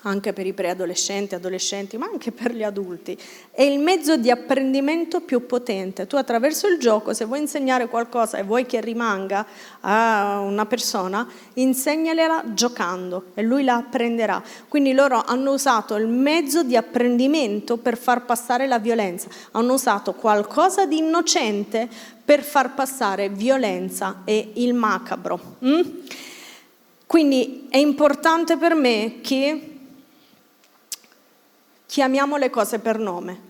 anche 0.03 0.33
per 0.33 0.47
i 0.47 0.53
preadolescenti, 0.53 1.35
adolescenti, 1.35 1.97
ma 1.97 2.07
anche 2.11 2.31
per 2.31 2.53
gli 2.53 2.63
adulti. 2.63 3.17
È 3.51 3.61
il 3.61 3.79
mezzo 3.79 4.17
di 4.17 4.31
apprendimento 4.31 5.21
più 5.21 5.45
potente. 5.45 6.07
Tu 6.07 6.15
attraverso 6.15 6.67
il 6.67 6.79
gioco, 6.79 7.13
se 7.13 7.25
vuoi 7.25 7.39
insegnare 7.39 7.87
qualcosa 7.87 8.37
e 8.37 8.43
vuoi 8.43 8.65
che 8.65 8.81
rimanga 8.81 9.45
a 9.81 10.39
una 10.39 10.65
persona, 10.65 11.27
insegnagliela 11.53 12.45
giocando 12.53 13.25
e 13.35 13.43
lui 13.43 13.63
la 13.63 13.75
apprenderà. 13.75 14.41
Quindi 14.67 14.93
loro 14.93 15.21
hanno 15.23 15.51
usato 15.51 15.95
il 15.95 16.07
mezzo 16.07 16.63
di 16.63 16.75
apprendimento 16.75 17.77
per 17.77 17.97
far 17.97 18.25
passare 18.25 18.67
la 18.67 18.79
violenza, 18.79 19.27
hanno 19.51 19.73
usato 19.73 20.13
qualcosa 20.13 20.85
di 20.85 20.97
innocente 20.97 21.87
per 22.23 22.43
far 22.43 22.73
passare 22.73 23.29
violenza 23.29 24.21
e 24.25 24.51
il 24.55 24.73
macabro. 24.73 25.57
Mm? 25.65 25.81
Quindi 27.05 27.67
è 27.69 27.77
importante 27.77 28.55
per 28.55 28.73
me 28.73 29.19
che 29.21 29.70
chiamiamo 31.91 32.37
le 32.37 32.49
cose 32.49 32.79
per 32.79 32.99
nome. 32.99 33.49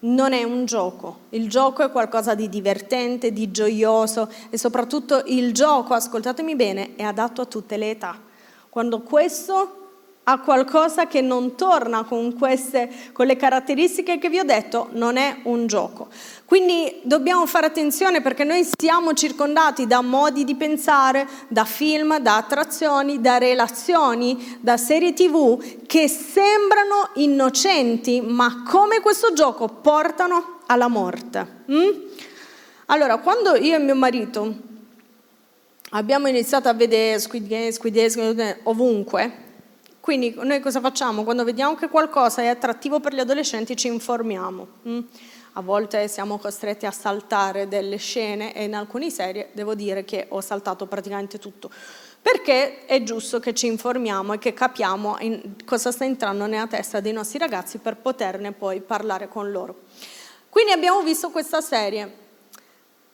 Non 0.00 0.32
è 0.32 0.44
un 0.44 0.64
gioco, 0.64 1.26
il 1.30 1.50
gioco 1.50 1.84
è 1.84 1.90
qualcosa 1.90 2.34
di 2.34 2.48
divertente, 2.48 3.34
di 3.34 3.50
gioioso 3.50 4.30
e 4.48 4.56
soprattutto 4.56 5.22
il 5.26 5.52
gioco, 5.52 5.92
ascoltatemi 5.92 6.56
bene, 6.56 6.96
è 6.96 7.02
adatto 7.02 7.42
a 7.42 7.44
tutte 7.44 7.76
le 7.76 7.90
età. 7.90 8.18
Quando 8.70 9.02
questo 9.02 9.81
ha 10.24 10.38
qualcosa 10.38 11.06
che 11.06 11.20
non 11.20 11.56
torna 11.56 12.04
con, 12.04 12.36
queste, 12.38 12.88
con 13.12 13.26
le 13.26 13.36
caratteristiche 13.36 14.18
che 14.18 14.28
vi 14.28 14.38
ho 14.38 14.44
detto, 14.44 14.88
non 14.92 15.16
è 15.16 15.38
un 15.44 15.66
gioco. 15.66 16.08
Quindi 16.44 17.00
dobbiamo 17.02 17.44
fare 17.46 17.66
attenzione 17.66 18.20
perché 18.20 18.44
noi 18.44 18.66
siamo 18.78 19.14
circondati 19.14 19.86
da 19.86 20.00
modi 20.00 20.44
di 20.44 20.54
pensare, 20.54 21.26
da 21.48 21.64
film, 21.64 22.18
da 22.18 22.36
attrazioni, 22.36 23.20
da 23.20 23.38
relazioni, 23.38 24.58
da 24.60 24.76
serie 24.76 25.12
tv 25.12 25.86
che 25.86 26.06
sembrano 26.06 27.10
innocenti, 27.14 28.20
ma 28.20 28.62
come 28.68 29.00
questo 29.00 29.32
gioco 29.32 29.66
portano 29.66 30.60
alla 30.66 30.88
morte. 30.88 31.64
Mm? 31.70 31.90
Allora, 32.86 33.18
quando 33.18 33.56
io 33.56 33.74
e 33.74 33.78
mio 33.78 33.96
marito 33.96 34.54
abbiamo 35.90 36.28
iniziato 36.28 36.68
a 36.68 36.74
vedere 36.74 37.18
Squid 37.18 37.48
Game, 37.48 37.72
Squid 37.72 37.94
Game 37.94 38.60
ovunque, 38.64 39.41
quindi 40.02 40.34
noi 40.36 40.58
cosa 40.58 40.80
facciamo? 40.80 41.22
Quando 41.22 41.44
vediamo 41.44 41.76
che 41.76 41.88
qualcosa 41.88 42.42
è 42.42 42.48
attrattivo 42.48 42.98
per 42.98 43.14
gli 43.14 43.20
adolescenti 43.20 43.76
ci 43.76 43.86
informiamo. 43.86 44.66
Mm? 44.88 44.98
A 45.52 45.60
volte 45.60 46.08
siamo 46.08 46.38
costretti 46.38 46.86
a 46.86 46.90
saltare 46.90 47.68
delle 47.68 47.98
scene 47.98 48.52
e 48.52 48.64
in 48.64 48.74
alcune 48.74 49.10
serie 49.10 49.50
devo 49.52 49.76
dire 49.76 50.04
che 50.04 50.26
ho 50.30 50.40
saltato 50.40 50.86
praticamente 50.86 51.38
tutto. 51.38 51.70
Perché 52.20 52.84
è 52.84 53.00
giusto 53.04 53.38
che 53.38 53.54
ci 53.54 53.68
informiamo 53.68 54.32
e 54.32 54.38
che 54.40 54.52
capiamo 54.52 55.18
cosa 55.64 55.92
sta 55.92 56.04
entrando 56.04 56.46
nella 56.46 56.66
testa 56.66 56.98
dei 56.98 57.12
nostri 57.12 57.38
ragazzi 57.38 57.78
per 57.78 57.96
poterne 57.96 58.50
poi 58.50 58.80
parlare 58.80 59.28
con 59.28 59.52
loro. 59.52 59.82
Quindi 60.48 60.72
abbiamo 60.72 61.00
visto 61.02 61.30
questa 61.30 61.60
serie. 61.60 62.12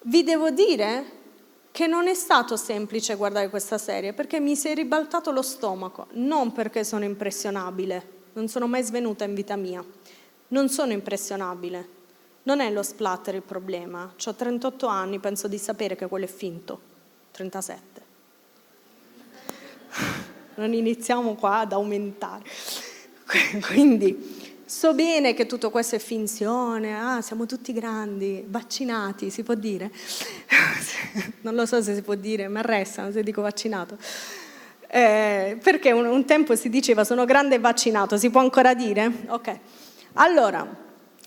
Vi 0.05 0.24
devo 0.24 0.49
dire 0.49 1.18
che 1.79 1.87
non 1.87 2.09
è 2.09 2.14
stato 2.14 2.57
semplice 2.57 3.14
guardare 3.14 3.49
questa 3.49 3.79
serie 3.79 4.12
perché 4.12 4.41
mi 4.41 4.57
si 4.57 4.66
è 4.66 4.74
ribaltato 4.74 5.31
lo 5.31 5.43
stomaco, 5.43 6.09
non 6.14 6.51
perché 6.51 6.83
sono 6.83 7.05
impressionabile, 7.05 8.05
non 8.33 8.49
sono 8.49 8.66
mai 8.66 8.83
svenuta 8.83 9.22
in 9.22 9.33
vita 9.33 9.55
mia, 9.55 9.81
non 10.49 10.68
sono 10.70 10.91
impressionabile, 10.91 11.89
non 12.43 12.59
è 12.59 12.68
lo 12.72 12.83
splatter 12.83 13.37
il 13.37 13.43
problema, 13.43 14.12
ho 14.12 14.35
38 14.35 14.87
anni, 14.89 15.20
penso 15.20 15.47
di 15.47 15.57
sapere 15.57 15.95
che 15.95 16.09
quello 16.09 16.24
è 16.24 16.29
finto, 16.29 16.81
37. 17.31 18.03
Non 20.57 20.72
iniziamo 20.72 21.37
qua 21.37 21.61
ad 21.61 21.72
aumentare. 21.74 22.43
Quindi 23.70 24.38
So 24.69 24.93
bene 24.93 25.33
che 25.33 25.47
tutto 25.47 25.71
questo 25.71 25.97
è 25.97 25.99
finzione, 25.99 26.95
ah, 26.95 27.23
siamo 27.23 27.47
tutti 27.47 27.73
grandi, 27.73 28.45
vaccinati, 28.47 29.31
si 29.31 29.43
può 29.43 29.55
dire? 29.55 29.91
non 31.41 31.55
lo 31.55 31.64
so 31.64 31.81
se 31.81 31.95
si 31.95 32.03
può 32.03 32.14
dire, 32.14 32.49
mi 32.49 32.59
arrestano 32.59 33.11
se 33.11 33.23
dico 33.23 33.41
vaccinato. 33.41 33.97
Eh, 34.87 35.57
perché 35.62 35.91
un, 35.93 36.05
un 36.05 36.27
tempo 36.27 36.55
si 36.55 36.69
diceva 36.69 37.05
sono 37.05 37.25
grande 37.25 37.55
e 37.55 37.61
vaccinato, 37.61 38.19
si 38.19 38.29
può 38.29 38.43
ancora 38.43 38.75
dire? 38.75 39.11
Ok. 39.29 39.59
Allora, 40.14 40.69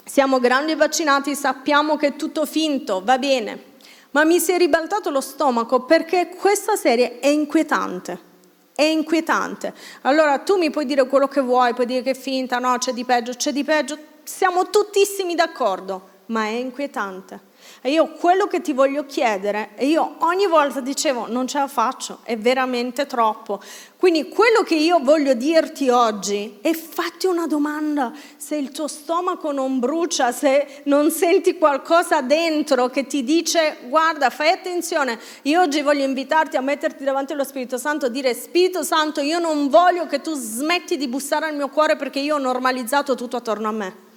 siamo 0.06 0.39
grandi 0.39 0.74
e 0.74 0.76
vaccinati, 0.76 1.34
sappiamo 1.34 1.98
che 1.98 2.10
è 2.10 2.16
tutto 2.16 2.46
finto, 2.46 3.02
va 3.04 3.18
bene, 3.18 3.64
ma 4.12 4.24
mi 4.24 4.39
si 4.39 4.52
è 4.52 4.58
ribaltato 4.60 5.10
lo 5.10 5.20
stomaco 5.20 5.86
perché 5.86 6.30
questa 6.38 6.76
serie 6.76 7.18
è 7.20 7.30
inquietante. 7.30 8.30
È 8.74 8.84
inquietante. 8.84 9.74
Allora 10.02 10.40
tu 10.40 10.58
mi 10.58 10.70
puoi 10.70 10.86
dire 10.86 11.06
quello 11.08 11.28
che 11.28 11.42
vuoi, 11.42 11.74
puoi 11.74 11.86
dire 11.86 12.02
che 12.02 12.12
è 12.12 12.16
finta, 12.16 12.60
no, 12.60 12.78
c'è 12.78 12.94
di 12.94 13.06
peggio, 13.06 13.34
c'è 13.34 13.52
di 13.52 13.64
peggio, 13.64 13.98
siamo 14.24 14.70
tuttissimi 14.70 15.36
d'accordo, 15.36 16.10
ma 16.32 16.46
è 16.46 16.52
inquietante. 16.52 17.50
E 17.82 17.92
io 17.92 18.14
quello 18.14 18.48
che 18.48 18.62
ti 18.62 18.74
voglio 18.74 19.06
chiedere, 19.06 19.72
e 19.76 19.86
io 19.88 20.16
ogni 20.20 20.48
volta 20.48 20.80
dicevo 20.80 21.28
non 21.28 21.46
ce 21.46 21.60
la 21.60 21.68
faccio, 21.68 22.20
è 22.24 22.38
veramente 22.38 23.06
troppo. 23.06 23.62
Quindi 23.98 24.30
quello 24.30 24.64
che 24.64 24.76
io 24.76 25.00
voglio 25.00 25.34
dirti 25.36 25.90
oggi 25.90 26.58
è 26.62 26.74
fatti 26.74 27.28
una 27.28 27.46
domanda, 27.46 28.12
se 28.38 28.56
il 28.56 28.72
tuo 28.72 28.88
stomaco 28.88 29.52
non 29.52 29.80
brucia, 29.80 30.32
se 30.32 30.82
non 30.86 31.12
senti 31.12 31.58
qualcosa 31.58 32.22
dentro 32.22 32.88
che 32.90 33.06
ti 33.06 33.24
dice 33.24 33.78
guarda 33.88 34.30
fai 34.30 34.50
attenzione, 34.50 35.20
io 35.44 35.62
oggi 35.62 35.82
voglio 35.82 36.04
invitarti 36.04 36.58
a 36.58 36.62
metterti 36.62 37.04
davanti 37.04 37.34
allo 37.34 37.44
Spirito 37.44 37.78
Santo 37.78 38.10
dire 38.10 38.34
Spirito 38.34 38.82
Santo 38.84 39.22
io 39.22 39.38
non 39.38 39.70
voglio 39.70 40.08
che 40.08 40.22
tu 40.22 40.34
smetti 40.34 40.98
di 40.98 41.08
bussare 41.08 41.48
al 41.48 41.56
mio 41.56 41.68
cuore 41.70 41.96
perché 41.96 42.20
io 42.20 42.36
ho 42.36 42.40
normalizzato 42.40 43.16
tutto 43.16 43.38
attorno 43.38 43.68
a 43.68 43.72
me. 43.72 44.10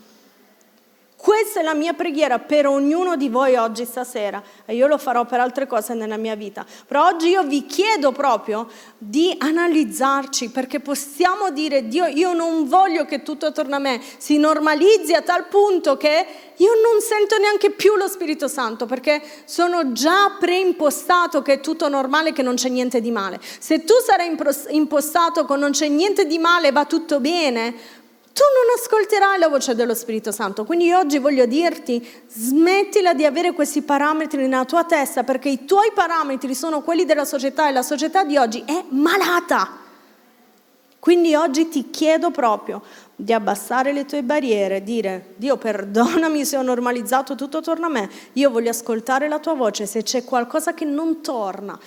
Questa 1.25 1.61
è 1.61 1.63
la 1.63 1.73
mia 1.73 1.95
preghiera 1.95 2.39
per 2.39 2.67
ognuno 2.67 3.17
di 3.17 3.31
voi 3.31 3.57
oggi 3.57 3.87
stasera 3.87 4.43
e 4.67 4.75
io 4.75 4.87
lo 4.87 4.99
farò 4.99 5.25
per 5.25 5.41
altre 5.41 5.67
cose 5.67 5.95
nella 5.95 6.19
mia 6.19 6.35
vita. 6.35 6.67
Però 6.87 7.07
oggi 7.07 7.29
io 7.29 7.45
vi 7.45 7.65
chiedo 7.65 8.13
proprio 8.13 8.69
di 8.99 9.35
analizzarci 9.39 10.51
perché 10.51 10.81
possiamo 10.81 11.49
dire 11.49 11.89
Dio, 11.89 12.05
io 12.05 12.35
non 12.35 12.69
voglio 12.69 13.07
che 13.07 13.23
tutto 13.23 13.47
attorno 13.47 13.77
a 13.77 13.79
me 13.79 14.03
si 14.19 14.37
normalizzi 14.37 15.15
a 15.15 15.23
tal 15.23 15.47
punto 15.47 15.97
che 15.97 16.27
io 16.57 16.73
non 16.75 17.01
sento 17.01 17.39
neanche 17.39 17.71
più 17.71 17.97
lo 17.97 18.07
Spirito 18.07 18.47
Santo 18.47 18.85
perché 18.85 19.23
sono 19.47 19.93
già 19.93 20.37
preimpostato 20.39 21.41
che 21.41 21.55
è 21.55 21.61
tutto 21.61 21.89
normale, 21.89 22.35
che 22.35 22.43
non 22.43 22.57
c'è 22.57 22.69
niente 22.69 23.01
di 23.01 23.11
male. 23.11 23.41
Se 23.41 23.83
tu 23.85 23.95
sarai 24.05 24.37
impostato 24.77 25.47
con 25.47 25.59
non 25.59 25.71
c'è 25.71 25.89
niente 25.89 26.27
di 26.27 26.37
male, 26.37 26.71
va 26.71 26.85
tutto 26.85 27.19
bene, 27.19 28.03
tu 28.35 28.43
non 28.43 28.77
ascolterai 28.77 29.39
la 29.39 29.49
voce 29.49 29.77
dello 29.77 29.95
Spirito 29.95 30.33
Santo. 30.33 30.65
Quindi 30.65 30.93
oggi 30.93 31.19
voglio 31.19 31.47
dirti, 31.47 32.05
smettila 32.27 33.15
di 33.15 33.25
avere 33.25 33.53
questi 33.53 33.83
parametri 33.83 34.43
nella 34.43 34.65
tua 34.65 34.83
testa 34.83 35.23
perché 35.23 35.49
i 35.49 35.65
tuoi 35.65 35.93
parametri 35.95 36.53
sono 36.53 36.83
quelli 36.83 37.05
della 37.05 37.25
società 37.25 37.69
e 37.69 37.73
la 37.73 37.83
società 37.83 38.25
di 38.25 38.37
oggi 38.37 38.65
è 38.67 38.85
malata. 38.89 39.83
Quindi 40.99 41.37
oggi 41.37 41.69
ti 41.69 41.91
chiedo 41.91 42.33
proprio 42.33 42.83
di 43.15 43.33
abbassare 43.33 43.93
le 43.93 44.05
tue 44.05 44.25
barriere, 44.25 44.83
dire 44.83 45.35
Dio 45.37 45.57
perdonami 45.57 46.45
se 46.45 46.57
ho 46.57 46.63
normalizzato 46.63 47.37
tutto 47.37 47.59
attorno 47.59 47.87
a 47.87 47.91
me, 47.91 48.11
io 48.33 48.51
voglio 48.51 48.71
ascoltare 48.71 49.29
la 49.29 49.39
tua 49.39 49.55
voce, 49.55 49.87
se 49.87 50.03
c'è 50.03 50.25
qualcosa 50.25 50.75
che 50.75 50.87
non 50.87 51.21
torna, 51.21 51.79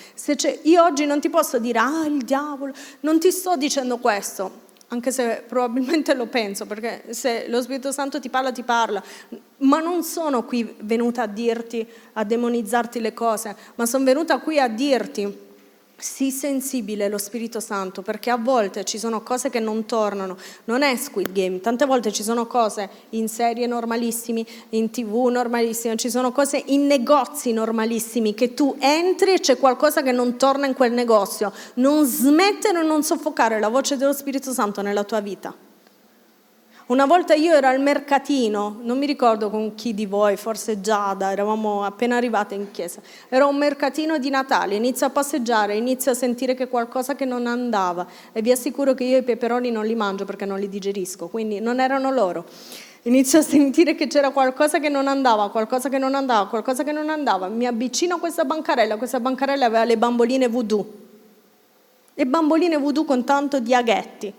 io 0.61 0.83
oggi 0.83 1.05
non 1.05 1.19
ti 1.19 1.29
posso 1.29 1.57
dire 1.57 1.79
ah 1.79 2.05
il 2.05 2.21
diavolo, 2.21 2.73
non 3.01 3.19
ti 3.19 3.31
sto 3.31 3.57
dicendo 3.57 3.97
questo, 3.97 4.66
anche 4.89 5.11
se 5.11 5.43
probabilmente 5.47 6.13
lo 6.13 6.27
penso, 6.27 6.65
perché 6.65 7.13
se 7.13 7.45
lo 7.47 7.61
Spirito 7.61 7.91
Santo 7.91 8.19
ti 8.19 8.29
parla, 8.29 8.51
ti 8.51 8.63
parla, 8.63 9.03
ma 9.59 9.79
non 9.79 10.03
sono 10.03 10.43
qui 10.43 10.75
venuta 10.81 11.23
a 11.23 11.27
dirti, 11.27 11.85
a 12.13 12.23
demonizzarti 12.23 13.01
le 13.01 13.13
cose, 13.13 13.55
ma 13.75 13.85
sono 13.85 14.05
venuta 14.05 14.39
qui 14.39 14.59
a 14.59 14.67
dirti 14.67 15.45
Sii 15.99 16.29
sensibile 16.29 17.05
allo 17.05 17.17
Spirito 17.17 17.59
Santo 17.59 18.03
perché 18.03 18.29
a 18.29 18.37
volte 18.37 18.83
ci 18.83 18.99
sono 18.99 19.23
cose 19.23 19.49
che 19.49 19.59
non 19.59 19.85
tornano, 19.85 20.37
non 20.65 20.83
è 20.83 20.95
Squid 20.95 21.31
Game, 21.31 21.59
tante 21.59 21.87
volte 21.87 22.11
ci 22.11 22.21
sono 22.21 22.45
cose 22.45 22.87
in 23.09 23.27
serie 23.27 23.65
normalissime, 23.65 24.45
in 24.69 24.91
tv 24.91 25.25
normalissime, 25.25 25.95
ci 25.95 26.11
sono 26.11 26.31
cose 26.31 26.61
in 26.67 26.85
negozi 26.85 27.51
normalissimi 27.51 28.35
che 28.35 28.53
tu 28.53 28.75
entri 28.77 29.33
e 29.33 29.39
c'è 29.39 29.57
qualcosa 29.57 30.03
che 30.03 30.11
non 30.11 30.37
torna 30.37 30.67
in 30.67 30.75
quel 30.75 30.91
negozio, 30.91 31.51
non 31.75 32.05
smettere 32.05 32.81
e 32.81 32.83
non 32.83 33.01
soffocare 33.01 33.59
la 33.59 33.69
voce 33.69 33.97
dello 33.97 34.13
Spirito 34.13 34.53
Santo 34.53 34.83
nella 34.83 35.03
tua 35.03 35.19
vita. 35.19 35.66
Una 36.87 37.05
volta 37.05 37.33
io 37.33 37.53
ero 37.53 37.67
al 37.67 37.81
mercatino, 37.81 38.77
non 38.81 38.97
mi 38.97 39.05
ricordo 39.05 39.49
con 39.49 39.75
chi 39.75 39.93
di 39.93 40.05
voi, 40.05 40.37
forse 40.37 40.79
Giada, 40.79 41.33
eravamo 41.33 41.83
appena 41.83 42.15
arrivate 42.15 42.55
in 42.55 42.71
chiesa. 42.71 43.01
Era 43.27 43.45
un 43.45 43.57
mercatino 43.57 44.17
di 44.19 44.29
Natale, 44.29 44.75
inizio 44.75 45.05
a 45.05 45.09
passeggiare, 45.09 45.75
inizio 45.75 46.11
a 46.11 46.13
sentire 46.13 46.53
che 46.53 46.69
qualcosa 46.69 47.13
che 47.13 47.25
non 47.25 47.45
andava 47.45 48.07
e 48.31 48.41
vi 48.41 48.51
assicuro 48.51 48.93
che 48.93 49.03
io 49.03 49.17
i 49.17 49.23
peperoni 49.23 49.69
non 49.69 49.85
li 49.85 49.95
mangio 49.95 50.23
perché 50.23 50.45
non 50.45 50.59
li 50.59 50.69
digerisco, 50.69 51.27
quindi 51.27 51.59
non 51.59 51.81
erano 51.81 52.09
loro. 52.09 52.45
Inizio 53.01 53.39
a 53.39 53.41
sentire 53.41 53.93
che 53.93 54.07
c'era 54.07 54.29
qualcosa 54.29 54.79
che 54.79 54.87
non 54.87 55.09
andava, 55.09 55.49
qualcosa 55.49 55.89
che 55.89 55.97
non 55.97 56.15
andava, 56.15 56.47
qualcosa 56.47 56.85
che 56.85 56.93
non 56.93 57.09
andava. 57.09 57.49
Mi 57.49 57.67
avvicino 57.67 58.15
a 58.15 58.19
questa 58.19 58.45
bancarella, 58.45 58.95
questa 58.95 59.19
bancarella 59.19 59.65
aveva 59.65 59.83
le 59.83 59.97
bamboline 59.97 60.47
voodoo. 60.47 60.87
Le 62.13 62.25
bamboline 62.25 62.77
voodoo 62.77 63.03
con 63.03 63.25
tanto 63.25 63.59
di 63.59 63.73
aghetti 63.73 64.33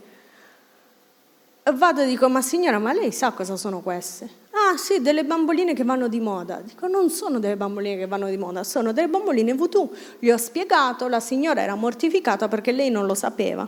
vado 1.72 2.02
e 2.02 2.06
dico, 2.06 2.28
ma 2.28 2.42
signora, 2.42 2.78
ma 2.78 2.92
lei 2.92 3.12
sa 3.12 3.32
cosa 3.32 3.56
sono 3.56 3.80
queste? 3.80 4.46
Ah 4.50 4.76
sì, 4.76 5.00
delle 5.00 5.24
bamboline 5.24 5.74
che 5.74 5.84
vanno 5.84 6.08
di 6.08 6.20
moda. 6.20 6.60
Dico, 6.60 6.86
non 6.86 7.10
sono 7.10 7.38
delle 7.38 7.56
bamboline 7.56 7.96
che 7.96 8.06
vanno 8.06 8.28
di 8.28 8.36
moda, 8.36 8.64
sono 8.64 8.92
delle 8.92 9.08
bamboline 9.08 9.54
voodoo. 9.54 9.90
Gli 10.18 10.30
ho 10.30 10.36
spiegato, 10.36 11.08
la 11.08 11.20
signora 11.20 11.62
era 11.62 11.74
mortificata 11.74 12.48
perché 12.48 12.72
lei 12.72 12.90
non 12.90 13.06
lo 13.06 13.14
sapeva. 13.14 13.66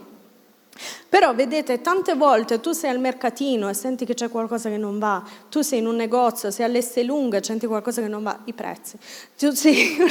Però 1.08 1.34
vedete, 1.34 1.80
tante 1.80 2.14
volte 2.14 2.60
tu 2.60 2.72
sei 2.72 2.90
al 2.90 3.00
mercatino 3.00 3.68
e 3.68 3.74
senti 3.74 4.04
che 4.04 4.14
c'è 4.14 4.30
qualcosa 4.30 4.68
che 4.68 4.78
non 4.78 4.98
va, 4.98 5.22
tu 5.48 5.60
sei 5.60 5.80
in 5.80 5.86
un 5.86 5.96
negozio, 5.96 6.50
sei 6.50 6.64
all'este 6.64 7.02
lunga 7.02 7.38
e 7.38 7.44
senti 7.44 7.66
qualcosa 7.66 8.00
che 8.00 8.08
non 8.08 8.22
va, 8.22 8.38
i 8.44 8.52
prezzi. 8.52 8.96
Tu 9.38 9.50
sei... 9.52 9.96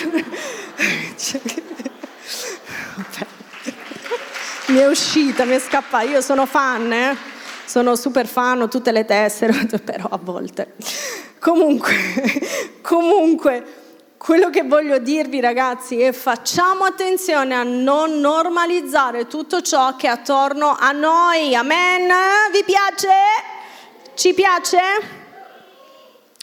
mi 4.67 4.77
è 4.77 4.87
uscita, 4.87 5.45
mi 5.45 5.55
è 5.55 5.59
scappata, 5.59 6.03
io 6.03 6.21
sono 6.21 6.45
fan, 6.45 6.93
eh? 6.93 7.38
Sono 7.69 7.95
super 7.95 8.25
fan, 8.25 8.63
ho 8.63 8.67
tutte 8.67 8.91
le 8.91 9.05
tessere, 9.05 9.53
però 9.85 10.07
a 10.09 10.17
volte. 10.19 10.73
Comunque, 11.37 11.95
comunque, 12.81 13.63
quello 14.17 14.49
che 14.49 14.63
voglio 14.63 14.97
dirvi 14.97 15.39
ragazzi 15.39 16.01
è 16.01 16.11
facciamo 16.11 16.85
attenzione 16.85 17.53
a 17.53 17.61
non 17.61 18.19
normalizzare 18.19 19.27
tutto 19.27 19.61
ciò 19.61 19.95
che 19.95 20.07
è 20.07 20.09
attorno 20.09 20.75
a 20.79 20.91
noi. 20.93 21.53
Amen? 21.53 22.07
Vi 22.51 22.63
piace? 22.63 23.07
Ci 24.15 24.33
piace? 24.33 24.79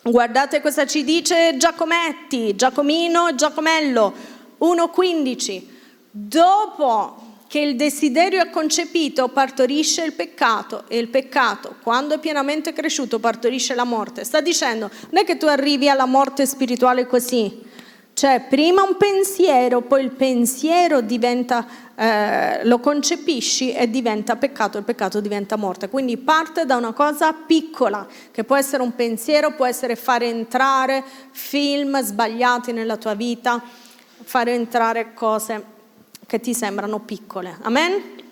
Guardate 0.04 0.60
cosa 0.60 0.86
ci 0.86 1.02
dice 1.02 1.56
Giacometti, 1.56 2.54
Giacomino, 2.54 3.34
Giacomello 3.34 4.14
1.15. 4.60 5.66
Dopo 6.08 7.25
che 7.56 7.62
il 7.62 7.74
desiderio 7.74 8.42
è 8.42 8.50
concepito 8.50 9.28
partorisce 9.28 10.04
il 10.04 10.12
peccato 10.12 10.84
e 10.88 10.98
il 10.98 11.08
peccato, 11.08 11.76
quando 11.82 12.16
è 12.16 12.18
pienamente 12.18 12.74
cresciuto, 12.74 13.18
partorisce 13.18 13.74
la 13.74 13.84
morte. 13.84 14.24
Sta 14.24 14.42
dicendo, 14.42 14.90
non 15.08 15.22
è 15.22 15.24
che 15.24 15.38
tu 15.38 15.46
arrivi 15.46 15.88
alla 15.88 16.04
morte 16.04 16.44
spirituale 16.44 17.06
così, 17.06 17.62
cioè 18.12 18.44
prima 18.46 18.82
un 18.82 18.98
pensiero, 18.98 19.80
poi 19.80 20.04
il 20.04 20.10
pensiero 20.10 21.00
diventa, 21.00 21.66
eh, 21.94 22.62
lo 22.64 22.78
concepisci 22.78 23.72
e 23.72 23.88
diventa 23.88 24.36
peccato, 24.36 24.76
il 24.76 24.84
peccato 24.84 25.22
diventa 25.22 25.56
morte. 25.56 25.88
Quindi 25.88 26.18
parte 26.18 26.66
da 26.66 26.76
una 26.76 26.92
cosa 26.92 27.32
piccola, 27.32 28.06
che 28.32 28.44
può 28.44 28.56
essere 28.56 28.82
un 28.82 28.94
pensiero, 28.94 29.54
può 29.54 29.64
essere 29.64 29.96
fare 29.96 30.26
entrare 30.26 31.02
film 31.30 32.02
sbagliati 32.02 32.72
nella 32.72 32.98
tua 32.98 33.14
vita, 33.14 33.62
fare 34.24 34.52
entrare 34.52 35.14
cose 35.14 35.75
che 36.26 36.40
ti 36.40 36.54
sembrano 36.54 37.00
piccole. 37.00 37.56
Amen? 37.62 38.24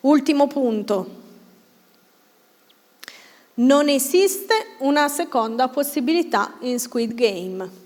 Ultimo 0.00 0.46
punto. 0.46 1.22
Non 3.54 3.88
esiste 3.88 4.74
una 4.78 5.08
seconda 5.08 5.68
possibilità 5.68 6.54
in 6.60 6.80
Squid 6.80 7.14
Game. 7.14 7.82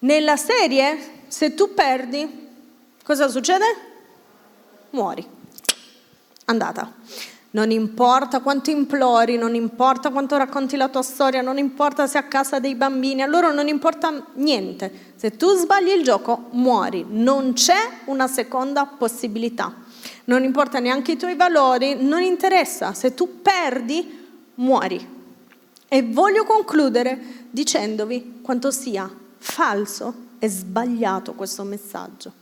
Nella 0.00 0.36
serie, 0.36 1.22
se 1.28 1.54
tu 1.54 1.72
perdi, 1.72 2.48
cosa 3.04 3.28
succede? 3.28 3.64
Muori. 4.90 5.26
Andata. 6.46 6.92
Non 7.56 7.70
importa 7.70 8.40
quanto 8.40 8.68
implori, 8.68 9.38
non 9.38 9.54
importa 9.54 10.10
quanto 10.10 10.36
racconti 10.36 10.76
la 10.76 10.90
tua 10.90 11.00
storia, 11.00 11.40
non 11.40 11.56
importa 11.56 12.06
se 12.06 12.18
a 12.18 12.24
casa 12.24 12.58
dei 12.58 12.74
bambini, 12.74 13.22
a 13.22 13.26
loro 13.26 13.50
non 13.50 13.66
importa 13.66 14.26
niente. 14.34 15.14
Se 15.16 15.38
tu 15.38 15.54
sbagli 15.54 15.88
il 15.88 16.02
gioco, 16.02 16.48
muori. 16.50 17.06
Non 17.08 17.54
c'è 17.54 18.02
una 18.04 18.26
seconda 18.26 18.84
possibilità. 18.84 19.74
Non 20.24 20.44
importa 20.44 20.80
neanche 20.80 21.12
i 21.12 21.16
tuoi 21.16 21.34
valori, 21.34 21.96
non 21.98 22.20
interessa. 22.20 22.92
Se 22.92 23.14
tu 23.14 23.40
perdi, 23.40 24.28
muori. 24.56 25.14
E 25.88 26.02
voglio 26.02 26.44
concludere 26.44 27.18
dicendovi 27.48 28.40
quanto 28.42 28.70
sia 28.70 29.10
falso 29.38 30.12
e 30.38 30.46
sbagliato 30.50 31.32
questo 31.32 31.62
messaggio. 31.62 32.32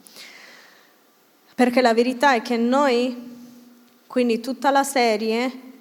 Perché 1.54 1.80
la 1.80 1.94
verità 1.94 2.34
è 2.34 2.42
che 2.42 2.56
noi 2.56 3.33
quindi 4.14 4.38
tutta 4.38 4.70
la 4.70 4.84
serie 4.84 5.72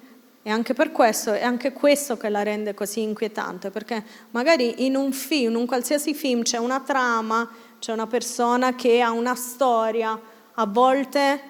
E 0.42 0.50
anche 0.50 0.74
per 0.74 0.90
questo, 0.90 1.32
è 1.32 1.44
anche 1.44 1.72
questo 1.72 2.16
che 2.16 2.28
la 2.28 2.42
rende 2.42 2.74
così 2.74 3.00
inquietante, 3.00 3.70
perché 3.70 4.04
magari 4.32 4.84
in 4.84 4.96
un 4.96 5.12
film, 5.12 5.50
in 5.50 5.56
un 5.56 5.66
qualsiasi 5.66 6.14
film 6.14 6.42
c'è 6.42 6.58
una 6.58 6.80
trama, 6.80 7.48
c'è 7.78 7.92
una 7.92 8.08
persona 8.08 8.74
che 8.74 9.00
ha 9.00 9.12
una 9.12 9.36
storia, 9.36 10.20
a 10.52 10.66
volte 10.66 11.40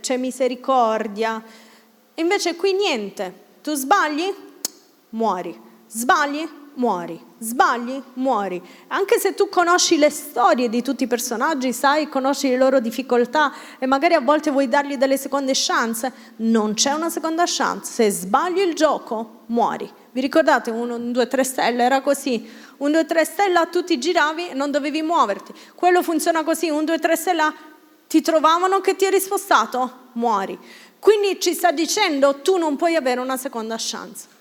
c'è 0.00 0.16
misericordia, 0.16 1.42
invece 2.14 2.54
qui 2.54 2.72
niente, 2.72 3.34
tu 3.60 3.74
sbagli, 3.74 4.32
muori, 5.10 5.60
sbagli, 5.88 6.48
muori, 6.74 7.20
sbagli, 7.42 8.00
muori. 8.14 8.62
Anche 8.88 9.18
se 9.18 9.34
tu 9.34 9.48
conosci 9.48 9.98
le 9.98 10.10
storie 10.10 10.68
di 10.68 10.80
tutti 10.80 11.04
i 11.04 11.06
personaggi, 11.08 11.72
sai, 11.72 12.08
conosci 12.08 12.48
le 12.48 12.56
loro 12.56 12.78
difficoltà 12.78 13.52
e 13.78 13.86
magari 13.86 14.14
a 14.14 14.20
volte 14.20 14.50
vuoi 14.50 14.68
dargli 14.68 14.96
delle 14.96 15.16
seconde 15.16 15.52
chance, 15.54 16.12
non 16.36 16.74
c'è 16.74 16.92
una 16.92 17.10
seconda 17.10 17.42
chance. 17.46 17.92
Se 17.92 18.10
sbagli 18.10 18.60
il 18.60 18.74
gioco, 18.74 19.40
muori. 19.46 19.90
Vi 20.12 20.20
ricordate 20.20 20.70
1, 20.70 20.98
2, 20.98 21.26
3 21.26 21.44
stelle? 21.44 21.82
Era 21.82 22.00
così. 22.00 22.48
1, 22.76 22.90
2, 22.90 23.04
3 23.04 23.24
stella, 23.24 23.66
tu 23.66 23.82
ti 23.82 23.98
giravi 23.98 24.50
e 24.50 24.54
non 24.54 24.70
dovevi 24.70 25.02
muoverti. 25.02 25.52
Quello 25.74 26.02
funziona 26.02 26.44
così, 26.44 26.68
1, 26.70 26.84
2, 26.84 26.98
3 26.98 27.16
stella, 27.16 27.52
ti 28.06 28.20
trovavano 28.20 28.80
che 28.80 28.94
ti 28.94 29.04
eri 29.04 29.18
spostato, 29.18 30.10
muori. 30.12 30.58
Quindi 30.98 31.40
ci 31.40 31.54
sta 31.54 31.72
dicendo 31.72 32.42
tu 32.42 32.58
non 32.58 32.76
puoi 32.76 32.94
avere 32.94 33.20
una 33.20 33.36
seconda 33.36 33.74
chance. 33.78 34.31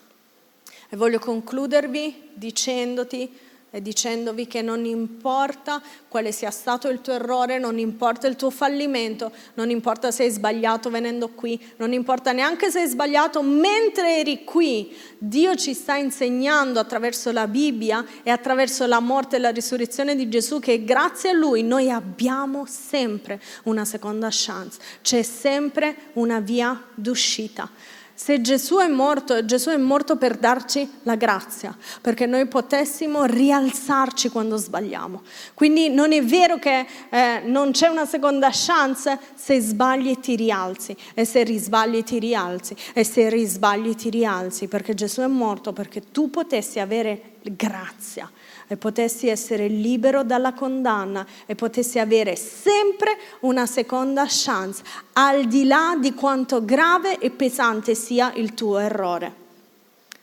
E 0.93 0.97
voglio 0.97 1.19
concludervi 1.19 2.31
dicendoti 2.33 3.33
e 3.73 3.81
dicendovi 3.81 4.45
che 4.45 4.61
non 4.61 4.83
importa 4.83 5.81
quale 6.09 6.33
sia 6.33 6.51
stato 6.51 6.89
il 6.89 6.99
tuo 6.99 7.13
errore, 7.13 7.59
non 7.59 7.79
importa 7.79 8.27
il 8.27 8.35
tuo 8.35 8.49
fallimento, 8.49 9.31
non 9.53 9.69
importa 9.69 10.11
se 10.11 10.23
hai 10.23 10.29
sbagliato 10.29 10.89
venendo 10.89 11.29
qui, 11.29 11.57
non 11.77 11.93
importa 11.93 12.33
neanche 12.33 12.69
se 12.69 12.81
hai 12.81 12.89
sbagliato 12.89 13.41
mentre 13.41 14.17
eri 14.17 14.43
qui, 14.43 14.93
Dio 15.17 15.55
ci 15.55 15.73
sta 15.73 15.95
insegnando 15.95 16.81
attraverso 16.81 17.31
la 17.31 17.47
Bibbia 17.47 18.05
e 18.23 18.29
attraverso 18.29 18.85
la 18.85 18.99
morte 18.99 19.37
e 19.37 19.39
la 19.39 19.51
risurrezione 19.51 20.17
di 20.17 20.27
Gesù 20.27 20.59
che 20.59 20.83
grazie 20.83 21.29
a 21.29 21.33
Lui 21.33 21.63
noi 21.63 21.89
abbiamo 21.89 22.65
sempre 22.67 23.41
una 23.63 23.85
seconda 23.85 24.27
chance, 24.29 24.77
c'è 25.01 25.21
sempre 25.21 25.95
una 26.15 26.41
via 26.41 26.77
d'uscita. 26.93 27.99
Se 28.13 28.41
Gesù 28.41 28.77
è 28.77 28.87
morto, 28.87 29.43
Gesù 29.45 29.69
è 29.69 29.77
morto 29.77 30.15
per 30.15 30.37
darci 30.37 30.89
la 31.03 31.15
grazia, 31.15 31.75
perché 32.01 32.25
noi 32.25 32.47
potessimo 32.47 33.25
rialzarci 33.25 34.29
quando 34.29 34.57
sbagliamo. 34.57 35.23
Quindi 35.53 35.89
non 35.89 36.11
è 36.11 36.23
vero 36.23 36.59
che 36.59 36.85
eh, 37.09 37.41
non 37.45 37.71
c'è 37.71 37.87
una 37.87 38.05
seconda 38.05 38.49
chance, 38.51 39.17
se 39.35 39.59
sbagli 39.59 40.19
ti 40.19 40.35
rialzi, 40.35 40.95
e 41.13 41.25
se 41.25 41.43
risbagli 41.43 42.03
ti 42.03 42.19
rialzi, 42.19 42.75
e 42.93 43.03
se 43.03 43.29
risbagli 43.29 43.95
ti 43.95 44.09
rialzi, 44.09 44.67
perché 44.67 44.93
Gesù 44.93 45.21
è 45.21 45.27
morto 45.27 45.73
perché 45.73 46.11
tu 46.11 46.29
potessi 46.29 46.79
avere 46.79 47.33
grazia 47.41 48.29
e 48.71 48.77
potessi 48.77 49.27
essere 49.27 49.67
libero 49.67 50.23
dalla 50.23 50.53
condanna 50.53 51.27
e 51.45 51.55
potessi 51.55 51.99
avere 51.99 52.37
sempre 52.37 53.17
una 53.41 53.65
seconda 53.65 54.23
chance, 54.29 54.81
al 55.11 55.43
di 55.43 55.65
là 55.65 55.97
di 55.99 56.13
quanto 56.13 56.63
grave 56.63 57.19
e 57.19 57.31
pesante 57.31 57.95
sia 57.95 58.31
il 58.35 58.53
tuo 58.53 58.77
errore. 58.77 59.33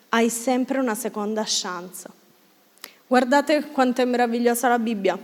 Hai 0.08 0.30
sempre 0.30 0.78
una 0.78 0.94
seconda 0.94 1.44
chance. 1.44 2.08
Guardate 3.06 3.66
quanto 3.70 4.00
è 4.00 4.06
meravigliosa 4.06 4.68
la 4.68 4.78
Bibbia. 4.78 5.18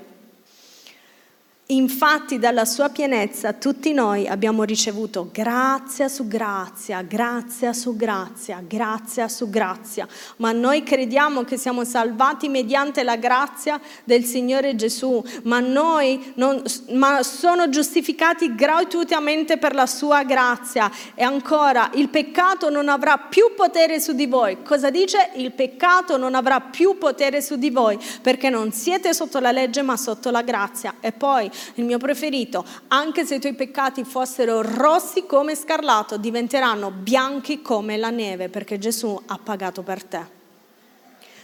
Infatti 1.68 2.38
dalla 2.38 2.66
sua 2.66 2.90
pienezza 2.90 3.54
tutti 3.54 3.94
noi 3.94 4.28
abbiamo 4.28 4.64
ricevuto 4.64 5.30
grazia 5.32 6.08
su 6.08 6.28
grazia, 6.28 7.00
grazia 7.00 7.72
su 7.72 7.96
grazia, 7.96 8.62
grazia 8.68 9.28
su 9.28 9.48
grazia, 9.48 10.06
ma 10.36 10.52
noi 10.52 10.82
crediamo 10.82 11.42
che 11.44 11.56
siamo 11.56 11.84
salvati 11.84 12.50
mediante 12.50 13.02
la 13.02 13.16
grazia 13.16 13.80
del 14.04 14.24
Signore 14.24 14.76
Gesù, 14.76 15.24
ma 15.44 15.60
noi 15.60 16.34
non, 16.34 16.62
ma 16.90 17.22
sono 17.22 17.70
giustificati 17.70 18.54
gratuitamente 18.54 19.56
per 19.56 19.74
la 19.74 19.86
sua 19.86 20.22
grazia. 20.22 20.90
E 21.14 21.22
ancora, 21.22 21.88
il 21.94 22.10
peccato 22.10 22.68
non 22.68 22.90
avrà 22.90 23.16
più 23.16 23.54
potere 23.56 24.00
su 24.00 24.12
di 24.12 24.26
voi. 24.26 24.62
Cosa 24.62 24.90
dice? 24.90 25.30
Il 25.36 25.52
peccato 25.52 26.18
non 26.18 26.34
avrà 26.34 26.60
più 26.60 26.98
potere 26.98 27.40
su 27.40 27.56
di 27.56 27.70
voi, 27.70 27.98
perché 28.20 28.50
non 28.50 28.70
siete 28.70 29.14
sotto 29.14 29.38
la 29.38 29.50
legge 29.50 29.80
ma 29.80 29.96
sotto 29.96 30.30
la 30.30 30.42
grazia. 30.42 30.96
E 31.00 31.10
poi 31.12 31.52
il 31.74 31.84
mio 31.84 31.98
preferito, 31.98 32.64
anche 32.88 33.24
se 33.24 33.36
i 33.36 33.40
tuoi 33.40 33.54
peccati 33.54 34.04
fossero 34.04 34.62
rossi 34.62 35.26
come 35.26 35.54
scarlato, 35.54 36.16
diventeranno 36.16 36.90
bianchi 36.90 37.62
come 37.62 37.96
la 37.96 38.10
neve, 38.10 38.48
perché 38.48 38.78
Gesù 38.78 39.20
ha 39.26 39.38
pagato 39.38 39.82
per 39.82 40.04
te. 40.04 40.42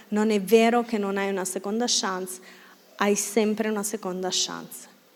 Non 0.09 0.29
è 0.29 0.41
vero 0.41 0.83
che 0.83 0.97
non 0.97 1.17
hai 1.17 1.29
una 1.29 1.45
seconda 1.45 1.85
chance, 1.87 2.41
hai 2.97 3.15
sempre 3.15 3.69
una 3.69 3.83
seconda 3.83 4.29
chance. 4.31 4.90